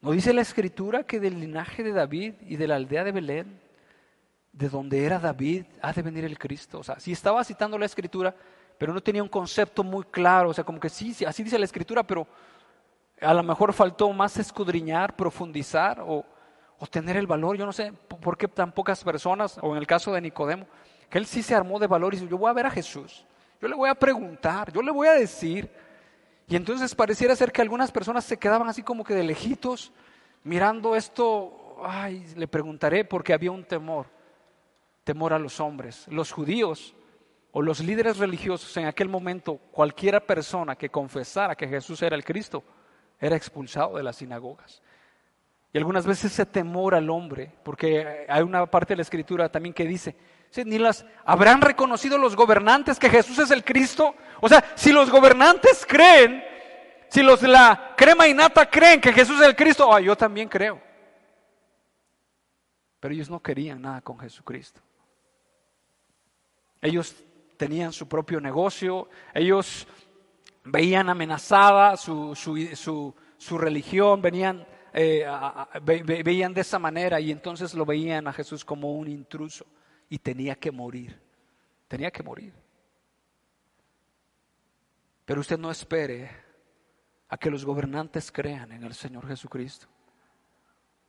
¿No 0.00 0.10
dice 0.10 0.34
la 0.34 0.42
escritura 0.42 1.04
que 1.04 1.20
del 1.20 1.40
linaje 1.40 1.82
de 1.82 1.92
David 1.92 2.34
y 2.42 2.56
de 2.56 2.68
la 2.68 2.76
aldea 2.76 3.04
de 3.04 3.12
Belén, 3.12 3.60
de 4.52 4.68
donde 4.68 5.04
era 5.04 5.18
David, 5.18 5.64
ha 5.80 5.92
de 5.92 6.02
venir 6.02 6.24
el 6.24 6.38
Cristo? 6.38 6.80
O 6.80 6.84
sea, 6.84 7.00
si 7.00 7.12
estaba 7.12 7.42
citando 7.42 7.78
la 7.78 7.86
escritura, 7.86 8.34
pero 8.76 8.92
no 8.92 9.02
tenía 9.02 9.22
un 9.22 9.28
concepto 9.28 9.82
muy 9.82 10.04
claro, 10.04 10.50
o 10.50 10.54
sea, 10.54 10.64
como 10.64 10.80
que 10.80 10.88
sí 10.88 11.24
así 11.24 11.42
dice 11.42 11.58
la 11.58 11.64
escritura, 11.64 12.02
pero 12.02 12.26
a 13.20 13.32
lo 13.32 13.42
mejor 13.42 13.72
faltó 13.72 14.12
más 14.12 14.36
escudriñar, 14.36 15.16
profundizar 15.16 16.00
o, 16.00 16.24
o 16.78 16.86
tener 16.86 17.16
el 17.16 17.26
valor. 17.26 17.56
Yo 17.56 17.66
no 17.66 17.72
sé 17.72 17.92
por 17.92 18.36
qué 18.36 18.48
tan 18.48 18.72
pocas 18.72 19.02
personas, 19.02 19.58
o 19.60 19.72
en 19.72 19.78
el 19.78 19.86
caso 19.86 20.12
de 20.12 20.20
Nicodemo, 20.20 20.66
que 21.08 21.18
él 21.18 21.26
sí 21.26 21.42
se 21.42 21.54
armó 21.54 21.78
de 21.78 21.86
valor 21.86 22.14
y 22.14 22.18
dijo, 22.18 22.30
yo 22.30 22.38
voy 22.38 22.50
a 22.50 22.54
ver 22.54 22.66
a 22.66 22.70
Jesús, 22.70 23.24
yo 23.60 23.68
le 23.68 23.74
voy 23.74 23.88
a 23.88 23.94
preguntar, 23.94 24.72
yo 24.72 24.82
le 24.82 24.90
voy 24.90 25.08
a 25.08 25.12
decir. 25.12 25.70
Y 26.46 26.56
entonces 26.56 26.94
pareciera 26.94 27.34
ser 27.34 27.52
que 27.52 27.62
algunas 27.62 27.90
personas 27.90 28.24
se 28.24 28.36
quedaban 28.36 28.68
así 28.68 28.82
como 28.82 29.04
que 29.04 29.14
de 29.14 29.22
lejitos, 29.22 29.92
mirando 30.42 30.94
esto, 30.94 31.76
ay, 31.82 32.26
le 32.36 32.46
preguntaré 32.48 33.04
porque 33.04 33.32
había 33.32 33.50
un 33.50 33.64
temor, 33.64 34.06
temor 35.04 35.32
a 35.32 35.38
los 35.38 35.60
hombres. 35.60 36.06
Los 36.08 36.32
judíos 36.32 36.94
o 37.52 37.62
los 37.62 37.80
líderes 37.80 38.18
religiosos 38.18 38.76
en 38.76 38.86
aquel 38.86 39.08
momento, 39.08 39.58
cualquiera 39.70 40.20
persona 40.20 40.76
que 40.76 40.90
confesara 40.90 41.54
que 41.54 41.68
Jesús 41.68 42.02
era 42.02 42.16
el 42.16 42.24
Cristo, 42.24 42.62
era 43.18 43.36
expulsado 43.36 43.96
de 43.96 44.02
las 44.02 44.16
sinagogas. 44.16 44.82
Y 45.74 45.78
algunas 45.78 46.06
veces 46.06 46.32
ese 46.32 46.46
temor 46.46 46.94
al 46.94 47.10
hombre, 47.10 47.52
porque 47.62 48.24
hay 48.28 48.42
una 48.42 48.64
parte 48.64 48.92
de 48.92 48.96
la 48.96 49.02
escritura 49.02 49.50
también 49.50 49.74
que 49.74 49.84
dice, 49.84 50.16
ni 50.64 50.78
las 50.78 51.04
habrán 51.24 51.60
reconocido 51.60 52.16
los 52.16 52.36
gobernantes 52.36 52.98
que 52.98 53.10
Jesús 53.10 53.40
es 53.40 53.50
el 53.50 53.64
Cristo. 53.64 54.14
O 54.40 54.48
sea, 54.48 54.64
si 54.76 54.92
los 54.92 55.10
gobernantes 55.10 55.84
creen, 55.86 56.44
si 57.08 57.22
los 57.22 57.40
de 57.40 57.48
la 57.48 57.94
crema 57.96 58.28
y 58.28 58.34
nata 58.34 58.70
creen 58.70 59.00
que 59.00 59.12
Jesús 59.12 59.40
es 59.40 59.46
el 59.46 59.56
Cristo, 59.56 59.92
ah, 59.92 60.00
yo 60.00 60.16
también 60.16 60.48
creo. 60.48 60.80
Pero 63.00 63.12
ellos 63.12 63.28
no 63.28 63.42
querían 63.42 63.82
nada 63.82 64.00
con 64.00 64.18
Jesucristo. 64.18 64.80
Ellos 66.80 67.16
tenían 67.56 67.92
su 67.92 68.08
propio 68.08 68.40
negocio, 68.40 69.08
ellos 69.32 69.86
veían 70.64 71.08
amenazada 71.08 71.96
su, 71.96 72.34
su, 72.34 73.14
su, 73.38 73.58
religión, 73.58 74.22
venían, 74.22 74.66
eh, 74.96 75.26
veían 75.82 76.54
de 76.54 76.60
esa 76.60 76.78
manera 76.78 77.18
y 77.18 77.32
entonces 77.32 77.74
lo 77.74 77.84
veían 77.84 78.28
a 78.28 78.32
Jesús 78.32 78.64
como 78.64 78.92
un 78.92 79.08
intruso 79.08 79.66
y 80.08 80.18
tenía 80.18 80.54
que 80.54 80.70
morir. 80.70 81.20
Tenía 81.88 82.12
que 82.12 82.22
morir. 82.22 82.54
Pero 85.24 85.40
usted 85.40 85.58
no 85.58 85.70
espere 85.70 86.30
a 87.28 87.36
que 87.36 87.50
los 87.50 87.64
gobernantes 87.64 88.30
crean 88.30 88.70
en 88.70 88.84
el 88.84 88.94
Señor 88.94 89.26
Jesucristo. 89.26 89.88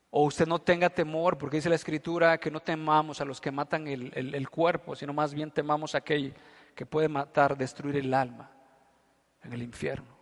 O 0.09 0.23
usted 0.23 0.47
no 0.47 0.59
tenga 0.59 0.89
temor, 0.89 1.37
porque 1.37 1.57
dice 1.57 1.69
la 1.69 1.75
Escritura 1.75 2.39
que 2.39 2.49
no 2.49 2.61
temamos 2.61 3.21
a 3.21 3.25
los 3.25 3.39
que 3.39 3.51
matan 3.51 3.87
el, 3.87 4.11
el 4.15 4.49
cuerpo, 4.49 4.95
sino 4.95 5.13
más 5.13 5.33
bien 5.33 5.51
temamos 5.51 5.93
a 5.93 5.99
aquel 5.99 6.33
que 6.73 6.85
puede 6.85 7.07
matar, 7.07 7.55
destruir 7.55 7.97
el 7.97 8.13
alma 8.13 8.49
en 9.43 9.53
el 9.53 9.61
infierno. 9.61 10.14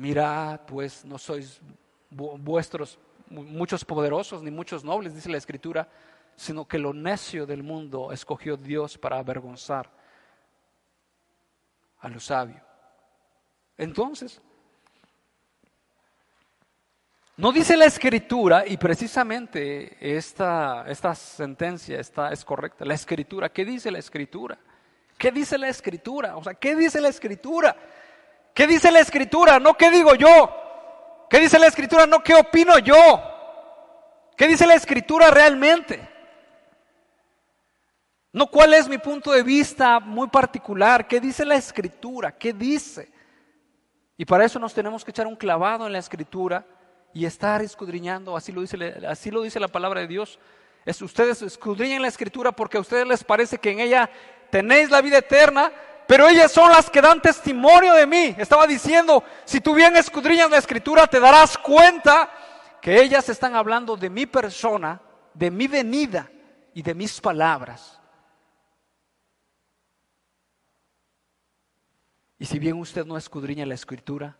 Mirad, 0.00 0.60
pues 0.60 1.04
no 1.04 1.18
sois 1.18 1.60
vuestros 2.08 2.98
muchos 3.28 3.84
poderosos 3.84 4.42
ni 4.42 4.50
muchos 4.50 4.82
nobles, 4.82 5.14
dice 5.14 5.28
la 5.28 5.36
Escritura, 5.36 5.86
sino 6.34 6.66
que 6.66 6.78
lo 6.78 6.94
necio 6.94 7.44
del 7.44 7.62
mundo 7.62 8.10
escogió 8.10 8.56
Dios 8.56 8.96
para 8.96 9.18
avergonzar 9.18 9.90
a 11.98 12.08
lo 12.08 12.18
sabio. 12.18 12.62
Entonces, 13.76 14.40
no 17.36 17.52
dice 17.52 17.76
la 17.76 17.84
escritura, 17.84 18.66
y 18.66 18.78
precisamente 18.78 19.98
esta, 20.00 20.86
esta 20.88 21.14
sentencia 21.14 22.00
está, 22.00 22.32
es 22.32 22.42
correcta, 22.42 22.86
la 22.86 22.94
escritura, 22.94 23.52
¿qué 23.52 23.66
dice 23.66 23.90
la 23.90 23.98
escritura? 23.98 24.58
¿Qué 25.18 25.30
dice 25.30 25.58
la 25.58 25.68
escritura? 25.68 26.38
O 26.38 26.42
sea, 26.42 26.54
¿qué 26.54 26.74
dice 26.74 27.02
la 27.02 27.08
escritura? 27.08 27.76
¿Qué 28.60 28.66
dice 28.66 28.90
la 28.90 29.00
escritura? 29.00 29.58
No 29.58 29.72
qué 29.72 29.90
digo 29.90 30.14
yo. 30.14 30.54
¿Qué 31.30 31.40
dice 31.40 31.58
la 31.58 31.68
escritura? 31.68 32.06
No 32.06 32.22
qué 32.22 32.34
opino 32.34 32.78
yo. 32.78 32.94
¿Qué 34.36 34.46
dice 34.46 34.66
la 34.66 34.74
escritura 34.74 35.30
realmente? 35.30 36.06
No 38.34 38.48
cuál 38.48 38.74
es 38.74 38.86
mi 38.86 38.98
punto 38.98 39.32
de 39.32 39.42
vista 39.42 39.98
muy 39.98 40.28
particular. 40.28 41.08
¿Qué 41.08 41.20
dice 41.20 41.46
la 41.46 41.54
escritura? 41.54 42.36
¿Qué 42.36 42.52
dice? 42.52 43.10
Y 44.18 44.26
para 44.26 44.44
eso 44.44 44.58
nos 44.58 44.74
tenemos 44.74 45.06
que 45.06 45.10
echar 45.10 45.26
un 45.26 45.36
clavado 45.36 45.86
en 45.86 45.94
la 45.94 45.98
escritura 45.98 46.66
y 47.14 47.24
estar 47.24 47.62
escudriñando. 47.62 48.36
Así 48.36 48.52
lo 48.52 48.60
dice, 48.60 48.76
así 49.08 49.30
lo 49.30 49.40
dice 49.40 49.58
la 49.58 49.68
palabra 49.68 50.02
de 50.02 50.06
Dios. 50.06 50.38
Es, 50.84 51.00
ustedes 51.00 51.40
escudriñan 51.40 52.02
la 52.02 52.08
escritura 52.08 52.52
porque 52.52 52.76
a 52.76 52.80
ustedes 52.80 53.06
les 53.06 53.24
parece 53.24 53.56
que 53.56 53.70
en 53.70 53.80
ella 53.80 54.10
tenéis 54.50 54.90
la 54.90 55.00
vida 55.00 55.16
eterna 55.16 55.72
pero 56.10 56.26
ellas 56.26 56.50
son 56.50 56.72
las 56.72 56.90
que 56.90 57.00
dan 57.00 57.22
testimonio 57.22 57.94
de 57.94 58.04
mí. 58.04 58.34
Estaba 58.36 58.66
diciendo, 58.66 59.22
si 59.44 59.60
tú 59.60 59.72
bien 59.72 59.94
escudriñas 59.94 60.50
la 60.50 60.58
escritura, 60.58 61.06
te 61.06 61.20
darás 61.20 61.56
cuenta 61.56 62.28
que 62.82 63.00
ellas 63.00 63.28
están 63.28 63.54
hablando 63.54 63.96
de 63.96 64.10
mi 64.10 64.26
persona, 64.26 65.00
de 65.32 65.52
mi 65.52 65.68
venida 65.68 66.28
y 66.74 66.82
de 66.82 66.94
mis 66.96 67.20
palabras. 67.20 68.00
Y 72.40 72.44
si 72.44 72.58
bien 72.58 72.80
usted 72.80 73.06
no 73.06 73.16
escudriña 73.16 73.64
la 73.64 73.74
escritura, 73.74 74.36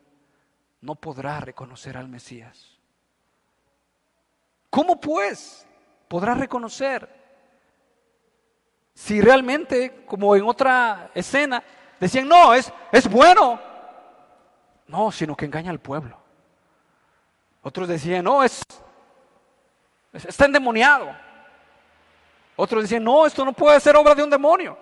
no 0.81 0.97
podrá 0.97 1.39
reconocer 1.39 1.97
al 1.97 2.09
Mesías. 2.09 2.81
¿Cómo 4.71 4.99
pues 4.99 5.69
podrá 6.09 6.35
reconocer 6.35 7.20
si 8.95 9.21
realmente, 9.21 10.05
como 10.07 10.35
en 10.37 10.45
otra 10.45 11.11
escena, 11.15 11.63
decían, 11.99 12.29
no, 12.29 12.55
es, 12.55 12.73
es 12.93 13.09
bueno. 13.09 13.61
No, 14.87 15.13
sino 15.13 15.37
que 15.37 15.45
engaña 15.45 15.71
al 15.71 15.79
pueblo. 15.79 16.19
Otros 17.63 17.89
decían, 17.89 18.25
no, 18.25 18.43
es, 18.43 18.63
está 20.13 20.47
endemoniado. 20.47 21.15
Otros 22.57 22.83
decían, 22.83 23.05
no, 23.05 23.27
esto 23.27 23.45
no 23.45 23.53
puede 23.53 23.79
ser 23.81 23.97
obra 23.97 24.15
de 24.15 24.23
un 24.23 24.31
demonio. 24.31 24.77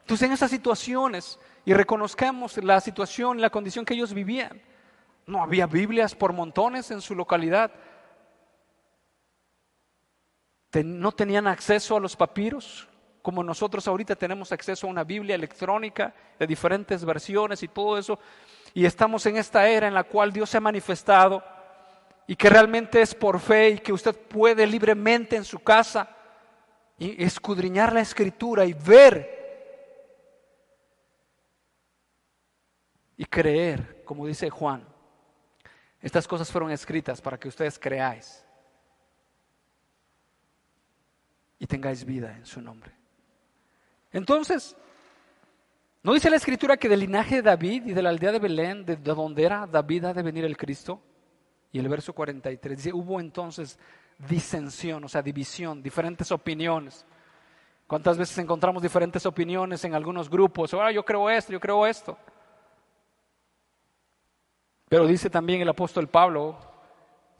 Entonces 0.00 0.26
en 0.26 0.32
esas 0.32 0.50
situaciones, 0.50 1.38
y 1.64 1.74
reconozcamos 1.74 2.56
la 2.58 2.80
situación, 2.80 3.40
la 3.40 3.50
condición 3.50 3.84
que 3.84 3.94
ellos 3.94 4.12
vivían, 4.12 4.60
no 5.26 5.42
había 5.42 5.66
Biblias 5.66 6.14
por 6.14 6.32
montones 6.32 6.90
en 6.90 7.00
su 7.00 7.14
localidad. 7.14 7.70
no 10.72 11.12
tenían 11.12 11.46
acceso 11.46 11.96
a 11.96 12.00
los 12.00 12.16
papiros, 12.16 12.88
como 13.22 13.44
nosotros 13.44 13.86
ahorita 13.86 14.16
tenemos 14.16 14.52
acceso 14.52 14.86
a 14.86 14.90
una 14.90 15.04
Biblia 15.04 15.36
electrónica 15.36 16.12
de 16.38 16.46
diferentes 16.46 17.04
versiones 17.04 17.62
y 17.62 17.68
todo 17.68 17.96
eso, 17.96 18.18
y 18.74 18.84
estamos 18.84 19.24
en 19.26 19.36
esta 19.36 19.66
era 19.68 19.86
en 19.86 19.94
la 19.94 20.04
cual 20.04 20.32
Dios 20.32 20.50
se 20.50 20.56
ha 20.56 20.60
manifestado 20.60 21.42
y 22.26 22.34
que 22.34 22.50
realmente 22.50 23.00
es 23.00 23.14
por 23.14 23.38
fe 23.38 23.70
y 23.70 23.78
que 23.78 23.92
usted 23.92 24.16
puede 24.16 24.66
libremente 24.66 25.36
en 25.36 25.44
su 25.44 25.60
casa 25.60 26.08
escudriñar 26.98 27.92
la 27.92 28.00
escritura 28.00 28.64
y 28.64 28.72
ver 28.72 29.40
y 33.16 33.24
creer, 33.24 34.02
como 34.04 34.26
dice 34.26 34.50
Juan, 34.50 34.86
estas 36.00 36.26
cosas 36.26 36.50
fueron 36.50 36.70
escritas 36.70 37.20
para 37.20 37.38
que 37.38 37.48
ustedes 37.48 37.78
creáis 37.78 38.44
y 41.58 41.66
tengáis 41.66 42.04
vida 42.04 42.36
en 42.36 42.44
su 42.44 42.60
nombre. 42.60 43.01
Entonces, 44.12 44.76
¿no 46.02 46.12
dice 46.12 46.30
la 46.30 46.36
escritura 46.36 46.76
que 46.76 46.88
del 46.88 47.00
linaje 47.00 47.36
de 47.36 47.42
David 47.42 47.86
y 47.86 47.92
de 47.92 48.02
la 48.02 48.10
aldea 48.10 48.32
de 48.32 48.38
Belén, 48.38 48.84
de, 48.84 48.96
donde 48.96 49.44
era 49.44 49.66
David, 49.66 50.04
ha 50.04 50.14
de 50.14 50.22
venir 50.22 50.44
el 50.44 50.56
Cristo? 50.56 51.00
Y 51.72 51.78
el 51.78 51.88
verso 51.88 52.12
43 52.12 52.76
dice, 52.76 52.92
hubo 52.92 53.18
entonces 53.18 53.78
disensión, 54.18 55.04
o 55.04 55.08
sea, 55.08 55.22
división, 55.22 55.82
diferentes 55.82 56.30
opiniones. 56.30 57.06
¿Cuántas 57.86 58.18
veces 58.18 58.36
encontramos 58.38 58.82
diferentes 58.82 59.24
opiniones 59.26 59.84
en 59.84 59.94
algunos 59.94 60.28
grupos? 60.28 60.72
Ahora 60.74 60.92
yo 60.92 61.04
creo 61.04 61.28
esto, 61.30 61.52
yo 61.52 61.60
creo 61.60 61.86
esto. 61.86 62.16
Pero 64.88 65.06
dice 65.06 65.30
también 65.30 65.62
el 65.62 65.68
apóstol 65.68 66.06
Pablo, 66.06 66.58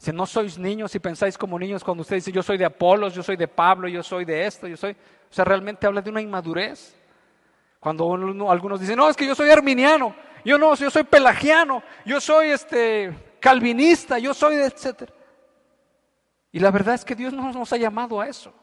si 0.03 0.11
no 0.11 0.25
sois 0.25 0.57
niños 0.57 0.93
y 0.95 0.99
pensáis 0.99 1.37
como 1.37 1.57
niños 1.57 1.81
cuando 1.81 2.01
usted 2.01 2.17
dice 2.17 2.29
yo 2.29 2.43
soy 2.43 2.57
de 2.57 2.65
Apolos, 2.65 3.13
yo 3.13 3.23
soy 3.23 3.37
de 3.37 3.47
Pablo, 3.47 3.87
yo 3.87 4.03
soy 4.03 4.25
de 4.25 4.45
esto, 4.45 4.67
yo 4.67 4.75
soy... 4.75 4.91
O 4.91 5.33
sea, 5.33 5.45
realmente 5.45 5.87
habla 5.87 6.01
de 6.01 6.09
una 6.09 6.19
inmadurez. 6.19 6.93
Cuando 7.79 8.13
algunos 8.51 8.81
dicen, 8.81 8.97
no, 8.97 9.09
es 9.09 9.15
que 9.15 9.25
yo 9.25 9.33
soy 9.33 9.49
arminiano, 9.49 10.13
yo 10.43 10.57
no, 10.57 10.75
yo 10.75 10.91
soy 10.91 11.03
pelagiano, 11.03 11.81
yo 12.05 12.19
soy 12.19 12.49
este 12.49 13.37
calvinista, 13.39 14.19
yo 14.19 14.33
soy 14.33 14.57
de 14.57 14.65
etcétera. 14.65 15.13
Y 16.51 16.59
la 16.59 16.69
verdad 16.69 16.95
es 16.95 17.05
que 17.05 17.15
Dios 17.15 17.31
no 17.31 17.53
nos 17.53 17.71
ha 17.71 17.77
llamado 17.77 18.19
a 18.19 18.27
eso. 18.27 18.53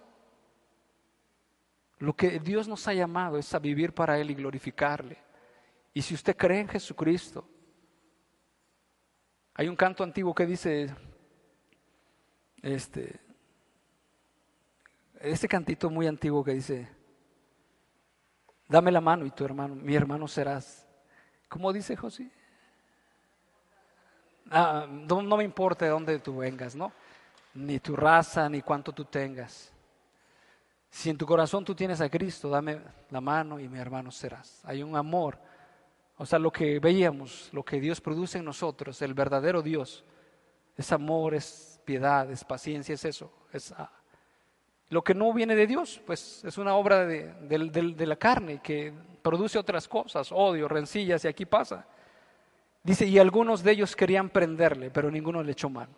Lo 2.01 2.15
que 2.15 2.39
Dios 2.39 2.69
nos 2.69 2.87
ha 2.87 2.93
llamado 2.93 3.39
es 3.39 3.55
a 3.55 3.59
vivir 3.59 3.95
para 3.95 4.19
Él 4.19 4.31
y 4.31 4.35
glorificarle. 4.35 5.17
Y 5.95 6.03
si 6.03 6.13
usted 6.13 6.37
cree 6.37 6.61
en 6.61 6.69
Jesucristo 6.69 7.49
Hay 9.55 9.69
un 9.69 9.77
canto 9.77 10.05
antiguo 10.05 10.35
que 10.35 10.47
dice, 10.47 10.95
este, 12.63 13.19
este 15.21 15.49
cantito 15.49 15.91
muy 15.91 16.07
antiguo 16.07 16.45
que 16.45 16.53
dice, 16.53 16.89
dame 18.69 18.91
la 18.91 19.01
mano 19.01 19.27
y 19.27 19.31
tu 19.31 19.45
hermano, 19.45 19.75
mi 19.75 19.95
hermano 19.95 20.27
serás. 20.29 20.87
¿Cómo 21.49 21.73
dice 21.73 21.97
José? 21.97 22.31
Ah, 24.51 24.87
no, 24.89 25.23
no, 25.23 25.37
me 25.37 25.45
importa 25.45 25.85
de 25.85 25.91
dónde 25.91 26.19
tú 26.19 26.39
vengas, 26.39 26.75
¿no? 26.75 26.93
Ni 27.55 27.79
tu 27.79 27.95
raza, 27.95 28.49
ni 28.49 28.63
cuánto 28.63 28.93
tú 28.93 29.05
tengas. 29.05 29.73
Si 30.91 31.09
en 31.09 31.17
tu 31.17 31.25
corazón 31.25 31.65
tú 31.65 31.75
tienes 31.75 32.01
a 32.01 32.09
Cristo, 32.09 32.51
dame 32.51 32.81
la 33.11 33.21
mano 33.21 33.61
y 33.61 33.69
mi 33.69 33.79
hermano 33.79 34.11
serás. 34.11 34.61
Hay 34.65 34.83
un 34.83 34.97
amor. 34.97 35.39
O 36.17 36.27
sea, 36.27 36.39
lo 36.39 36.51
que 36.51 36.81
veíamos, 36.81 37.49
lo 37.53 37.65
que 37.65 37.81
Dios 37.81 38.01
produce 38.01 38.39
en 38.39 38.45
nosotros, 38.45 39.01
el 39.03 39.15
verdadero 39.15 39.63
Dios, 39.63 40.05
es 40.77 40.91
amor, 40.93 41.35
es 41.35 41.70
piedad, 41.91 42.31
es 42.31 42.45
paciencia, 42.45 42.95
es 42.95 43.05
eso. 43.05 43.33
Es 43.53 43.73
ah, 43.73 43.91
lo 44.91 45.03
que 45.03 45.13
no 45.13 45.33
viene 45.33 45.57
de 45.57 45.67
Dios, 45.67 46.01
pues 46.07 46.45
es 46.45 46.57
una 46.57 46.77
obra 46.77 47.05
de, 47.05 48.07
la 48.07 48.15
carne 48.15 48.61
que 48.63 48.93
produce 49.23 49.59
otras 49.59 49.89
cosas, 49.89 50.31
odio, 50.31 50.69
rencillas, 50.69 51.25
y 51.25 51.29
aquí 51.29 51.47
pasa. 51.47 51.85
Dice, 52.85 53.07
y 53.07 53.19
algunos 53.19 53.65
de 53.65 53.73
ellos 53.73 53.97
querían 53.97 54.29
prenderle, 54.29 54.93
pero 54.93 55.11
ninguno 55.11 55.43
le 55.43 55.51
echó 55.51 55.69
mano. 55.69 55.93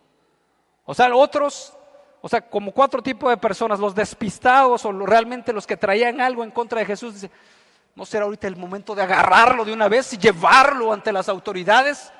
O 0.85 0.95
sea, 0.95 1.15
otros, 1.15 1.77
o 2.19 2.27
sea, 2.27 2.41
como 2.41 2.71
cuatro 2.71 3.03
tipos 3.03 3.29
de 3.29 3.37
personas, 3.37 3.79
los 3.79 3.93
despistados 3.93 4.83
o 4.85 4.91
realmente 4.93 5.53
los 5.53 5.67
que 5.67 5.77
traían 5.77 6.21
algo 6.21 6.43
en 6.43 6.49
contra 6.49 6.79
de 6.79 6.87
Jesús, 6.87 7.13
dice, 7.13 7.29
¿no 7.93 8.03
será 8.03 8.25
ahorita 8.25 8.47
el 8.47 8.55
momento 8.55 8.95
de 8.95 9.03
agarrarlo 9.03 9.63
de 9.63 9.73
una 9.73 9.87
vez 9.89 10.11
y 10.13 10.17
llevarlo 10.17 10.91
ante 10.91 11.13
las 11.13 11.29
autoridades? 11.29 12.11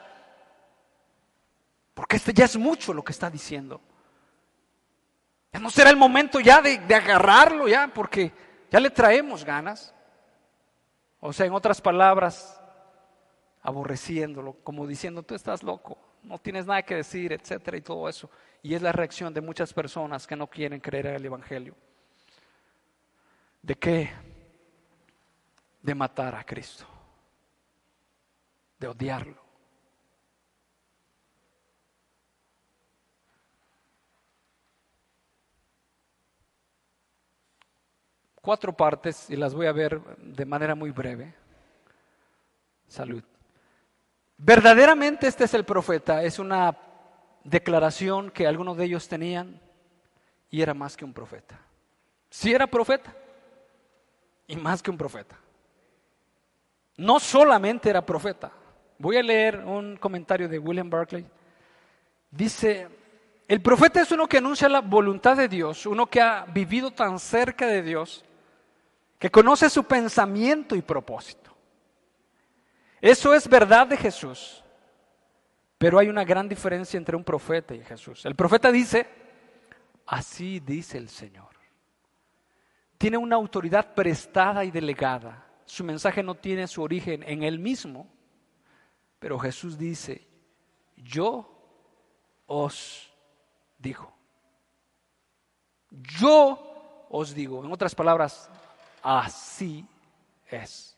Porque 1.93 2.15
este 2.15 2.33
ya 2.33 2.45
es 2.45 2.57
mucho 2.57 2.93
lo 2.93 3.03
que 3.03 3.11
está 3.11 3.29
diciendo. 3.29 3.79
Ya 5.51 5.59
no 5.59 5.69
será 5.69 5.91
el 5.91 5.97
momento 5.97 6.39
ya 6.39 6.61
de, 6.61 6.77
agarrarlo 6.95 7.67
ya, 7.67 7.87
porque 7.93 8.31
ya 8.71 8.79
le 8.79 8.89
traemos 8.89 9.45
ganas. 9.45 9.93
O 11.19 11.31
sea, 11.31 11.45
en 11.45 11.53
otras 11.53 11.79
palabras, 11.79 12.59
aborreciéndolo, 13.61 14.53
como 14.63 14.87
diciendo, 14.87 15.21
tú 15.21 15.35
estás 15.35 15.61
loco, 15.61 15.97
no 16.23 16.39
tienes 16.39 16.65
nada 16.65 16.81
que 16.81 16.95
decir, 16.95 17.31
etcétera, 17.31 17.77
y 17.77 17.81
todo 17.81 18.09
eso. 18.09 18.29
Y 18.63 18.73
es 18.73 18.81
la 18.81 18.91
reacción 18.91 19.33
de 19.33 19.41
muchas 19.41 19.73
personas 19.73 20.25
que 20.25 20.35
no 20.35 20.47
quieren 20.47 20.79
creer 20.79 21.07
en 21.07 21.15
el 21.15 21.25
Evangelio. 21.25 21.75
¿De 23.61 23.75
qué? 23.75 24.11
De 25.81 25.93
matar 25.93 26.35
a 26.35 26.43
Cristo, 26.43 26.85
de 28.79 28.87
odiarlo. 28.87 29.42
Cuatro 38.43 38.73
partes 38.73 39.29
y 39.29 39.37
las 39.37 39.53
voy 39.53 39.67
a 39.67 39.71
ver 39.71 40.01
de 40.17 40.45
manera 40.45 40.75
muy 40.75 40.91
breve. 40.91 41.33
Salud. 42.89 43.23
Verdaderamente 44.37 45.27
este 45.27 45.45
es 45.45 45.53
el 45.53 45.63
profeta, 45.63 46.21
es 46.23 46.39
una 46.39 46.77
declaración 47.45 48.31
que 48.31 48.45
algunos 48.45 48.75
de 48.75 48.83
ellos 48.83 49.07
tenían 49.07 49.61
y 50.51 50.61
era 50.61 50.73
más 50.73 50.97
que 50.97 51.05
un 51.05 51.13
profeta. 51.13 51.57
Sí 52.29 52.53
era 52.53 52.67
profeta 52.67 53.15
y 54.45 54.57
más 54.57 54.83
que 54.83 54.91
un 54.91 54.97
profeta. 54.97 55.37
No 56.97 57.21
solamente 57.21 57.89
era 57.89 58.05
profeta. 58.05 58.51
Voy 58.97 59.15
a 59.15 59.23
leer 59.23 59.59
un 59.59 59.95
comentario 59.95 60.49
de 60.49 60.59
William 60.59 60.89
Barclay. 60.89 61.25
Dice, 62.29 62.89
el 63.47 63.61
profeta 63.61 64.01
es 64.01 64.11
uno 64.11 64.27
que 64.27 64.39
anuncia 64.39 64.67
la 64.67 64.81
voluntad 64.81 65.37
de 65.37 65.47
Dios, 65.47 65.85
uno 65.85 66.07
que 66.07 66.19
ha 66.19 66.43
vivido 66.43 66.91
tan 66.91 67.19
cerca 67.19 67.67
de 67.67 67.81
Dios 67.81 68.25
que 69.23 69.31
conoce 69.31 69.69
su 69.69 69.85
pensamiento 69.85 70.75
y 70.75 70.81
propósito. 70.81 71.55
Eso 72.99 73.33
es 73.33 73.47
verdad 73.47 73.87
de 73.87 73.95
Jesús, 73.95 74.61
pero 75.77 75.97
hay 75.97 76.09
una 76.09 76.25
gran 76.25 76.49
diferencia 76.49 76.97
entre 76.97 77.15
un 77.15 77.23
profeta 77.23 77.73
y 77.73 77.81
Jesús. 77.85 78.25
El 78.25 78.35
profeta 78.35 78.69
dice, 78.69 79.07
así 80.07 80.59
dice 80.59 80.97
el 80.97 81.07
Señor. 81.07 81.55
Tiene 82.97 83.15
una 83.15 83.37
autoridad 83.37 83.93
prestada 83.93 84.65
y 84.65 84.71
delegada. 84.71 85.47
Su 85.63 85.85
mensaje 85.85 86.21
no 86.21 86.35
tiene 86.35 86.67
su 86.67 86.83
origen 86.83 87.23
en 87.23 87.43
él 87.43 87.59
mismo, 87.59 88.13
pero 89.19 89.39
Jesús 89.39 89.77
dice, 89.77 90.27
yo 90.97 91.49
os 92.45 93.09
digo. 93.77 94.13
Yo 96.19 97.07
os 97.09 97.33
digo, 97.33 97.63
en 97.63 97.71
otras 97.71 97.95
palabras, 97.95 98.51
así 99.03 99.85
es. 100.49 100.97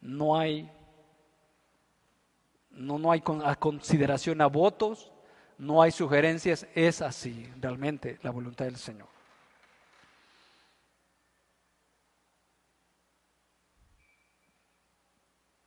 No 0.00 0.36
hay, 0.36 0.70
no, 2.70 2.98
no 2.98 3.12
hay 3.12 3.20
consideración 3.20 4.40
a 4.40 4.46
votos, 4.46 5.12
no 5.56 5.80
hay 5.80 5.92
sugerencias, 5.92 6.66
es 6.74 7.00
así 7.00 7.48
realmente 7.60 8.18
la 8.22 8.30
voluntad 8.30 8.64
del 8.64 8.76
Señor. 8.76 9.08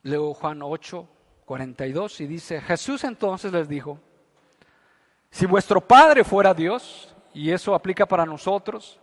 Leo 0.02 0.34
Juan 0.34 0.62
8, 0.62 1.08
42 1.46 2.20
y 2.20 2.26
dice, 2.26 2.60
Jesús 2.60 3.02
entonces 3.02 3.52
les 3.52 3.68
dijo, 3.68 3.98
si 5.30 5.46
vuestro 5.46 5.80
Padre 5.80 6.22
fuera 6.22 6.54
Dios, 6.54 7.12
y 7.34 7.50
eso 7.50 7.74
aplica 7.74 8.06
para 8.06 8.24
nosotros, 8.24 9.00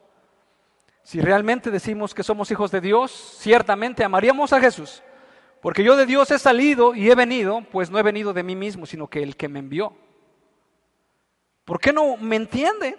si 1.04 1.20
realmente 1.20 1.70
decimos 1.70 2.14
que 2.14 2.24
somos 2.24 2.50
hijos 2.50 2.72
de 2.72 2.82
Dios, 2.82 3.12
ciertamente 3.40 4.04
amaríamos 4.04 4.54
a 4.54 4.60
Jesús. 4.60 5.04
Porque 5.62 5.84
yo 5.84 5.96
de 5.96 6.06
Dios 6.06 6.32
he 6.32 6.40
salido 6.40 6.96
y 6.96 7.12
he 7.12 7.16
venido, 7.16 7.62
pues 7.72 7.90
no 7.90 8.00
he 8.00 8.04
venido 8.04 8.34
de 8.34 8.44
mí 8.44 8.56
mismo, 8.56 8.86
sino 8.86 9.08
que 9.08 9.22
el 9.22 9.36
que 9.36 9.48
me 9.48 9.60
envió. 9.60 9.94
¿Por 11.66 11.80
qué 11.80 11.94
no 11.94 12.18
me 12.18 12.38
entienden? 12.38 12.96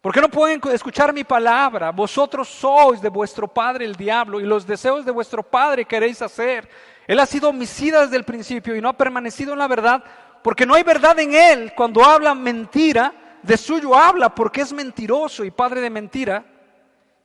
¿Por 0.00 0.12
qué 0.12 0.20
no 0.20 0.28
pueden 0.28 0.60
escuchar 0.72 1.14
mi 1.14 1.24
palabra? 1.24 1.90
Vosotros 1.90 2.48
sois 2.48 3.00
de 3.00 3.08
vuestro 3.08 3.48
padre 3.48 3.86
el 3.86 3.94
diablo 3.94 4.38
y 4.38 4.44
los 4.44 4.66
deseos 4.66 5.04
de 5.04 5.10
vuestro 5.10 5.42
padre 5.42 5.86
queréis 5.86 6.20
hacer. 6.20 6.68
Él 7.06 7.18
ha 7.18 7.26
sido 7.26 7.48
homicida 7.48 8.02
desde 8.02 8.16
el 8.16 8.24
principio 8.24 8.76
y 8.76 8.82
no 8.82 8.90
ha 8.90 8.96
permanecido 8.96 9.54
en 9.54 9.58
la 9.58 9.68
verdad, 9.68 10.04
porque 10.42 10.66
no 10.66 10.74
hay 10.74 10.82
verdad 10.82 11.18
en 11.18 11.34
él. 11.34 11.72
Cuando 11.74 12.04
habla 12.04 12.34
mentira, 12.34 13.38
de 13.42 13.56
suyo 13.56 13.94
habla 13.94 14.34
porque 14.34 14.60
es 14.60 14.72
mentiroso 14.74 15.44
y 15.44 15.50
padre 15.50 15.80
de 15.80 15.90
mentira. 15.90 16.44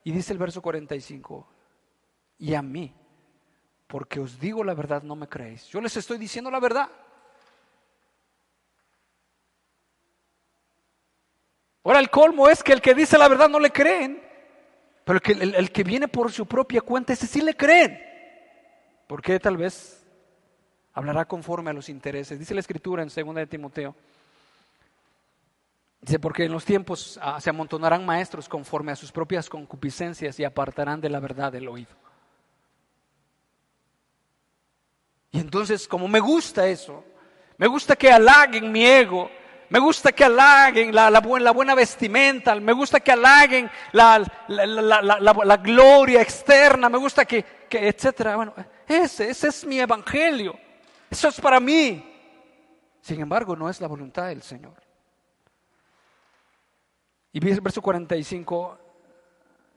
Y 0.09 0.11
dice 0.11 0.33
el 0.33 0.39
verso 0.39 0.59
45, 0.59 1.47
y 2.39 2.55
a 2.55 2.63
mí, 2.63 2.91
porque 3.85 4.19
os 4.19 4.39
digo 4.39 4.63
la 4.63 4.73
verdad, 4.73 5.03
no 5.03 5.15
me 5.15 5.27
creéis. 5.27 5.67
Yo 5.67 5.79
les 5.79 5.95
estoy 5.97 6.17
diciendo 6.17 6.49
la 6.49 6.59
verdad. 6.59 6.89
Ahora 11.83 11.99
el 11.99 12.09
colmo 12.09 12.49
es 12.49 12.63
que 12.63 12.73
el 12.73 12.81
que 12.81 12.95
dice 12.95 13.19
la 13.19 13.27
verdad 13.27 13.49
no 13.49 13.59
le 13.59 13.69
creen, 13.69 14.19
pero 15.05 15.17
el 15.17 15.21
que, 15.21 15.33
el, 15.33 15.71
que 15.71 15.83
viene 15.83 16.07
por 16.07 16.31
su 16.31 16.47
propia 16.47 16.81
cuenta, 16.81 17.13
ese 17.13 17.27
sí 17.27 17.43
le 17.43 17.55
creen. 17.55 18.01
Porque 19.05 19.39
tal 19.39 19.57
vez 19.57 20.07
hablará 20.93 21.25
conforme 21.25 21.69
a 21.69 21.73
los 21.73 21.87
intereses. 21.87 22.39
Dice 22.39 22.55
la 22.55 22.61
escritura 22.61 23.03
en 23.03 23.09
2 23.09 23.35
de 23.35 23.45
Timoteo 23.45 23.95
Dice, 26.01 26.17
porque 26.17 26.45
en 26.45 26.51
los 26.53 26.63
tiempos 26.63 27.19
ah, 27.21 27.41
se 27.41 27.49
amontonarán 27.49 28.05
maestros 28.05 28.47
conforme 28.47 28.91
a 28.91 28.95
sus 28.95 29.11
propias 29.11 29.49
concupiscencias 29.49 30.39
y 30.39 30.45
apartarán 30.45 31.01
de 31.01 31.09
la 31.09 31.19
verdad 31.19 31.53
el 31.55 31.67
oído. 31.67 31.91
Y 35.31 35.39
entonces, 35.39 35.87
como 35.87 36.07
me 36.07 36.19
gusta 36.19 36.67
eso, 36.67 37.03
me 37.57 37.67
gusta 37.67 37.95
que 37.95 38.11
halaguen 38.11 38.71
mi 38.71 38.85
ego, 38.85 39.29
me 39.69 39.77
gusta 39.77 40.11
que 40.11 40.23
halaguen 40.23 40.95
la, 40.95 41.19
buena 41.19 41.75
vestimenta, 41.75 42.55
me 42.55 42.73
gusta 42.73 43.01
que 43.01 43.11
halaguen 43.11 43.69
la, 43.91 44.25
gloria 45.61 46.21
externa, 46.21 46.89
me 46.89 46.97
gusta 46.97 47.25
que, 47.25 47.43
que, 47.69 47.89
etcétera. 47.89 48.37
Bueno, 48.37 48.55
ese 48.87 49.29
es 49.29 49.65
mi 49.65 49.79
evangelio, 49.79 50.57
eso 51.09 51.27
es 51.27 51.39
para 51.39 51.59
mí. 51.59 52.05
Sin 53.01 53.19
embargo, 53.19 53.55
no 53.55 53.69
es 53.69 53.79
la 53.81 53.87
voluntad 53.87 54.27
del 54.27 54.41
Señor. 54.41 54.88
Y 57.31 57.47
el 57.47 57.61
verso 57.61 57.81
45, 57.81 58.79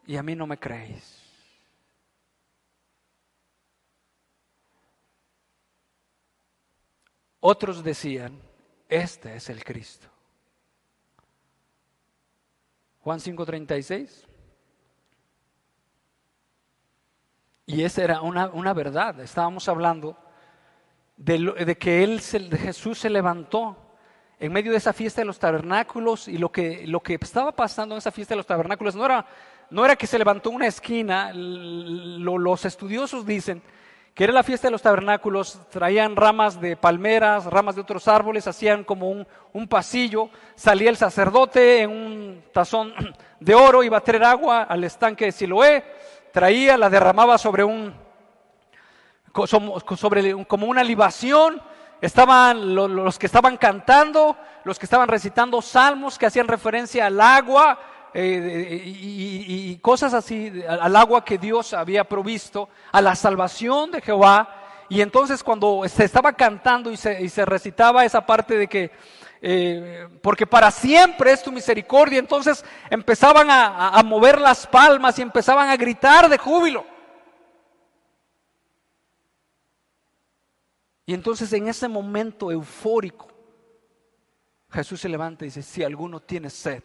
y 0.07 0.17
a 0.17 0.23
mí 0.23 0.35
no 0.35 0.47
me 0.47 0.59
creéis. 0.59 1.23
Otros 7.41 7.83
decían, 7.83 8.41
este 8.89 9.37
es 9.37 9.51
el 9.51 9.65
Cristo. 9.65 10.09
Juan 13.01 13.19
5:36. 13.19 14.27
Y 17.67 17.83
esa 17.83 18.05
era 18.05 18.21
una, 18.21 18.49
una 18.49 18.73
verdad. 18.73 19.19
Estábamos 19.21 19.69
hablando 19.69 20.17
de, 21.17 21.77
que 21.79 22.05
él 22.05 22.21
Jesús 22.21 22.99
se 22.99 23.11
levantó 23.11 23.77
en 24.43 24.53
medio 24.53 24.73
de 24.73 24.79
esa 24.79 24.93
fiesta 24.93 25.21
de 25.21 25.25
los 25.25 25.39
tabernáculos 25.39 26.27
y 26.27 26.37
lo 26.37 26.51
que, 26.51 26.85
lo 26.89 26.99
que 26.99 27.15
estaba 27.15 27.53
pasando 27.53 27.95
en 27.95 28.01
esa 28.01 28.11
fiesta 28.11 28.35
de 28.35 28.39
los 28.39 28.47
tabernáculos 28.47 28.97
no 28.97 29.05
era, 29.05 29.25
no 29.71 29.85
era 29.85 29.95
que 29.95 30.09
se 30.09 30.19
levantó 30.19 30.51
una 30.51 30.67
esquina, 30.67 31.31
los 31.33 32.65
estudiosos 32.65 33.25
dicen 33.25 33.63
que 34.15 34.25
era 34.25 34.33
la 34.33 34.43
fiesta 34.43 34.67
de 34.67 34.73
los 34.73 34.83
tabernáculos, 34.83 35.61
traían 35.71 36.17
ramas 36.17 36.61
de 36.61 36.77
palmeras, 36.77 37.45
ramas 37.45 37.77
de 37.77 37.83
otros 37.83 38.09
árboles, 38.09 38.49
hacían 38.49 38.83
como 38.83 39.11
un, 39.11 39.29
un 39.53 39.69
pasillo, 39.69 40.29
salía 40.57 40.91
el 40.91 40.97
sacerdote 40.97 41.83
en 41.83 41.91
un 41.91 42.45
tazón 42.53 42.93
de 43.39 43.55
oro, 43.55 43.85
iba 43.85 43.99
a 43.99 44.03
traer 44.03 44.25
agua 44.25 44.65
al 44.65 44.83
estanque 44.83 45.27
de 45.27 45.33
Siloé, 45.33 45.85
traía, 46.33 46.77
la 46.77 46.91
derramaba 46.91 47.39
sobre 47.39 47.63
un, 47.63 47.95
sobre 49.97 50.45
como 50.47 50.67
una 50.67 50.83
libación, 50.83 51.63
estaban 52.03 52.75
los 52.75 53.17
que 53.17 53.27
estaban 53.27 53.57
cantando, 53.57 54.37
los 54.65 54.79
que 54.79 54.87
estaban 54.87 55.09
recitando 55.09 55.63
salmos 55.63 56.19
que 56.19 56.27
hacían 56.27 56.49
referencia 56.49 57.07
al 57.07 57.21
agua 57.21 57.79
eh, 58.13 58.83
y, 58.85 59.77
cosas 59.77 60.13
así, 60.13 60.53
al 60.69 60.95
agua 60.97 61.25
que 61.25 61.39
Dios 61.39 61.73
había 61.73 62.05
provisto, 62.05 62.69
a 62.91 63.01
la 63.01 63.15
salvación 63.15 63.93
de 63.93 64.01
Jehová. 64.01 64.49
Y 64.89 65.01
entonces 65.01 65.45
cuando 65.45 65.83
se 65.89 66.05
estaba 66.05 66.33
cantando 66.33 66.91
y 66.91 66.97
se, 66.97 67.45
recitaba 67.47 68.05
esa 68.05 68.27
parte 68.27 68.59
de 68.59 68.67
que, 68.67 68.91
eh, 69.41 70.09
porque 70.21 70.47
para 70.47 70.73
siempre 70.73 71.31
es 71.31 71.43
tu 71.43 71.53
misericordia, 71.53 72.19
entonces 72.19 72.65
empezaban 72.91 73.47
a 73.49 74.03
mover 74.05 74.41
las 74.41 74.67
palmas 74.67 75.19
y 75.19 75.23
empezaban 75.23 75.69
a 75.69 75.77
gritar 75.77 76.29
de 76.29 76.37
júbilo. 76.37 76.92
Y 81.13 81.15
entonces 81.15 81.53
en 81.53 81.69
ese 81.69 81.89
momento 81.89 82.51
eufórico, 82.51 83.29
Jesús 84.71 84.99
se 84.99 85.11
levanta 85.11 85.45
y 85.45 85.49
dice, 85.49 85.61
si 85.61 85.85
alguno 85.85 86.21
tiene 86.21 86.49
sed, 86.49 86.83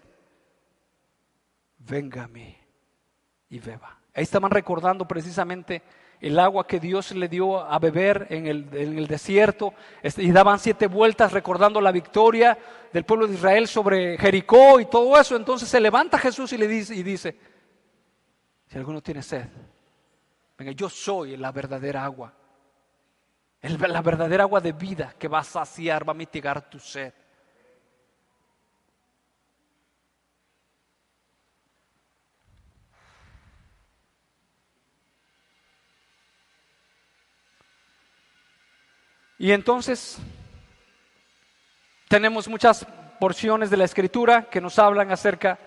venga 1.78 2.26
a 2.26 2.28
mí 2.28 2.54
y 3.48 3.60
beba. 3.60 3.98
Ahí 4.14 4.24
estaban 4.24 4.52
recordando 4.52 5.08
precisamente 5.08 5.82
el 6.20 6.38
agua 6.40 6.68
que 6.68 6.82
Dios 6.82 7.14
le 7.14 7.30
dio 7.30 7.58
a 7.58 7.80
beber 7.80 8.28
en 8.30 8.48
el, 8.48 9.08
desierto 9.08 9.74
este, 10.04 10.24
y 10.24 10.32
daban 10.34 10.60
siete 10.60 10.88
vueltas 10.88 11.32
recordando 11.32 11.80
la 11.80 11.94
victoria 11.94 12.58
del 12.92 13.06
pueblo 13.06 13.28
de 13.28 13.36
Israel 13.36 13.66
sobre 13.66 14.18
Jericó 14.18 14.82
y 14.82 14.88
todo 14.88 15.18
eso. 15.18 15.38
Entonces 15.38 15.70
se 15.70 15.80
levanta 15.80 16.20
Jesús 16.20 16.52
y 16.52 16.58
le 16.58 16.68
dice, 16.68 16.94
y 16.94 17.02
dice, 17.02 17.34
si 18.68 18.78
alguno 18.78 19.02
tiene 19.02 19.24
sed, 19.24 19.48
venga, 20.58 20.74
yo 20.74 20.90
soy 20.90 21.38
la 21.38 21.54
verdadera 21.54 22.04
agua 22.04 22.34
la 23.62 24.02
verdadera 24.02 24.44
agua 24.44 24.62
de 24.62 24.72
vida 24.72 25.14
que 25.18 25.28
va 25.28 25.40
a 25.40 25.44
saciar, 25.44 26.08
va 26.08 26.12
a 26.12 26.16
mitigar 26.16 26.70
tu 26.70 26.80
sed. 26.80 27.14
Y 39.40 39.52
entonces 39.52 40.18
tenemos 42.08 42.48
muchas 42.48 42.86
porciones 43.20 43.70
de 43.70 43.78
la 43.78 43.84
escritura 43.86 44.50
que 44.50 44.62
nos 44.62 44.80
hablan 44.80 45.12
acerca 45.12 45.60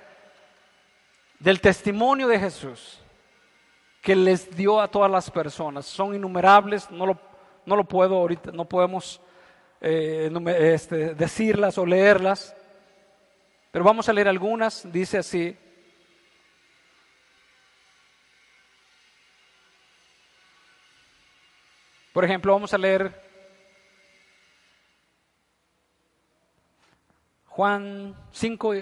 del 1.38 1.60
testimonio 1.60 2.26
de 2.26 2.38
Jesús 2.38 2.98
que 4.02 4.16
les 4.16 4.56
dio 4.56 4.80
a 4.80 4.88
todas 4.88 5.10
las 5.10 5.30
personas. 5.30 5.86
Son 5.86 6.14
innumerables, 6.14 6.90
no 6.90 7.06
lo 7.06 7.29
no 7.70 7.76
lo 7.76 7.84
puedo 7.84 8.16
ahorita, 8.16 8.50
no 8.50 8.64
podemos 8.64 9.20
eh, 9.80 10.28
este, 10.58 11.14
decirlas 11.14 11.78
o 11.78 11.86
leerlas, 11.86 12.52
pero 13.70 13.84
vamos 13.84 14.08
a 14.08 14.12
leer 14.12 14.26
algunas. 14.26 14.90
Dice 14.90 15.18
así. 15.18 15.56
Por 22.12 22.24
ejemplo, 22.24 22.52
vamos 22.52 22.74
a 22.74 22.78
leer 22.78 23.14
Juan 27.46 28.16
5, 28.32 28.74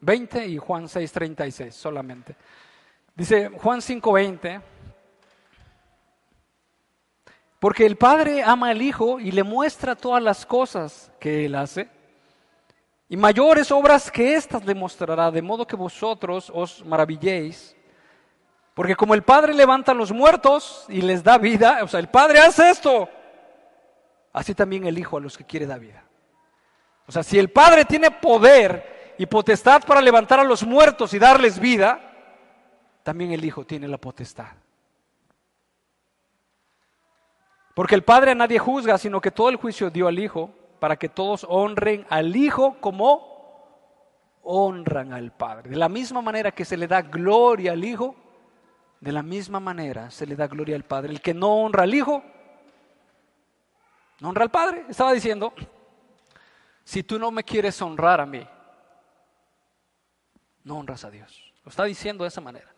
20 0.00 0.46
y 0.48 0.58
Juan 0.58 0.88
6, 0.88 1.12
36 1.12 1.72
solamente. 1.72 2.34
Dice 3.14 3.48
Juan 3.48 3.80
5, 3.80 4.12
20. 4.12 4.73
Porque 7.64 7.86
el 7.86 7.96
Padre 7.96 8.42
ama 8.42 8.68
al 8.68 8.82
Hijo 8.82 9.18
y 9.18 9.32
le 9.32 9.42
muestra 9.42 9.96
todas 9.96 10.22
las 10.22 10.44
cosas 10.44 11.10
que 11.18 11.46
Él 11.46 11.54
hace. 11.54 11.88
Y 13.08 13.16
mayores 13.16 13.72
obras 13.72 14.10
que 14.10 14.34
éstas 14.34 14.66
le 14.66 14.74
mostrará, 14.74 15.30
de 15.30 15.40
modo 15.40 15.66
que 15.66 15.74
vosotros 15.74 16.52
os 16.54 16.84
maravilléis. 16.84 17.74
Porque 18.74 18.94
como 18.94 19.14
el 19.14 19.22
Padre 19.22 19.54
levanta 19.54 19.92
a 19.92 19.94
los 19.94 20.12
muertos 20.12 20.84
y 20.90 21.00
les 21.00 21.24
da 21.24 21.38
vida, 21.38 21.78
o 21.82 21.88
sea, 21.88 22.00
el 22.00 22.10
Padre 22.10 22.40
hace 22.40 22.68
esto, 22.68 23.08
así 24.34 24.54
también 24.54 24.86
el 24.86 24.98
Hijo 24.98 25.16
a 25.16 25.20
los 25.20 25.38
que 25.38 25.44
quiere 25.44 25.64
da 25.64 25.78
vida. 25.78 26.04
O 27.06 27.12
sea, 27.12 27.22
si 27.22 27.38
el 27.38 27.48
Padre 27.48 27.86
tiene 27.86 28.10
poder 28.10 29.14
y 29.16 29.24
potestad 29.24 29.82
para 29.84 30.02
levantar 30.02 30.38
a 30.38 30.44
los 30.44 30.64
muertos 30.64 31.14
y 31.14 31.18
darles 31.18 31.58
vida, 31.58 31.98
también 33.02 33.32
el 33.32 33.42
Hijo 33.42 33.64
tiene 33.64 33.88
la 33.88 33.96
potestad. 33.96 34.63
Porque 37.74 37.96
el 37.96 38.04
Padre 38.04 38.30
a 38.30 38.34
nadie 38.36 38.58
juzga, 38.58 38.96
sino 38.98 39.20
que 39.20 39.32
todo 39.32 39.48
el 39.48 39.56
juicio 39.56 39.90
dio 39.90 40.06
al 40.06 40.18
Hijo, 40.18 40.50
para 40.78 40.96
que 40.96 41.08
todos 41.08 41.44
honren 41.48 42.06
al 42.08 42.36
Hijo 42.36 42.76
como 42.80 43.34
honran 44.42 45.12
al 45.12 45.32
Padre. 45.32 45.70
De 45.70 45.76
la 45.76 45.88
misma 45.88 46.22
manera 46.22 46.52
que 46.52 46.64
se 46.64 46.76
le 46.76 46.86
da 46.86 47.02
gloria 47.02 47.72
al 47.72 47.84
Hijo, 47.84 48.14
de 49.00 49.12
la 49.12 49.22
misma 49.22 49.60
manera 49.60 50.10
se 50.10 50.26
le 50.26 50.36
da 50.36 50.46
gloria 50.46 50.76
al 50.76 50.84
Padre. 50.84 51.12
El 51.12 51.20
que 51.20 51.34
no 51.34 51.62
honra 51.62 51.82
al 51.82 51.94
Hijo, 51.94 52.22
no 54.20 54.28
honra 54.28 54.44
al 54.44 54.50
Padre. 54.50 54.84
Estaba 54.88 55.12
diciendo, 55.12 55.52
si 56.84 57.02
tú 57.02 57.18
no 57.18 57.30
me 57.30 57.42
quieres 57.42 57.80
honrar 57.82 58.20
a 58.20 58.26
mí, 58.26 58.46
no 60.62 60.78
honras 60.78 61.04
a 61.04 61.10
Dios. 61.10 61.52
Lo 61.64 61.70
está 61.70 61.84
diciendo 61.84 62.24
de 62.24 62.28
esa 62.28 62.40
manera. 62.40 62.72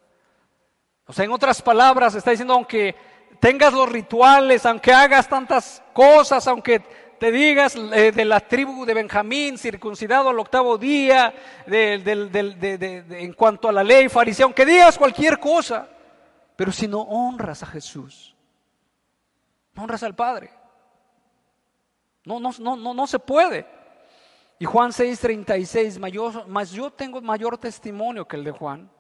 O 1.07 1.13
sea, 1.13 1.25
en 1.25 1.33
otras 1.33 1.63
palabras, 1.63 2.15
está 2.15 2.31
diciendo, 2.31 2.55
aunque 2.55 2.97
tengas 3.41 3.73
los 3.73 3.89
rituales, 3.89 4.65
aunque 4.67 4.93
hagas 4.93 5.29
tantas 5.29 5.83
cosas, 5.93 6.47
aunque 6.49 6.81
te 7.19 7.31
digas 7.33 7.75
eh, 7.77 8.13
de 8.13 8.25
la 8.25 8.41
tribu 8.41 8.85
de 8.85 8.95
Benjamín, 8.95 9.59
circuncidado 9.59 10.29
al 10.29 10.39
octavo 10.39 10.77
día, 10.77 11.33
en 11.67 13.33
cuanto 13.33 13.69
a 13.69 13.73
la 13.73 13.83
ley 13.83 14.09
fariseo, 14.09 14.47
aunque 14.47 14.67
digas 14.67 14.99
cualquier 14.99 15.39
cosa, 15.39 15.89
pero 16.57 16.73
si 16.73 16.89
no 16.89 17.03
honras 17.03 17.63
a 17.63 17.67
Jesús, 17.67 18.35
no 19.75 19.85
honras 19.85 20.03
al 20.03 20.15
Padre. 20.15 20.51
No, 22.25 22.41
no, 22.41 22.51
no, 22.59 22.77
no, 22.77 22.93
no 22.93 23.07
se 23.07 23.19
puede. 23.19 23.67
Y 24.59 24.65
Juan 24.65 24.91
6:36, 24.91 25.99
mayor, 25.99 26.49
más 26.49 26.73
yo 26.73 26.91
tengo 26.91 27.21
mayor 27.21 27.57
testimonio 27.59 28.27
que 28.27 28.37
el 28.37 28.45
de 28.45 28.51
Juan 28.51 28.91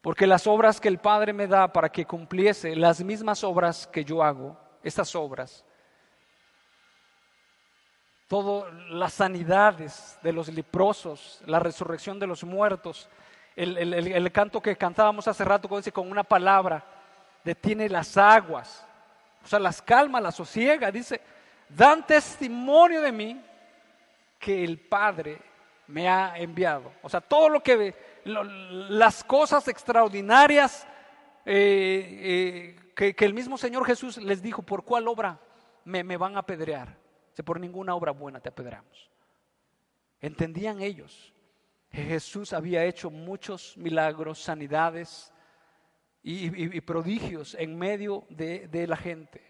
porque 0.00 0.26
las 0.26 0.46
obras 0.46 0.80
que 0.80 0.88
el 0.88 0.98
Padre 0.98 1.32
me 1.32 1.46
da 1.46 1.68
para 1.68 1.90
que 1.90 2.06
cumpliese, 2.06 2.74
las 2.74 3.02
mismas 3.02 3.44
obras 3.44 3.86
que 3.86 4.04
yo 4.04 4.22
hago, 4.22 4.58
estas 4.82 5.14
obras, 5.14 5.64
todas 8.26 8.72
las 8.90 9.12
sanidades 9.12 10.18
de 10.22 10.32
los 10.32 10.48
leprosos, 10.48 11.42
la 11.46 11.58
resurrección 11.58 12.18
de 12.18 12.26
los 12.26 12.44
muertos, 12.44 13.08
el, 13.56 14.32
canto 14.32 14.62
que 14.62 14.76
cantábamos 14.76 15.28
hace 15.28 15.44
rato, 15.44 15.68
dice 15.76 15.92
con 15.92 16.10
una 16.10 16.24
palabra, 16.24 16.82
detiene 17.44 17.88
las 17.88 18.16
aguas, 18.16 18.86
o 19.44 19.46
sea, 19.46 19.58
las 19.58 19.82
calma, 19.82 20.20
las 20.20 20.34
sosiega, 20.34 20.90
dice, 20.90 21.20
dan 21.68 22.06
testimonio 22.06 23.02
de 23.02 23.12
mí 23.12 23.44
que 24.38 24.64
el 24.64 24.78
Padre 24.78 25.38
me 25.86 26.08
ha 26.08 26.38
enviado. 26.38 26.92
O 27.02 27.08
sea, 27.08 27.20
todo 27.20 27.48
lo 27.48 27.62
que 27.62 27.94
las 28.24 29.24
cosas 29.24 29.68
extraordinarias 29.68 30.86
eh, 31.44 32.76
eh, 32.96 33.14
que, 33.14 33.24
el 33.24 33.34
mismo 33.34 33.56
Señor 33.56 33.84
Jesús 33.84 34.18
les 34.18 34.42
dijo, 34.42 34.62
¿por 34.62 34.84
cuál 34.84 35.08
obra 35.08 35.40
me, 35.84 36.16
van 36.16 36.36
a 36.36 36.40
apedrear? 36.40 36.98
Si 37.32 37.42
por 37.42 37.58
ninguna 37.58 37.94
obra 37.94 38.12
buena 38.12 38.40
te 38.40 38.48
apedreamos. 38.48 39.10
Entendían 40.20 40.82
ellos 40.82 41.32
que 41.88 42.02
Jesús 42.02 42.52
había 42.52 42.84
hecho 42.84 43.10
muchos 43.10 43.76
milagros, 43.76 44.38
sanidades 44.38 45.32
y, 46.22 46.80
prodigios 46.82 47.54
en 47.54 47.76
medio 47.78 48.26
de, 48.28 48.68
de 48.68 48.86
la 48.86 48.96
gente. 48.96 49.42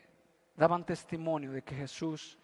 Daban 0.56 0.84
testimonio 0.84 1.52
de 1.52 1.62
que 1.62 1.74
Jesús 1.74 2.38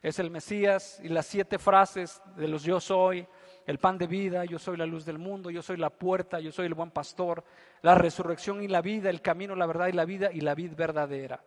es 0.00 0.18
el 0.18 0.30
Mesías 0.30 1.00
y 1.02 1.08
las 1.08 1.26
siete 1.26 1.58
frases 1.58 2.22
de 2.36 2.46
los 2.46 2.62
yo 2.62 2.78
soy, 2.78 3.26
el 3.66 3.78
pan 3.78 3.96
de 3.96 4.06
vida, 4.06 4.44
yo 4.44 4.58
soy 4.58 4.76
la 4.76 4.86
luz 4.86 5.04
del 5.04 5.18
mundo, 5.18 5.50
yo 5.50 5.62
soy 5.62 5.76
la 5.76 5.90
puerta, 5.90 6.38
yo 6.38 6.52
soy 6.52 6.66
el 6.66 6.74
buen 6.74 6.90
pastor, 6.90 7.42
la 7.82 7.94
resurrección 7.94 8.62
y 8.62 8.68
la 8.68 8.82
vida, 8.82 9.08
el 9.08 9.22
camino, 9.22 9.54
la 9.54 9.66
verdad 9.66 9.88
y 9.88 9.92
la 9.92 10.04
vida 10.04 10.30
y 10.32 10.40
la 10.40 10.54
vida 10.54 10.74
verdadera. 10.76 11.42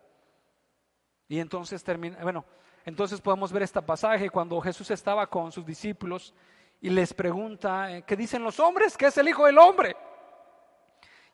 Y 1.27 1.39
entonces 1.39 1.83
termina, 1.83 2.17
bueno, 2.23 2.45
entonces 2.85 3.21
podemos 3.21 3.51
ver 3.51 3.63
este 3.63 3.81
pasaje 3.81 4.29
cuando 4.29 4.59
Jesús 4.61 4.89
estaba 4.91 5.27
con 5.27 5.51
sus 5.51 5.65
discípulos 5.65 6.33
y 6.81 6.89
les 6.89 7.13
pregunta, 7.13 7.91
eh, 7.91 8.03
¿qué 8.03 8.15
dicen 8.15 8.43
los 8.43 8.59
hombres? 8.59 8.97
¿Qué 8.97 9.07
es 9.07 9.17
el 9.17 9.27
Hijo 9.27 9.45
del 9.45 9.57
Hombre? 9.57 9.95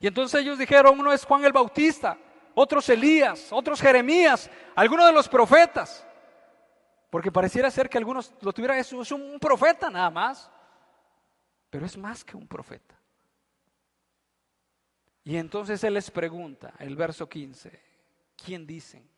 Y 0.00 0.06
entonces 0.06 0.40
ellos 0.40 0.58
dijeron, 0.58 0.98
uno 0.98 1.12
es 1.12 1.24
Juan 1.24 1.44
el 1.44 1.52
Bautista, 1.52 2.18
otros 2.54 2.88
Elías, 2.90 3.52
otros 3.52 3.80
Jeremías, 3.80 4.50
algunos 4.74 5.06
de 5.06 5.12
los 5.12 5.28
profetas. 5.28 6.06
Porque 7.08 7.30
pareciera 7.30 7.70
ser 7.70 7.88
que 7.88 7.96
algunos 7.96 8.34
lo 8.40 8.52
tuvieran, 8.52 8.76
es 8.76 8.92
un 8.92 9.38
profeta 9.38 9.88
nada 9.88 10.10
más, 10.10 10.50
pero 11.74 11.86
es 11.86 11.98
más 11.98 12.24
que 12.24 12.36
un 12.36 12.46
profeta. 12.46 12.94
Y 15.24 15.36
entonces 15.36 15.82
él 15.82 15.94
les 15.94 16.08
pregunta, 16.08 16.72
el 16.78 16.94
verso 16.94 17.28
15, 17.28 17.82
¿quién 18.36 18.64
dicen 18.64 19.10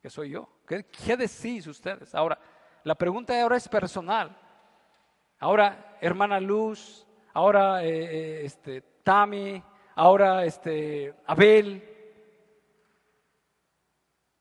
que 0.00 0.08
soy 0.08 0.30
yo? 0.30 0.60
¿Qué, 0.64 1.16
decís 1.16 1.66
ustedes? 1.66 2.14
Ahora, 2.14 2.38
la 2.84 2.94
pregunta 2.94 3.42
ahora 3.42 3.56
es 3.56 3.68
personal. 3.68 4.38
Ahora, 5.40 5.98
hermana 6.00 6.38
Luz, 6.38 7.04
ahora 7.34 7.82
eh, 7.82 7.88
eh, 7.88 8.44
este, 8.44 8.80
Tami, 9.02 9.60
ahora 9.96 10.44
este, 10.44 11.16
Abel, 11.26 11.82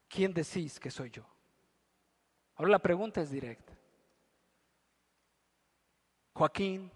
¿quién 0.08 0.32
decís 0.32 0.80
que 0.80 0.92
soy 0.92 1.10
yo? 1.10 1.26
Ahora 2.54 2.70
la 2.70 2.80
pregunta 2.80 3.20
es 3.20 3.32
directa. 3.32 3.76
Joaquín, 6.34 6.92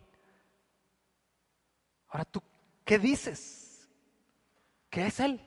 ahora 2.11 2.25
tú, 2.25 2.43
¿qué 2.85 2.99
dices? 2.99 3.89
¿Qué 4.89 5.07
es 5.07 5.19
él? 5.19 5.41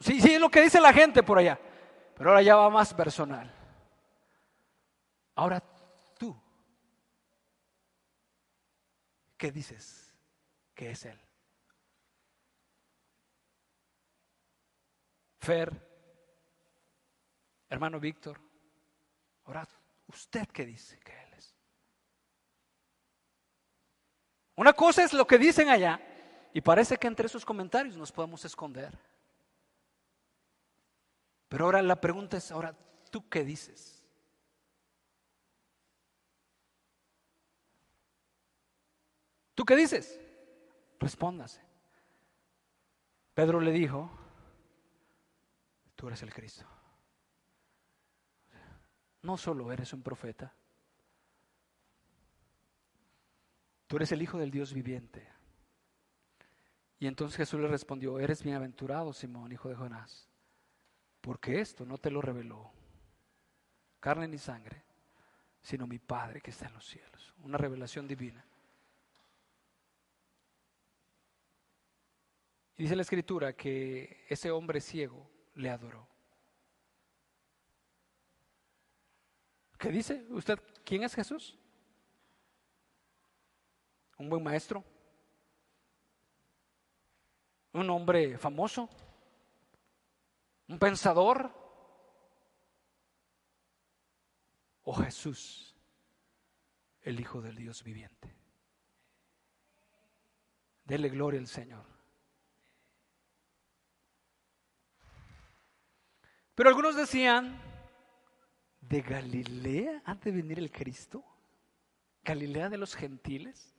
Sí, 0.00 0.20
sí, 0.20 0.34
es 0.34 0.40
lo 0.40 0.50
que 0.50 0.62
dice 0.62 0.80
la 0.80 0.92
gente 0.92 1.22
por 1.22 1.38
allá, 1.38 1.60
pero 2.16 2.30
ahora 2.30 2.42
ya 2.42 2.56
va 2.56 2.70
más 2.70 2.92
personal. 2.92 3.54
Ahora 5.36 5.62
tú, 6.18 6.36
¿qué 9.36 9.52
dices 9.52 10.12
que 10.74 10.90
es 10.90 11.04
Él? 11.04 11.20
Fer, 15.38 15.70
hermano 17.68 18.00
Víctor, 18.00 18.40
ahora 19.44 19.66
usted 20.08 20.48
qué 20.48 20.66
dice 20.66 20.98
Él 21.22 21.34
es. 21.34 21.54
Una 24.62 24.74
cosa 24.74 25.02
es 25.02 25.12
lo 25.12 25.26
que 25.26 25.38
dicen 25.38 25.70
allá 25.70 26.00
y 26.54 26.60
parece 26.60 26.96
que 26.96 27.08
entre 27.08 27.26
esos 27.26 27.44
comentarios 27.44 27.96
nos 27.96 28.12
podemos 28.12 28.44
esconder. 28.44 28.96
Pero 31.48 31.64
ahora 31.64 31.82
la 31.82 32.00
pregunta 32.00 32.36
es, 32.36 32.52
ahora, 32.52 32.72
¿tú 33.10 33.28
qué 33.28 33.42
dices? 33.42 34.04
¿Tú 39.56 39.64
qué 39.64 39.74
dices? 39.74 40.20
Respóndase. 41.00 41.60
Pedro 43.34 43.58
le 43.58 43.72
dijo, 43.72 44.12
tú 45.96 46.06
eres 46.06 46.22
el 46.22 46.32
Cristo. 46.32 46.64
No 49.22 49.36
solo 49.36 49.72
eres 49.72 49.92
un 49.92 50.04
profeta, 50.04 50.54
tú 53.92 53.96
eres 53.96 54.10
el 54.12 54.22
Hijo 54.22 54.38
del 54.38 54.50
Dios 54.50 54.72
viviente. 54.72 55.28
Y 56.98 57.06
entonces 57.06 57.36
Jesús 57.36 57.60
le 57.60 57.68
respondió, 57.68 58.18
eres 58.18 58.42
bienaventurado, 58.42 59.12
Simón, 59.12 59.52
hijo 59.52 59.68
de 59.68 59.74
Jonás, 59.74 60.30
porque 61.20 61.60
esto 61.60 61.84
no 61.84 61.98
te 61.98 62.10
lo 62.10 62.22
reveló 62.22 62.72
carne 64.00 64.26
ni 64.28 64.38
sangre, 64.38 64.82
sino 65.60 65.86
mi 65.86 65.98
Padre 65.98 66.40
que 66.40 66.52
está 66.52 66.68
en 66.68 66.72
los 66.72 66.86
cielos. 66.86 67.34
Una 67.42 67.58
revelación 67.58 68.08
divina. 68.08 68.42
Y 72.78 72.84
dice 72.84 72.96
la 72.96 73.02
escritura 73.02 73.52
que 73.52 74.24
ese 74.26 74.50
hombre 74.50 74.80
ciego 74.80 75.30
le 75.56 75.68
adoró. 75.68 76.08
¿Qué 79.76 79.90
dice 79.90 80.24
usted? 80.30 80.58
¿Quién 80.82 81.02
es 81.02 81.14
Jesús? 81.14 81.58
¿Un 84.22 84.28
buen 84.28 84.44
maestro? 84.44 84.84
¿Un 87.72 87.90
hombre 87.90 88.38
famoso? 88.38 88.88
¿Un 90.68 90.78
pensador? 90.78 91.52
¿O 94.84 94.94
Jesús, 94.94 95.74
el 97.00 97.18
Hijo 97.18 97.42
del 97.42 97.56
Dios 97.56 97.82
viviente? 97.82 98.32
Dele 100.84 101.08
gloria 101.08 101.40
al 101.40 101.48
Señor. 101.48 101.84
Pero 106.54 106.68
algunos 106.68 106.94
decían, 106.94 107.60
¿de 108.82 109.02
Galilea 109.02 110.00
ha 110.04 110.14
de 110.14 110.30
venir 110.30 110.60
el 110.60 110.70
Cristo? 110.70 111.24
¿Galilea 112.22 112.68
de 112.68 112.78
los 112.78 112.94
gentiles? 112.94 113.71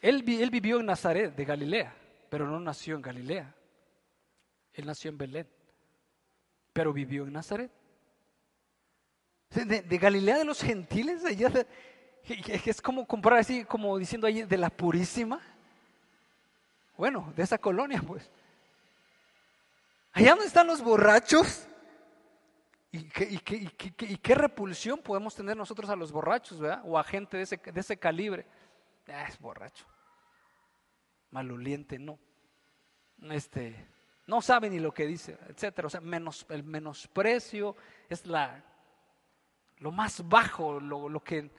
Él, 0.00 0.22
vivió 0.22 0.80
en 0.80 0.86
Nazaret, 0.86 1.34
de 1.34 1.44
Galilea, 1.44 1.94
pero 2.30 2.46
no 2.46 2.58
nació 2.58 2.96
en 2.96 3.02
Galilea. 3.02 3.54
Él 4.72 4.86
nació 4.86 5.10
en 5.10 5.18
Belén, 5.18 5.48
pero 6.72 6.92
vivió 6.92 7.24
en 7.24 7.32
Nazaret. 7.34 7.70
De, 9.50 9.98
Galilea 9.98 10.38
de 10.38 10.44
los 10.44 10.62
gentiles, 10.62 11.22
es 12.24 12.80
como 12.80 13.06
comprar 13.06 13.40
así, 13.40 13.64
como 13.64 13.98
diciendo 13.98 14.26
ahí, 14.26 14.42
de 14.42 14.56
la 14.56 14.70
purísima. 14.70 15.40
Bueno, 16.96 17.32
de 17.36 17.42
esa 17.42 17.58
colonia, 17.58 18.02
pues. 18.06 18.30
Allá 20.12 20.30
donde 20.30 20.46
están 20.46 20.66
los 20.66 20.82
borrachos. 20.82 21.66
¿Y 22.92 23.04
qué, 23.04 24.34
repulsión 24.34 24.98
podemos 24.98 25.34
tener 25.34 25.56
nosotros 25.56 25.90
a 25.90 25.96
los 25.96 26.10
borrachos, 26.10 26.58
¿verdad? 26.58 26.82
O 26.84 26.98
a 26.98 27.04
gente 27.04 27.36
de 27.36 27.44
ese, 27.44 27.56
de 27.56 27.80
ese 27.80 27.96
calibre. 27.96 28.46
Ah, 29.08 29.26
es 29.28 29.38
borracho. 29.38 29.86
Maloliente, 31.30 31.98
no. 31.98 32.18
Este, 33.30 33.86
no 34.26 34.40
sabe 34.40 34.70
ni 34.70 34.78
lo 34.78 34.92
que 34.92 35.06
dice, 35.06 35.38
etcétera. 35.48 35.86
O 35.86 35.90
sea, 35.90 36.00
menos, 36.00 36.46
el 36.48 36.62
menosprecio 36.62 37.76
es 38.08 38.26
la, 38.26 38.64
lo 39.78 39.90
más 39.90 40.26
bajo, 40.28 40.80
lo, 40.80 41.08
lo 41.08 41.22
que 41.22 41.50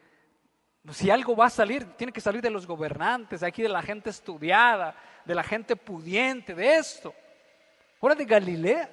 si 0.89 1.12
algo 1.12 1.36
va 1.36 1.46
a 1.46 1.50
salir, 1.52 1.86
tiene 1.96 2.12
que 2.12 2.22
salir 2.22 2.42
de 2.42 2.50
los 2.50 2.66
gobernantes, 2.66 3.44
aquí 3.44 3.62
de 3.62 3.70
la 3.70 3.84
gente 3.84 4.10
estudiada, 4.10 4.96
de 5.26 5.36
la 5.36 5.44
gente 5.44 5.76
pudiente, 5.76 6.56
de 6.56 6.78
esto. 6.78 7.14
Ahora 8.02 8.16
de 8.16 8.26
Galilea. 8.26 8.89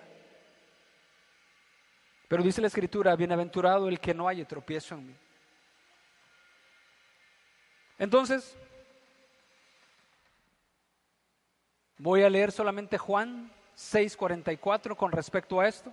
Pero 2.29 2.43
dice 2.43 2.61
la 2.61 2.67
escritura, 2.67 3.17
bienaventurado 3.17 3.89
el 3.89 3.99
que 3.99 4.13
no 4.13 4.29
haya 4.29 4.47
tropiezo 4.47 4.95
en 4.95 5.07
mí. 5.07 5.17
Entonces, 7.99 8.57
voy 11.99 12.23
a 12.23 12.31
leer 12.31 12.53
solamente 12.53 12.97
Juan 12.97 13.53
6:44 13.77 14.97
con 14.97 15.13
respecto 15.13 15.61
a 15.61 15.69
esto. 15.69 15.93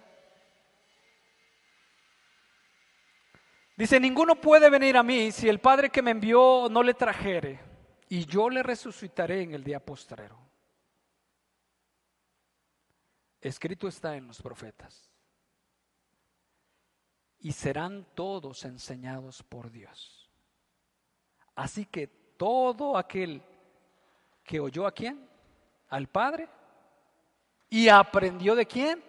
Dice, 3.75 3.99
ninguno 3.99 4.35
puede 4.35 4.69
venir 4.69 4.95
a 4.95 5.03
mí 5.03 5.31
si 5.31 5.49
el 5.49 5.59
Padre 5.59 5.89
que 5.89 6.01
me 6.01 6.11
envió 6.11 6.69
no 6.69 6.81
le 6.81 6.93
trajere, 6.93 7.59
y 8.07 8.25
yo 8.25 8.49
le 8.49 8.63
resucitaré 8.63 9.41
en 9.41 9.53
el 9.53 9.63
día 9.63 9.83
postrero. 9.83 10.39
Escrito 13.41 13.87
está 13.87 14.15
en 14.15 14.27
los 14.27 14.41
profetas. 14.41 15.11
Y 17.39 17.51
serán 17.51 18.07
todos 18.15 18.63
enseñados 18.63 19.43
por 19.43 19.69
Dios. 19.69 20.14
Así 21.55 21.85
que 21.85 22.07
todo 22.37 22.97
aquel 22.97 23.41
que 24.43 24.59
oyó 24.59 24.85
a 24.85 24.91
quién? 24.91 25.27
Al 25.89 26.07
Padre. 26.07 26.49
Y 27.69 27.87
aprendió 27.87 28.55
de 28.55 28.65
quién? 28.65 29.03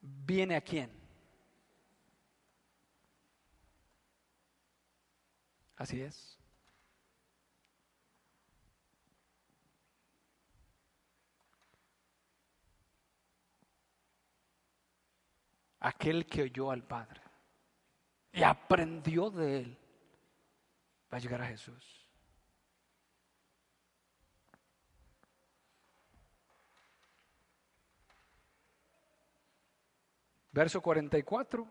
Viene 0.00 0.56
a 0.56 0.60
quién? 0.60 0.90
Así 5.76 6.00
es. 6.00 6.32
aquel 15.82 16.26
que 16.26 16.42
oyó 16.42 16.70
al 16.70 16.84
Padre 16.84 17.21
y 18.32 18.42
aprendió 18.42 19.30
de 19.30 19.58
él, 19.58 19.78
va 21.12 21.18
a 21.18 21.20
llegar 21.20 21.42
a 21.42 21.46
Jesús. 21.46 22.02
Verso 30.50 30.80
44. 30.80 31.66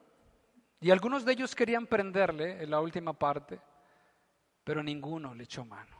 Y 0.79 0.89
algunos 0.89 1.23
de 1.23 1.33
ellos 1.33 1.53
querían 1.55 1.85
prenderle 1.85 2.63
en 2.63 2.71
la 2.71 2.81
última 2.81 3.13
parte, 3.13 3.59
pero 4.63 4.81
ninguno 4.81 5.35
le 5.35 5.43
echó 5.43 5.63
mano. 5.63 5.95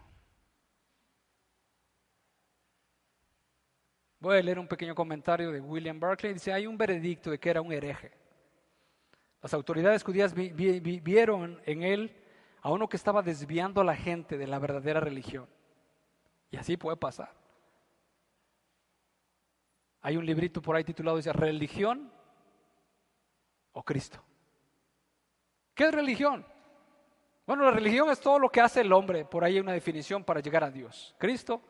Voy 4.19 4.37
a 4.37 4.41
leer 4.41 4.59
un 4.59 4.67
pequeño 4.67 4.93
comentario 4.93 5.51
de 5.51 5.59
William 5.59 5.99
Barclay. 5.99 6.33
Dice, 6.33 6.53
hay 6.53 6.67
un 6.67 6.77
veredicto 6.77 7.31
de 7.31 7.39
que 7.39 7.49
era 7.49 7.61
un 7.61 7.71
hereje. 7.71 8.20
Las 9.41 9.53
autoridades 9.53 10.03
judías 10.03 10.33
vieron 10.33 11.61
en 11.65 11.83
él 11.83 12.15
a 12.61 12.71
uno 12.71 12.87
que 12.87 12.97
estaba 12.97 13.23
desviando 13.23 13.81
a 13.81 13.83
la 13.83 13.95
gente 13.95 14.37
de 14.37 14.47
la 14.47 14.59
verdadera 14.59 14.99
religión. 14.99 15.47
Y 16.51 16.57
así 16.57 16.77
puede 16.77 16.97
pasar. 16.97 17.33
Hay 20.01 20.17
un 20.17 20.25
librito 20.25 20.61
por 20.61 20.75
ahí 20.75 20.83
titulado, 20.83 21.17
dice, 21.17 21.33
Religión 21.33 22.11
o 23.73 23.83
Cristo. 23.83 24.21
¿Qué 25.73 25.85
es 25.85 25.93
religión? 25.93 26.45
Bueno, 27.47 27.65
la 27.65 27.71
religión 27.71 28.09
es 28.09 28.19
todo 28.19 28.37
lo 28.37 28.49
que 28.49 28.61
hace 28.61 28.81
el 28.81 28.93
hombre. 28.93 29.25
Por 29.25 29.43
ahí 29.43 29.55
hay 29.55 29.59
una 29.59 29.73
definición 29.73 30.23
para 30.23 30.39
llegar 30.39 30.63
a 30.63 30.71
Dios. 30.71 31.15
Cristo 31.17 31.61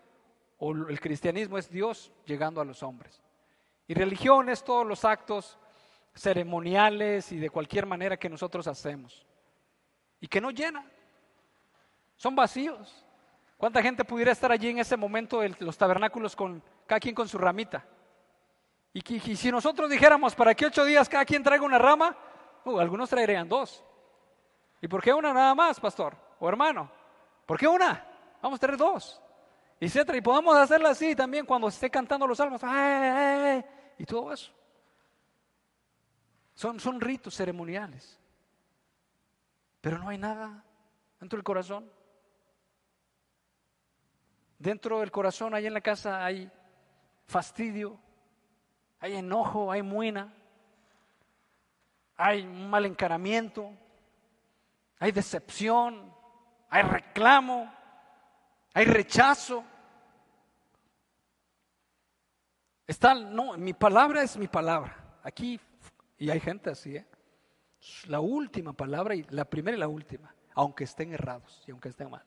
o 0.58 0.72
el 0.72 1.00
cristianismo 1.00 1.58
es 1.58 1.70
Dios 1.70 2.12
llegando 2.26 2.60
a 2.60 2.66
los 2.66 2.84
hombres. 2.84 3.22
Y 3.88 3.94
religión 3.94 4.50
es 4.50 4.64
todos 4.64 4.86
los 4.86 5.06
actos 5.06 5.58
ceremoniales 6.14 7.32
y 7.32 7.38
de 7.38 7.50
cualquier 7.50 7.86
manera 7.86 8.18
que 8.18 8.30
nosotros 8.30 8.68
hacemos. 8.68 9.26
Y 10.20 10.28
que 10.28 10.42
no 10.42 10.52
llena. 10.52 10.86
Son 12.16 12.36
vacíos. 12.36 13.06
¿Cuánta 13.58 13.82
gente 13.82 14.04
pudiera 14.04 14.32
estar 14.32 14.52
allí 14.52 14.70
en 14.70 14.80
ese 14.80 14.98
momento 14.98 15.42
los 15.60 15.78
tabernáculos 15.78 16.36
con 16.36 16.64
cada 16.86 17.00
quien 17.00 17.16
con 17.16 17.28
su 17.28 17.38
ramita? 17.38 17.86
Y, 18.94 19.02
si 19.36 19.52
nosotros 19.52 19.90
dijéramos, 19.90 20.36
para 20.36 20.54
que 20.54 20.66
ocho 20.66 20.84
días 20.84 21.08
cada 21.08 21.24
quien 21.26 21.44
traiga 21.44 21.64
una 21.64 21.78
rama, 21.78 22.16
uh, 22.66 22.80
algunos 22.80 23.10
traerían 23.10 23.48
dos. 23.48 23.84
¿Y 24.82 24.88
por 24.88 25.02
qué 25.02 25.14
una 25.14 25.34
nada 25.34 25.56
más, 25.56 25.80
pastor 25.80 26.18
o 26.40 26.50
hermano? 26.50 26.92
¿Por 27.46 27.58
qué 27.58 27.68
una? 27.68 28.06
Vamos 28.42 28.58
a 28.58 28.60
traer 28.60 28.78
dos. 28.78 29.22
Etcétera. 29.80 30.18
Y 30.18 30.22
podemos 30.22 30.56
hacerla 30.56 30.90
así 30.90 31.16
también 31.16 31.46
cuando 31.46 31.68
esté 31.68 31.90
cantando 31.90 32.28
los 32.28 32.38
salmos. 32.38 32.62
Y 33.98 34.06
todo 34.06 34.34
eso. 34.34 34.52
Son, 36.62 36.80
son 36.80 37.02
ritos 37.02 37.34
ceremoniales. 37.34 38.20
Pero 39.82 39.98
no 39.98 40.10
hay 40.10 40.20
nada 40.20 40.64
dentro 41.20 41.38
del 41.38 41.44
corazón. 41.44 41.92
Dentro 44.60 45.00
del 45.00 45.10
corazón, 45.10 45.56
ahí 45.56 45.66
en 45.66 45.74
la 45.74 45.82
casa, 45.82 46.24
hay 46.24 46.52
fastidio, 47.26 47.98
hay 49.00 49.16
enojo, 49.16 49.72
hay 49.72 49.82
muina, 49.82 50.32
hay 52.16 52.46
mal 52.46 52.86
encaramiento, 52.86 53.72
hay 55.00 55.12
decepción, 55.12 56.14
hay 56.70 56.84
reclamo, 56.84 57.74
hay 58.72 58.86
rechazo. 58.86 59.64
Está, 62.86 63.16
no, 63.16 63.58
mi 63.58 63.74
palabra 63.74 64.22
es 64.22 64.38
mi 64.38 64.48
palabra. 64.48 64.96
Aquí, 65.24 65.60
y 66.22 66.30
hay 66.30 66.40
gente 66.40 66.70
así, 66.70 66.96
¿eh? 66.96 67.08
La 68.06 68.20
última 68.20 68.74
palabra, 68.74 69.16
y 69.16 69.24
la 69.32 69.44
primera 69.44 69.76
y 69.76 69.80
la 69.80 69.88
última, 69.88 70.32
aunque 70.54 70.84
estén 70.84 71.12
errados 71.14 71.64
y 71.66 71.72
aunque 71.72 71.90
estén 71.90 72.12
mal. 72.12 72.24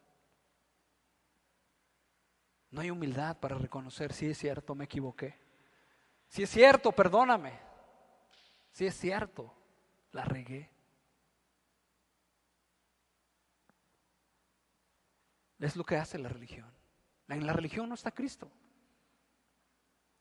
No 2.72 2.80
hay 2.80 2.90
humildad 2.90 3.38
para 3.38 3.56
reconocer 3.56 4.12
si 4.12 4.26
es 4.26 4.36
cierto, 4.36 4.74
me 4.74 4.86
equivoqué. 4.86 5.38
Si 6.26 6.42
es 6.42 6.50
cierto, 6.50 6.90
perdóname. 6.90 7.56
Si 8.72 8.84
es 8.84 8.96
cierto, 8.98 9.54
la 10.10 10.24
regué. 10.24 10.68
Es 15.60 15.76
lo 15.76 15.84
que 15.84 15.94
hace 15.94 16.18
la 16.18 16.30
religión. 16.30 16.68
En 17.28 17.46
la 17.46 17.52
religión 17.52 17.88
no 17.88 17.94
está 17.94 18.10
Cristo. 18.10 18.50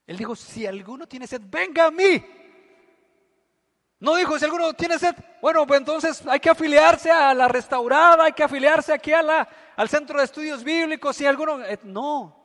Él 0.05 0.15
dijo, 0.15 0.35
si 0.35 0.67
alguno 0.67 1.07
tiene 1.07 1.25
sed, 1.25 1.41
venga 1.43 1.87
a 1.87 1.91
mí. 1.91 2.23
No 4.03 4.17
dijo, 4.17 4.37
si 4.37 4.43
alguno 4.43 4.73
tiene 4.73 4.99
sed, 4.99 5.15
bueno, 5.41 5.65
pues 5.65 5.79
entonces 5.79 6.27
hay 6.27 6.41
que 6.41 6.49
afiliarse 6.49 7.09
a 7.09 7.33
la 7.33 7.47
restaurada, 7.47 8.25
hay 8.25 8.33
que 8.33 8.43
afiliarse 8.43 8.91
aquí 8.91 9.13
a 9.13 9.21
la, 9.21 9.47
al 9.77 9.87
centro 9.87 10.19
de 10.19 10.25
estudios 10.25 10.61
bíblicos, 10.61 11.15
si 11.15 11.25
alguno... 11.25 11.63
Eh, 11.63 11.79
no, 11.83 12.43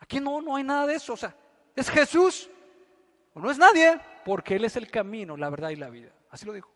Aquí 0.00 0.18
no, 0.18 0.42
no 0.42 0.56
hay 0.56 0.64
nada 0.64 0.88
de 0.88 0.96
eso. 0.96 1.12
O 1.12 1.16
sea, 1.16 1.32
es 1.76 1.88
Jesús 1.88 2.50
o 3.32 3.38
no 3.38 3.48
es 3.48 3.58
nadie, 3.58 4.00
porque 4.24 4.56
Él 4.56 4.64
es 4.64 4.74
el 4.74 4.90
camino, 4.90 5.36
la 5.36 5.50
verdad 5.50 5.70
y 5.70 5.76
la 5.76 5.88
vida. 5.88 6.10
Así 6.28 6.44
lo 6.44 6.52
dijo. 6.52 6.68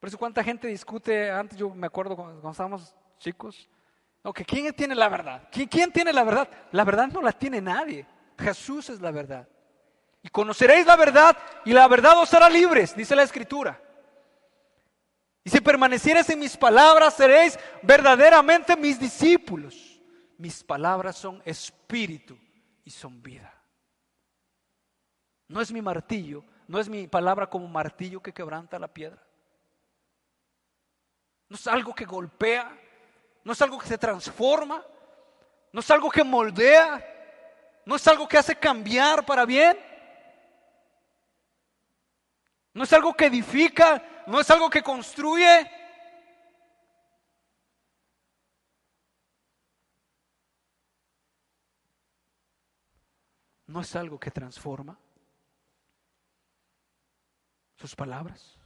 Por 0.00 0.08
eso 0.08 0.18
cuánta 0.18 0.42
gente 0.42 0.66
discute, 0.66 1.30
antes 1.30 1.56
yo 1.56 1.70
me 1.70 1.86
acuerdo 1.86 2.16
cuando, 2.16 2.50
estábamos 2.50 2.96
chicos, 3.20 3.68
no, 4.24 4.32
que 4.32 4.44
quién 4.44 4.74
tiene 4.74 4.96
la 4.96 5.08
verdad. 5.08 5.48
¿Quién, 5.52 5.68
¿Quién 5.68 5.92
tiene 5.92 6.12
la 6.12 6.24
verdad? 6.24 6.48
La 6.72 6.82
verdad 6.82 7.06
no 7.06 7.22
la 7.22 7.30
tiene 7.30 7.60
nadie. 7.60 8.04
Jesús 8.36 8.90
es 8.90 9.00
la 9.00 9.12
verdad. 9.12 9.48
Y 10.28 10.30
conoceréis 10.30 10.86
la 10.86 10.96
verdad 10.96 11.34
y 11.64 11.72
la 11.72 11.88
verdad 11.88 12.20
os 12.20 12.34
hará 12.34 12.50
libres, 12.50 12.94
dice 12.94 13.16
la 13.16 13.22
escritura. 13.22 13.80
Y 15.42 15.48
si 15.48 15.62
permanecieres 15.62 16.28
en 16.28 16.38
mis 16.38 16.54
palabras, 16.54 17.14
seréis 17.14 17.58
verdaderamente 17.82 18.76
mis 18.76 19.00
discípulos 19.00 19.88
mis 20.38 20.62
palabras 20.62 21.16
son 21.16 21.42
espíritu 21.44 22.38
y 22.84 22.90
son 22.90 23.20
vida. 23.20 23.52
No 25.48 25.60
es 25.60 25.72
mi 25.72 25.82
martillo, 25.82 26.44
no 26.68 26.78
es 26.78 26.88
mi 26.88 27.08
palabra 27.08 27.48
como 27.48 27.66
martillo 27.66 28.22
que 28.22 28.32
quebranta 28.32 28.78
la 28.78 28.88
piedra. 28.88 29.20
No 31.48 31.56
es 31.56 31.66
algo 31.66 31.94
que 31.94 32.04
golpea, 32.04 32.70
no 33.42 33.52
es 33.52 33.62
algo 33.62 33.78
que 33.78 33.88
se 33.88 33.98
transforma, 33.98 34.84
no 35.72 35.80
es 35.80 35.90
algo 35.90 36.08
que 36.10 36.22
moldea, 36.22 37.04
no 37.84 37.96
es 37.96 38.06
algo 38.06 38.28
que 38.28 38.38
hace 38.38 38.54
cambiar 38.54 39.26
para 39.26 39.44
bien. 39.44 39.76
No 42.78 42.84
es 42.84 42.92
algo 42.92 43.12
que 43.12 43.26
edifica, 43.26 44.22
no 44.28 44.40
es 44.40 44.48
algo 44.52 44.70
que 44.70 44.84
construye, 44.84 45.68
no 53.66 53.80
es 53.80 53.96
algo 53.96 54.20
que 54.20 54.30
transforma 54.30 54.96
sus 57.74 57.96
palabras. 57.96 58.56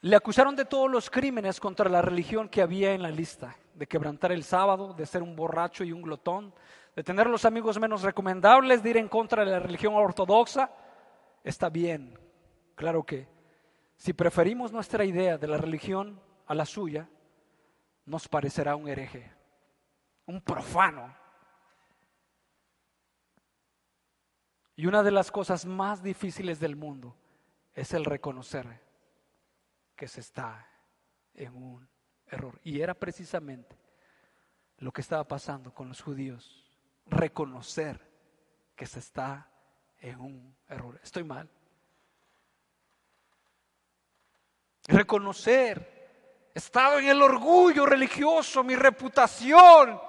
Le 0.00 0.16
acusaron 0.16 0.56
de 0.56 0.64
todos 0.64 0.90
los 0.90 1.08
crímenes 1.08 1.60
contra 1.60 1.88
la 1.88 2.02
religión 2.02 2.48
que 2.48 2.60
había 2.60 2.92
en 2.92 3.02
la 3.02 3.10
lista, 3.12 3.56
de 3.74 3.86
quebrantar 3.86 4.32
el 4.32 4.42
sábado, 4.42 4.94
de 4.94 5.06
ser 5.06 5.22
un 5.22 5.36
borracho 5.36 5.84
y 5.84 5.92
un 5.92 6.02
glotón, 6.02 6.52
de 6.94 7.02
tener 7.02 7.26
los 7.26 7.44
amigos 7.44 7.78
menos 7.78 8.02
recomendables, 8.02 8.82
de 8.82 8.90
ir 8.90 8.96
en 8.96 9.08
contra 9.08 9.44
de 9.44 9.50
la 9.50 9.58
religión 9.58 9.94
ortodoxa. 9.94 10.70
Está 11.42 11.70
bien, 11.70 12.18
claro 12.74 13.04
que 13.04 13.28
si 13.96 14.12
preferimos 14.12 14.72
nuestra 14.72 15.04
idea 15.04 15.38
de 15.38 15.46
la 15.46 15.56
religión 15.56 16.20
a 16.46 16.54
la 16.54 16.66
suya, 16.66 17.08
nos 18.04 18.28
parecerá 18.28 18.76
un 18.76 18.88
hereje, 18.88 19.32
un 20.26 20.40
profano. 20.40 21.16
Y 24.74 24.86
una 24.86 25.02
de 25.02 25.12
las 25.12 25.30
cosas 25.30 25.64
más 25.64 26.02
difíciles 26.02 26.58
del 26.58 26.76
mundo 26.76 27.16
es 27.74 27.94
el 27.94 28.04
reconocer 28.04 28.80
que 29.94 30.08
se 30.08 30.20
está 30.20 30.66
en 31.34 31.54
un 31.54 31.88
error. 32.26 32.58
Y 32.64 32.80
era 32.80 32.94
precisamente 32.94 33.78
lo 34.78 34.92
que 34.92 35.00
estaba 35.00 35.24
pasando 35.24 35.72
con 35.72 35.88
los 35.88 36.00
judíos. 36.00 36.61
Reconocer 37.12 38.00
que 38.74 38.86
se 38.86 39.00
está 39.00 39.46
en 40.00 40.18
un 40.18 40.56
error. 40.68 40.98
Estoy 41.02 41.24
mal. 41.24 41.48
Reconocer 44.88 46.50
estado 46.54 46.98
en 46.98 47.08
el 47.08 47.20
orgullo 47.20 47.84
religioso, 47.84 48.64
mi 48.64 48.74
reputación 48.74 50.00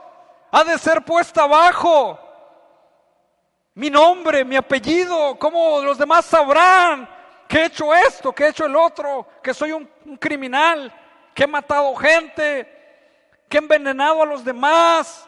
ha 0.52 0.64
de 0.64 0.78
ser 0.78 1.04
puesta 1.04 1.44
abajo. 1.44 2.20
Mi 3.76 3.90
nombre, 3.90 4.46
mi 4.46 4.56
apellido, 4.56 5.38
¿cómo 5.38 5.82
los 5.82 5.98
demás 5.98 6.24
sabrán 6.26 7.10
que 7.50 7.60
he 7.60 7.66
hecho 7.66 7.94
esto, 7.94 8.32
que 8.32 8.46
he 8.46 8.50
hecho 8.50 8.66
el 8.66 8.78
otro, 8.78 9.28
que 9.44 9.54
soy 9.54 9.74
un, 9.74 9.90
un 10.06 10.16
criminal, 10.16 10.94
que 11.34 11.44
he 11.44 11.48
matado 11.48 11.94
gente, 11.96 13.44
que 13.50 13.58
he 13.58 13.62
envenenado 13.62 14.24
a 14.24 14.26
los 14.26 14.46
demás, 14.46 15.28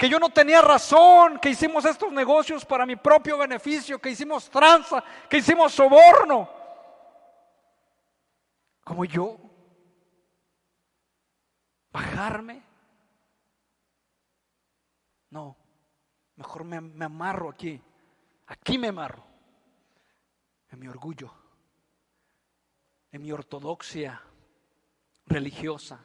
que 0.00 0.08
yo 0.08 0.18
no 0.18 0.30
tenía 0.30 0.62
razón, 0.62 1.38
que 1.38 1.50
hicimos 1.50 1.84
estos 1.84 2.10
negocios 2.10 2.64
para 2.64 2.86
mi 2.86 2.96
propio 2.96 3.36
beneficio, 3.36 3.98
que 3.98 4.08
hicimos 4.08 4.48
tranza, 4.48 5.04
que 5.28 5.36
hicimos 5.36 5.74
soborno? 5.74 6.48
Como 8.82 9.04
yo 9.04 9.36
bajarme 11.92 12.62
No, 15.28 15.54
mejor 16.36 16.64
me, 16.64 16.80
me 16.80 17.04
amarro 17.04 17.50
aquí. 17.50 17.78
Aquí 18.46 18.78
me 18.78 18.88
amarro. 18.88 19.22
En 20.70 20.80
mi 20.80 20.88
orgullo. 20.88 21.30
En 23.12 23.20
mi 23.20 23.32
ortodoxia 23.32 24.22
religiosa. 25.26 26.00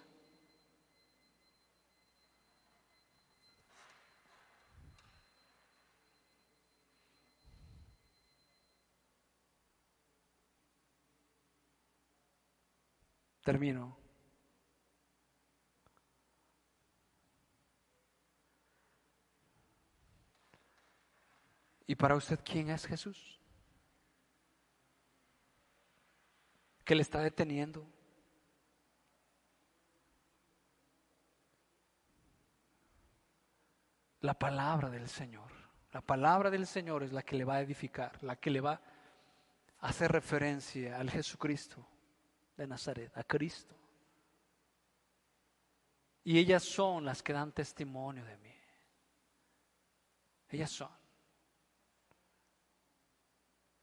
Termino. 13.46 13.96
¿Y 21.86 21.94
para 21.94 22.16
usted 22.16 22.40
quién 22.44 22.72
es 22.72 22.88
Jesús? 22.88 23.40
¿Qué 26.84 26.96
le 26.96 27.04
está 27.04 27.20
deteniendo? 27.20 27.88
La 34.22 34.34
palabra 34.34 34.90
del 34.90 35.08
Señor. 35.08 35.52
La 35.92 36.02
palabra 36.02 36.50
del 36.50 36.66
Señor 36.66 37.04
es 37.04 37.14
la 37.14 37.22
que 37.22 37.36
le 37.36 37.46
va 37.46 37.58
a 37.58 37.62
edificar, 37.62 38.24
la 38.24 38.38
que 38.38 38.50
le 38.50 38.62
va 38.62 38.82
a 39.82 39.88
hacer 39.88 40.12
referencia 40.12 40.98
al 40.98 41.12
Jesucristo 41.12 41.88
de 42.58 42.68
Nazaret, 42.68 43.16
a 43.18 43.24
Cristo. 43.24 43.76
Y 46.24 46.40
ellas 46.40 46.64
son 46.64 47.06
las 47.06 47.22
que 47.22 47.34
dan 47.34 47.52
testimonio 47.52 48.26
de 48.26 48.38
mí. 48.38 48.56
Ellas 50.50 50.72
son. 50.72 50.90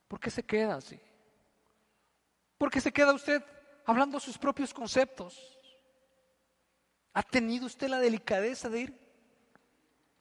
¿Por 0.08 0.18
qué 0.18 0.30
se 0.30 0.42
queda 0.42 0.76
así? 0.76 1.00
¿Por 2.58 2.70
qué 2.70 2.80
se 2.80 2.92
queda 2.92 3.12
usted 3.12 3.44
hablando 3.86 4.18
sus 4.18 4.38
propios 4.38 4.74
conceptos? 4.74 5.58
¿Ha 7.12 7.22
tenido 7.22 7.66
usted 7.66 7.88
la 7.88 7.98
delicadeza 7.98 8.68
de 8.68 8.80
ir? 8.80 8.98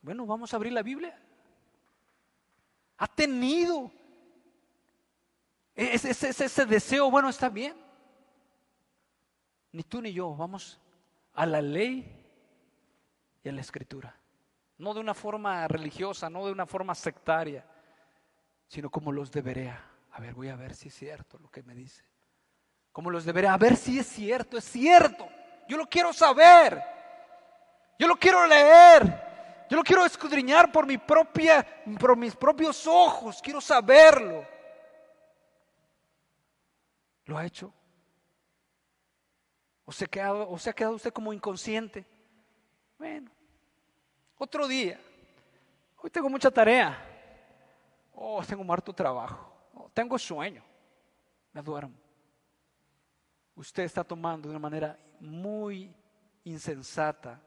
Bueno, 0.02 0.26
vamos 0.26 0.54
a 0.54 0.58
abrir 0.58 0.74
la 0.74 0.84
Biblia. 0.84 1.20
¿Ha 2.98 3.08
tenido 3.08 3.92
ese, 5.74 6.12
ese, 6.12 6.46
ese 6.46 6.66
deseo? 6.66 7.10
Bueno, 7.10 7.30
está 7.30 7.50
bien 7.50 7.91
ni 9.72 9.84
tú 9.84 10.02
ni 10.02 10.14
yo 10.14 10.36
vamos 10.36 10.80
a 11.34 11.46
la 11.46 11.62
ley 11.62 12.22
y 13.44 13.50
a 13.50 13.52
la 13.52 13.62
escritura. 13.62 14.16
No 14.78 14.94
de 14.94 15.00
una 15.00 15.14
forma 15.14 15.68
religiosa, 15.68 16.30
no 16.30 16.46
de 16.46 16.52
una 16.52 16.66
forma 16.66 16.96
sectaria, 16.96 17.66
sino 18.68 18.90
como 18.90 19.12
los 19.12 19.32
debería. 19.32 19.80
A 20.12 20.20
ver, 20.20 20.34
voy 20.34 20.50
a 20.50 20.56
ver 20.56 20.74
si 20.74 20.90
es 20.90 20.96
cierto 20.96 21.38
lo 21.40 21.50
que 21.50 21.64
me 21.64 21.76
dice. 21.76 22.04
Como 22.92 23.10
los 23.10 23.24
debería, 23.24 23.54
a 23.54 23.58
ver 23.58 23.78
si 23.78 24.00
es 24.00 24.08
cierto, 24.08 24.58
es 24.58 24.66
cierto. 24.66 25.28
Yo 25.68 25.78
lo 25.78 25.88
quiero 25.88 26.12
saber. 26.12 26.82
Yo 27.98 28.08
lo 28.08 28.16
quiero 28.16 28.46
leer. 28.48 29.32
Yo 29.70 29.78
lo 29.78 29.84
quiero 29.84 30.06
escudriñar 30.06 30.70
por 30.70 30.86
mi 30.86 30.98
propia 30.98 31.66
por 31.98 32.18
mis 32.18 32.36
propios 32.36 32.86
ojos, 32.88 33.40
quiero 33.42 33.62
saberlo. 33.62 34.46
¿Lo 37.24 37.38
ha 37.38 37.46
hecho? 37.46 37.74
¿O 39.92 39.94
se, 39.94 40.06
ha 40.06 40.08
quedado, 40.08 40.50
¿O 40.50 40.58
se 40.58 40.70
ha 40.70 40.74
quedado 40.74 40.96
usted 40.96 41.12
como 41.12 41.34
inconsciente? 41.34 42.06
Bueno, 42.98 43.30
otro 44.38 44.66
día. 44.66 44.98
Hoy 45.98 46.10
tengo 46.10 46.30
mucha 46.30 46.50
tarea. 46.50 46.98
Oh, 48.14 48.42
tengo 48.48 48.64
muerto 48.64 48.94
trabajo. 48.94 49.54
Oh, 49.74 49.90
tengo 49.94 50.18
sueño. 50.18 50.64
Me 51.52 51.62
duermo. 51.62 51.94
Usted 53.54 53.84
está 53.84 54.02
tomando 54.06 54.48
de 54.48 54.52
una 54.52 54.62
manera 54.62 54.98
muy 55.20 55.94
insensata 56.46 57.42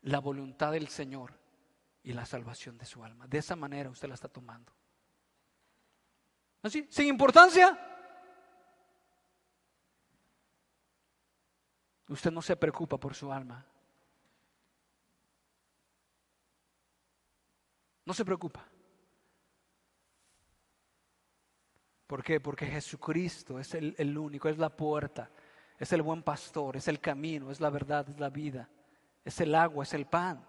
la 0.00 0.20
voluntad 0.20 0.72
del 0.72 0.88
Señor 0.88 1.34
y 2.02 2.14
la 2.14 2.24
salvación 2.24 2.78
de 2.78 2.86
su 2.86 3.04
alma. 3.04 3.26
De 3.26 3.36
esa 3.36 3.56
manera 3.56 3.90
usted 3.90 4.08
la 4.08 4.14
está 4.14 4.28
tomando. 4.28 4.72
¿Así? 6.62 6.86
Sin 6.88 7.08
importancia. 7.08 7.78
Usted 12.08 12.30
no 12.30 12.42
se 12.42 12.56
preocupa 12.56 12.98
por 12.98 13.14
su 13.14 13.32
alma. 13.32 13.64
No 18.04 18.14
se 18.14 18.24
preocupa. 18.24 18.64
¿Por 22.06 22.22
qué? 22.22 22.38
Porque 22.38 22.66
Jesucristo 22.66 23.58
es 23.58 23.74
el, 23.74 23.94
el, 23.98 24.16
único, 24.16 24.48
es 24.48 24.58
la 24.58 24.68
puerta, 24.68 25.28
es 25.76 25.92
el 25.92 26.02
buen 26.02 26.22
pastor, 26.22 26.76
es 26.76 26.86
el 26.86 27.00
camino, 27.00 27.50
es 27.50 27.60
la 27.60 27.68
verdad, 27.68 28.08
es 28.08 28.20
la 28.20 28.30
vida, 28.30 28.68
es 29.24 29.40
el 29.40 29.54
agua, 29.54 29.82
es 29.82 29.92
el 29.92 30.06
pan. 30.06 30.44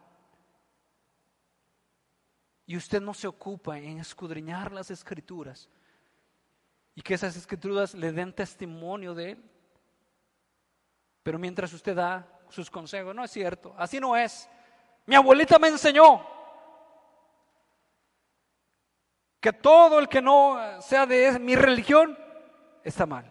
Y 2.67 2.77
usted 2.77 3.01
no 3.01 3.13
se 3.13 3.27
ocupa 3.27 3.79
en 3.79 3.99
escudriñar 3.99 4.71
las 4.71 4.91
escrituras 4.91 5.67
y 6.93 7.01
que 7.01 7.13
esas 7.13 7.35
escrituras 7.35 7.93
le 7.95 8.11
den 8.11 8.33
testimonio 8.33 9.15
de 9.15 9.31
Él. 9.31 9.43
Pero 11.27 11.39
mientras 11.39 11.73
usted 11.73 11.93
da 11.93 12.25
sus 12.47 12.71
consejos, 12.71 13.13
no 13.13 13.21
es 13.21 13.31
cierto, 13.31 13.75
así 13.77 13.99
no 13.99 14.15
es. 14.15 14.49
Mi 15.05 15.13
abuelita 15.13 15.59
me 15.59 15.67
enseñó 15.67 16.25
que 19.41 19.51
todo 19.51 19.99
el 19.99 20.07
que 20.07 20.21
no 20.21 20.81
sea 20.81 21.05
de 21.05 21.37
mi 21.37 21.57
religión 21.57 22.17
está 22.81 23.05
mal. 23.05 23.29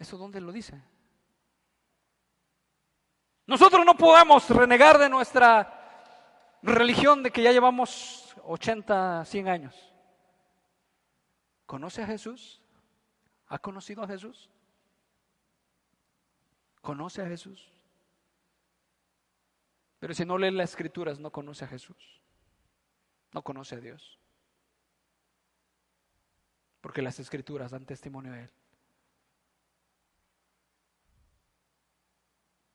¿Eso 0.00 0.18
dónde 0.18 0.40
lo 0.40 0.50
dice? 0.50 0.82
Nosotros 3.46 3.86
no 3.86 3.96
podemos 3.96 4.50
renegar 4.50 4.98
de 4.98 5.08
nuestra 5.08 6.58
religión 6.60 7.22
de 7.22 7.30
que 7.30 7.44
ya 7.44 7.52
llevamos 7.52 8.34
80, 8.42 9.24
100 9.26 9.48
años. 9.48 9.94
¿Conoce 11.66 12.02
a 12.02 12.06
Jesús? 12.08 12.59
¿Ha 13.50 13.58
conocido 13.58 14.02
a 14.02 14.06
Jesús? 14.06 14.48
¿Conoce 16.80 17.20
a 17.20 17.26
Jesús? 17.26 17.68
Pero 19.98 20.14
si 20.14 20.24
no 20.24 20.38
lee 20.38 20.52
las 20.52 20.70
escrituras, 20.70 21.18
no 21.18 21.30
conoce 21.30 21.64
a 21.64 21.68
Jesús. 21.68 22.20
No 23.32 23.42
conoce 23.42 23.74
a 23.74 23.80
Dios. 23.80 24.18
Porque 26.80 27.02
las 27.02 27.18
escrituras 27.18 27.72
dan 27.72 27.84
testimonio 27.84 28.32
de 28.32 28.42
Él. 28.44 28.50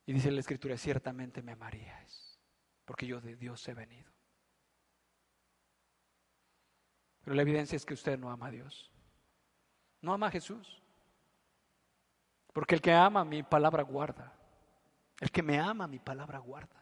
Y 0.07 0.13
dice 0.13 0.29
la 0.29 0.41
escritura, 0.41 0.77
ciertamente 0.77 1.41
me 1.41 1.53
amarías, 1.53 2.37
porque 2.83 3.07
yo 3.07 3.21
de 3.21 3.35
Dios 3.37 3.67
he 3.67 3.73
venido. 3.73 4.11
Pero 7.23 7.33
la 7.33 7.41
evidencia 7.41 7.75
es 7.75 7.85
que 7.85 7.95
usted 7.95 8.19
no 8.19 8.29
ama 8.29 8.47
a 8.47 8.51
Dios. 8.51 8.91
No 10.05 10.13
ama 10.13 10.27
a 10.27 10.31
Jesús. 10.31 10.79
Porque 12.53 12.75
el 12.75 12.81
que 12.81 12.93
ama 12.93 13.25
mi 13.25 13.41
palabra 13.41 13.81
guarda. 13.81 14.31
El 15.19 15.31
que 15.31 15.41
me 15.41 15.59
ama 15.59 15.87
mi 15.87 15.97
palabra 15.97 16.37
guarda. 16.37 16.75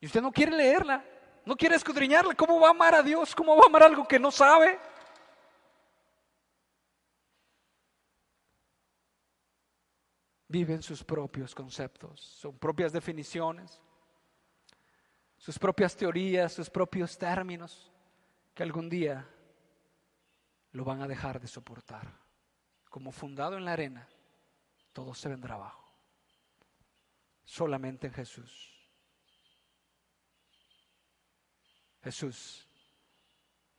Y 0.00 0.06
usted 0.06 0.22
no 0.22 0.32
quiere 0.32 0.56
leerla, 0.56 1.04
no 1.44 1.54
quiere 1.54 1.76
escudriñarla. 1.76 2.34
¿Cómo 2.34 2.58
va 2.58 2.68
a 2.68 2.70
amar 2.70 2.94
a 2.94 3.02
Dios? 3.02 3.34
¿Cómo 3.34 3.54
va 3.54 3.64
a 3.64 3.66
amar 3.66 3.82
algo 3.82 4.08
que 4.08 4.18
no 4.18 4.30
sabe? 4.30 4.80
Viven 10.48 10.82
sus 10.82 11.04
propios 11.04 11.54
conceptos, 11.54 12.22
sus 12.22 12.54
propias 12.54 12.90
definiciones, 12.90 13.82
sus 15.36 15.58
propias 15.58 15.94
teorías, 15.94 16.54
sus 16.54 16.70
propios 16.70 17.18
términos, 17.18 17.92
que 18.54 18.62
algún 18.62 18.88
día 18.88 19.28
lo 20.72 20.84
van 20.84 21.02
a 21.02 21.08
dejar 21.08 21.40
de 21.40 21.48
soportar. 21.48 22.08
Como 22.90 23.12
fundado 23.12 23.56
en 23.56 23.64
la 23.64 23.72
arena, 23.72 24.08
todo 24.92 25.14
se 25.14 25.28
vendrá 25.28 25.54
abajo. 25.54 25.90
Solamente 27.44 28.06
en 28.06 28.12
Jesús. 28.12 28.72
Jesús 32.02 32.66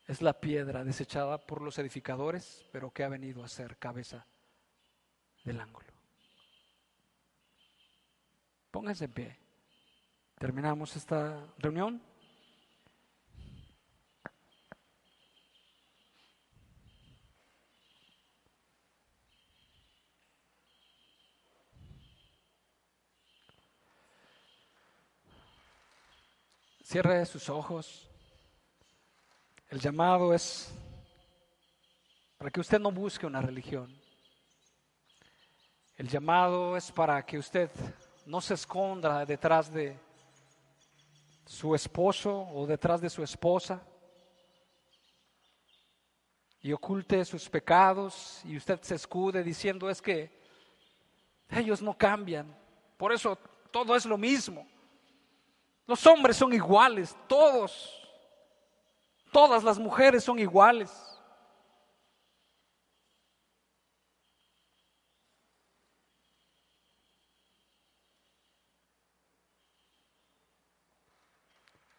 es 0.07 0.21
la 0.21 0.39
piedra 0.39 0.83
desechada 0.83 1.37
por 1.37 1.61
los 1.61 1.77
edificadores, 1.77 2.65
pero 2.71 2.91
que 2.91 3.03
ha 3.03 3.09
venido 3.09 3.43
a 3.43 3.47
ser 3.47 3.77
cabeza 3.77 4.25
del 5.43 5.59
ángulo. 5.59 5.87
Pónganse 8.71 9.05
en 9.05 9.11
pie. 9.11 9.37
Terminamos 10.39 10.95
esta 10.95 11.45
reunión. 11.57 12.01
Cierre 26.93 27.25
sus 27.25 27.49
ojos. 27.49 28.07
El 29.67 29.79
llamado 29.79 30.31
es 30.31 30.71
para 32.37 32.51
que 32.51 32.59
usted 32.59 32.79
no 32.79 32.91
busque 32.91 33.25
una 33.25 33.41
religión. 33.41 33.99
El 35.95 36.07
llamado 36.07 36.77
es 36.77 36.91
para 36.91 37.25
que 37.25 37.39
usted 37.39 37.71
no 38.27 38.39
se 38.41 38.53
esconda 38.53 39.25
detrás 39.25 39.73
de 39.73 39.97
su 41.47 41.73
esposo 41.73 42.47
o 42.53 42.67
detrás 42.67 43.01
de 43.01 43.09
su 43.09 43.23
esposa 43.23 43.81
y 46.61 46.73
oculte 46.73 47.25
sus 47.25 47.49
pecados 47.49 48.39
y 48.45 48.55
usted 48.55 48.79
se 48.83 48.93
escude 48.93 49.41
diciendo 49.41 49.89
es 49.89 49.99
que 49.99 50.29
ellos 51.49 51.81
no 51.81 51.97
cambian, 51.97 52.55
por 52.97 53.11
eso 53.11 53.35
todo 53.71 53.95
es 53.95 54.05
lo 54.05 54.15
mismo. 54.15 54.71
Los 55.85 56.05
hombres 56.07 56.37
son 56.37 56.53
iguales, 56.53 57.15
todos, 57.27 58.01
todas 59.31 59.63
las 59.63 59.77
mujeres 59.77 60.23
son 60.23 60.39
iguales. 60.39 60.91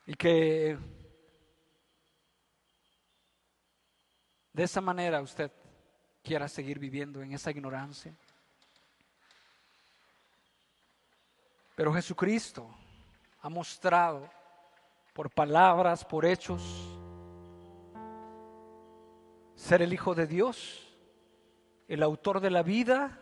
Y 0.07 0.15
que 0.15 0.79
de 4.53 4.63
esa 4.63 4.81
manera 4.81 5.21
usted 5.21 5.51
quiera 6.23 6.49
seguir 6.49 6.79
viviendo 6.79 7.23
en 7.23 7.33
esa 7.33 7.51
ignorancia. 7.51 8.15
Pero 11.75 11.93
Jesucristo 11.93 12.71
ha 13.45 13.51
mostrado 13.51 14.27
por 15.13 15.29
palabras, 15.29 16.03
por 16.03 16.25
hechos, 16.25 16.99
ser 19.55 19.83
el 19.83 19.93
Hijo 19.93 20.15
de 20.15 20.27
Dios, 20.27 20.97
el 21.87 22.03
autor 22.03 22.41
de 22.41 22.49
la 22.49 22.63
vida, 22.63 23.21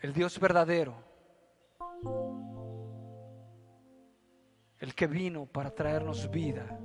el 0.00 0.12
Dios 0.12 0.38
verdadero, 0.38 0.96
el 4.78 4.94
que 4.94 5.06
vino 5.06 5.46
para 5.46 5.70
traernos 5.70 6.30
vida 6.30 6.78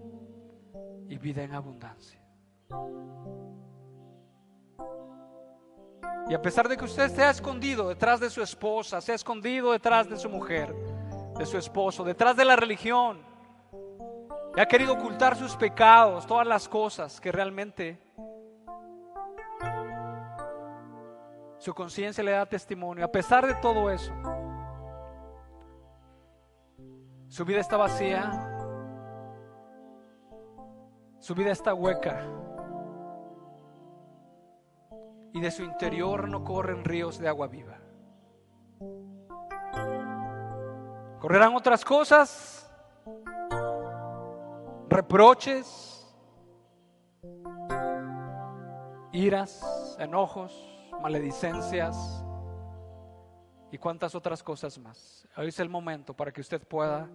y 1.10 1.18
vida 1.18 1.44
en 1.44 1.54
abundancia. 1.54 2.24
Y 6.30 6.34
a 6.34 6.42
pesar 6.42 6.68
de 6.70 6.78
que 6.78 6.86
usted 6.86 7.10
se 7.10 7.24
ha 7.24 7.30
escondido 7.30 7.90
detrás 7.90 8.20
de 8.20 8.30
su 8.30 8.42
esposa, 8.42 9.02
se 9.02 9.12
ha 9.12 9.16
escondido 9.16 9.72
detrás 9.72 10.10
de 10.10 10.18
su 10.18 10.30
mujer, 10.30 10.74
de 11.38 11.46
su 11.46 11.58
esposo, 11.58 12.04
detrás 12.04 12.36
de 12.36 12.46
la 12.46 12.56
religión, 12.56 13.22
y 14.56 14.60
ha 14.60 14.66
querido 14.66 14.94
ocultar 14.94 15.36
sus 15.36 15.56
pecados, 15.56 16.26
todas 16.26 16.48
las 16.48 16.68
cosas 16.68 17.20
que 17.20 17.32
realmente 17.32 18.00
su 21.58 21.74
conciencia 21.74 22.24
le 22.24 22.32
da 22.32 22.46
testimonio, 22.46 23.06
a 23.06 23.12
pesar 23.12 23.46
de 23.46 23.56
todo 23.56 23.90
eso, 23.90 24.14
su 27.28 27.46
vida 27.46 27.60
está 27.60 27.78
vacía, 27.78 28.32
su 31.20 31.36
vida 31.36 31.52
está 31.52 31.74
hueca 31.74 32.26
y 35.34 35.42
de 35.42 35.52
su 35.52 35.64
interior 35.64 36.28
no 36.28 36.44
corren 36.44 36.84
ríos 36.84 37.20
de 37.20 37.28
agua 37.28 37.48
viva. 37.48 37.80
Correrán 41.20 41.56
otras 41.56 41.86
cosas, 41.86 42.70
reproches, 44.90 46.12
iras, 49.12 49.96
enojos, 50.00 50.52
maledicencias 51.02 52.26
y 53.72 53.78
cuantas 53.78 54.16
otras 54.16 54.42
cosas 54.44 54.78
más. 54.80 55.28
Hoy 55.38 55.50
es 55.50 55.60
el 55.60 55.70
momento 55.70 56.16
para 56.16 56.32
que 56.32 56.42
usted 56.42 56.68
pueda 56.68 57.08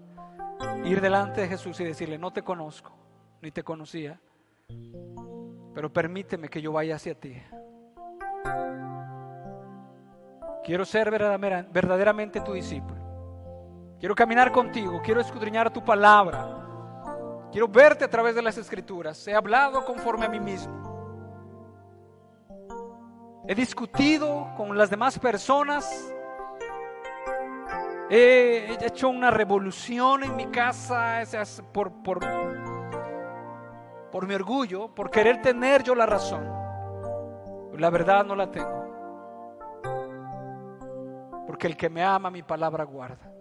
ir 0.85 1.01
delante 1.01 1.43
de 1.43 1.49
Jesús 1.49 1.81
y 1.81 1.85
decirle, 1.85 2.17
no 2.17 2.33
te 2.33 2.43
conozco, 2.43 2.93
ni 3.43 3.51
te 3.51 3.63
conocía, 3.63 4.21
pero 5.75 5.93
permíteme 5.93 6.49
que 6.49 6.63
yo 6.63 6.73
vaya 6.73 6.97
hacia 6.97 7.19
ti. 7.19 7.37
Quiero 10.67 10.85
ser 10.85 11.13
verdaderamente 11.13 12.41
tu 12.41 12.53
discípulo. 12.53 13.01
Quiero 14.01 14.17
caminar 14.17 14.51
contigo, 14.51 15.01
quiero 15.01 15.21
escudriñar 15.21 15.73
tu 15.73 15.85
palabra. 15.85 16.45
Quiero 17.53 17.69
verte 17.69 18.05
a 18.05 18.11
través 18.11 18.35
de 18.35 18.43
las 18.43 18.59
escrituras. 18.59 19.29
He 19.29 19.35
hablado 19.37 19.85
conforme 19.85 20.27
a 20.27 20.29
mí 20.29 20.41
mismo. 20.41 20.75
He 23.47 23.55
discutido 23.55 24.49
con 24.57 24.77
las 24.77 24.91
demás 24.91 25.17
personas. 25.21 26.13
He 28.11 28.77
hecho 28.85 29.09
una 29.09 29.31
revolución 29.31 30.25
en 30.25 30.35
mi 30.35 30.47
casa 30.47 31.23
por, 31.73 31.93
por, 32.03 32.19
por 34.11 34.27
mi 34.27 34.35
orgullo, 34.35 34.93
por 34.93 35.13
querer 35.13 35.41
tener 35.41 35.85
yo 35.85 35.95
la 35.95 36.07
razón. 36.07 36.45
La 37.75 37.89
verdad 37.89 38.25
no 38.25 38.35
la 38.35 38.51
tengo. 38.51 38.86
Porque 41.47 41.67
el 41.67 41.77
que 41.77 41.89
me 41.89 42.03
ama 42.03 42.31
mi 42.31 42.43
palabra 42.43 42.85
guarda. 42.85 43.33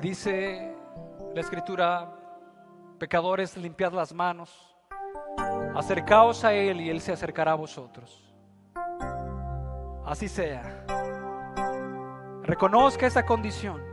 Dice 0.00 0.74
la 1.34 1.40
escritura, 1.40 2.08
pecadores, 2.98 3.56
limpiad 3.56 3.92
las 3.92 4.14
manos, 4.14 4.76
acercaos 5.74 6.44
a 6.44 6.52
Él 6.54 6.80
y 6.80 6.88
Él 6.88 7.00
se 7.00 7.12
acercará 7.12 7.52
a 7.52 7.56
vosotros. 7.56 8.32
Así 10.06 10.28
sea. 10.28 10.84
Reconozca 12.42 13.06
esa 13.06 13.26
condición 13.26 13.87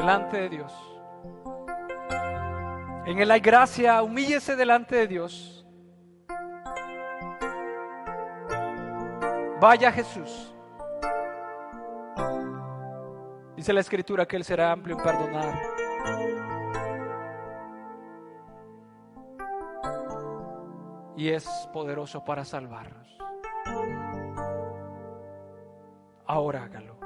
delante 0.00 0.38
de 0.38 0.48
Dios. 0.48 0.72
En 3.04 3.18
Él 3.18 3.30
hay 3.30 3.40
gracia, 3.40 4.02
humíllese 4.02 4.56
delante 4.56 4.96
de 4.96 5.06
Dios. 5.06 5.66
Vaya 9.60 9.92
Jesús. 9.92 10.54
Dice 13.56 13.74
la 13.74 13.80
escritura 13.80 14.26
que 14.26 14.36
Él 14.36 14.44
será 14.44 14.72
amplio 14.72 14.96
en 14.96 15.02
perdonar. 15.02 15.60
Y 21.14 21.28
es 21.28 21.46
poderoso 21.74 22.24
para 22.24 22.46
salvarnos. 22.46 23.18
Ahora 26.24 26.64
hágalo. 26.64 26.96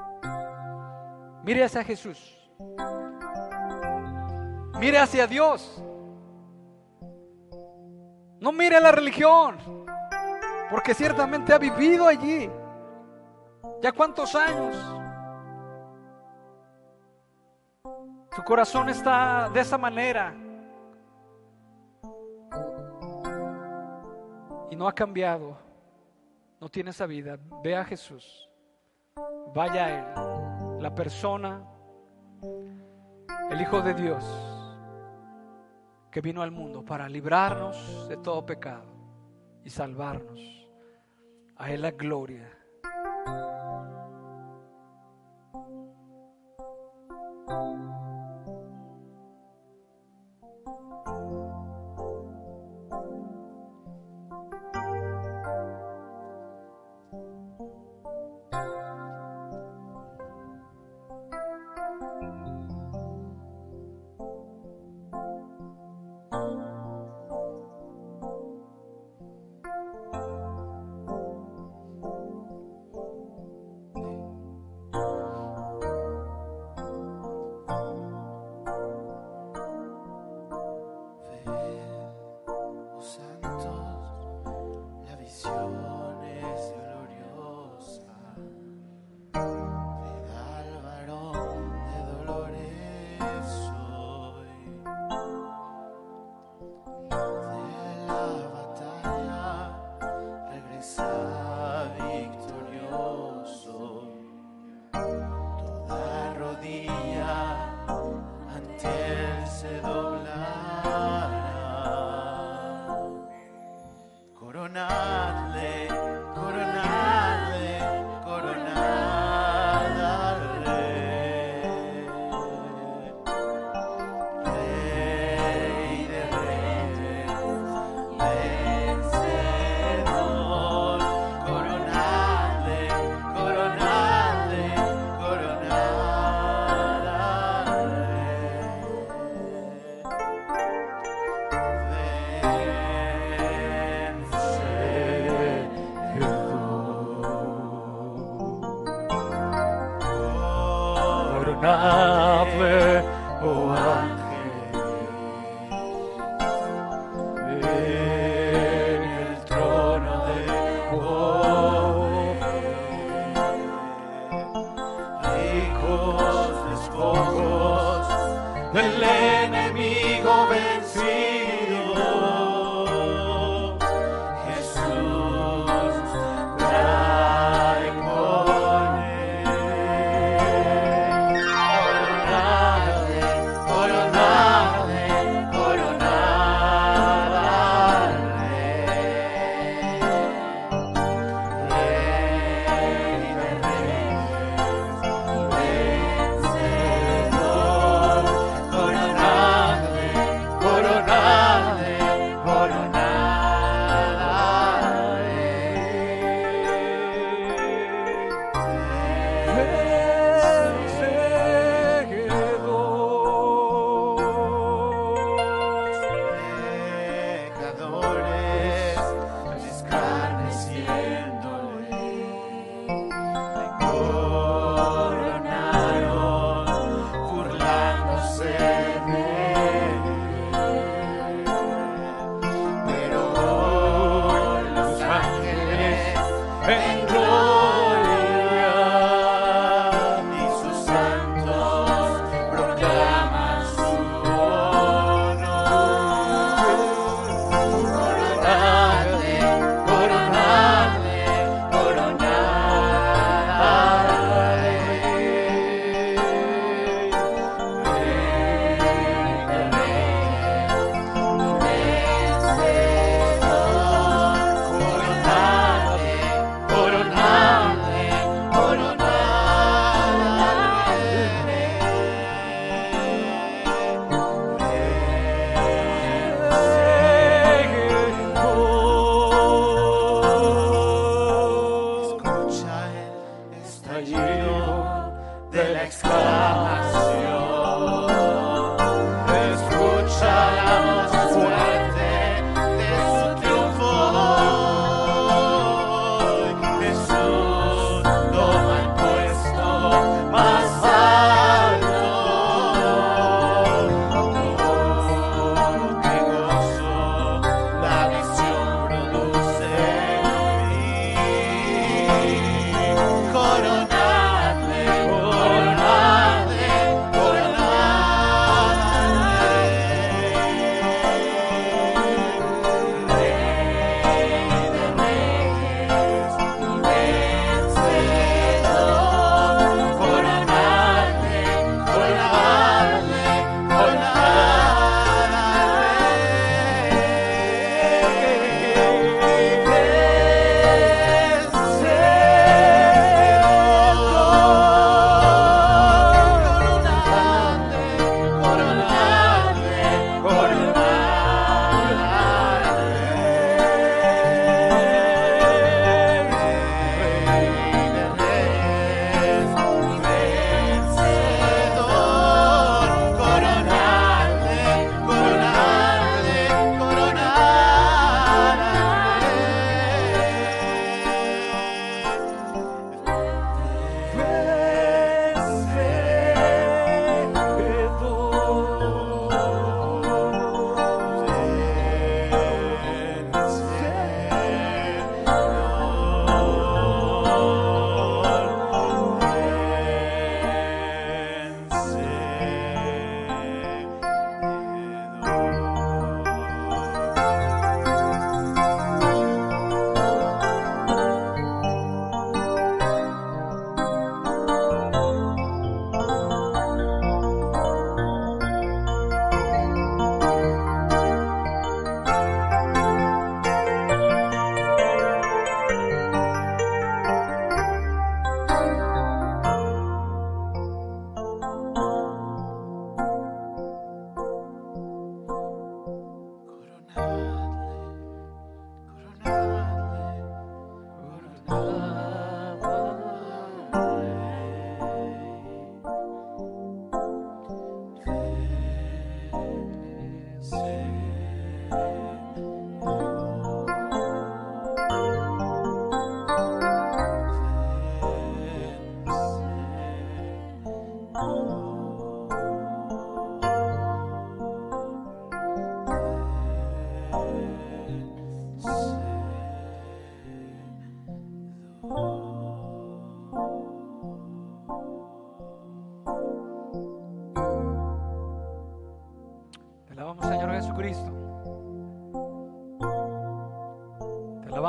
Mire 1.43 1.65
hacia 1.65 1.83
Jesús. 1.83 2.44
Mire 4.79 4.99
hacia 4.99 5.27
Dios. 5.27 5.83
No 8.39 8.51
mire 8.51 8.75
a 8.75 8.79
la 8.81 8.91
religión, 8.91 9.57
porque 10.69 10.93
ciertamente 10.93 11.53
ha 11.53 11.57
vivido 11.57 12.07
allí. 12.07 12.49
¿Ya 13.81 13.91
cuántos 13.91 14.35
años? 14.35 14.75
Su 18.35 18.43
corazón 18.43 18.89
está 18.89 19.49
de 19.49 19.61
esa 19.61 19.77
manera. 19.77 20.35
Y 24.69 24.75
no 24.75 24.87
ha 24.87 24.93
cambiado. 24.93 25.57
No 26.59 26.69
tiene 26.69 26.89
esa 26.89 27.05
vida. 27.05 27.37
Ve 27.63 27.75
a 27.75 27.85
Jesús. 27.85 28.49
Vaya 29.53 29.85
a 29.85 29.89
Él. 29.89 30.81
La 30.81 30.93
persona, 30.93 31.63
el 33.55 33.61
Hijo 33.61 33.81
de 33.81 33.93
Dios 33.93 34.25
que 36.11 36.19
vino 36.19 36.41
al 36.41 36.51
mundo 36.51 36.83
para 36.83 37.07
librarnos 37.07 38.09
de 38.09 38.17
todo 38.17 38.45
pecado 38.45 38.83
y 39.63 39.69
salvarnos. 39.69 40.41
A 41.55 41.71
Él 41.71 41.83
la 41.83 41.91
gloria. 41.91 42.49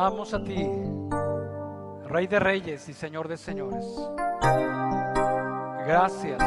Alabamos 0.07 0.35
a 0.35 0.45
ti, 0.45 0.71
Rey 2.05 2.29
de 2.29 2.39
Reyes 2.39 2.89
y 2.89 2.93
Señor 2.93 3.27
de 3.27 3.37
Señores. 3.37 3.85
Gracias 5.85 6.41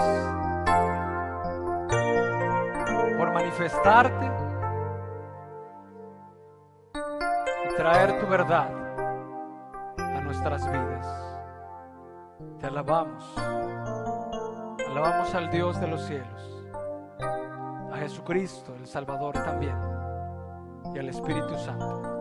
por 3.18 3.34
manifestarte 3.34 4.32
y 7.66 7.76
traer 7.76 8.22
tu 8.22 8.28
verdad 8.28 8.70
a 9.98 10.22
nuestras 10.22 10.66
vidas. 10.72 11.08
Te 12.62 12.68
alabamos. 12.68 13.26
Alabamos 14.88 15.36
al 15.36 15.52
Dios 15.52 15.82
de 15.82 15.88
los 15.88 16.02
cielos, 16.06 16.64
a 17.92 17.98
Jesucristo, 17.98 18.74
el 18.76 18.88
Salvador 18.88 19.34
también, 19.34 19.76
y 20.96 21.00
al 21.00 21.10
Espíritu 21.10 21.58
Santo. 21.58 22.19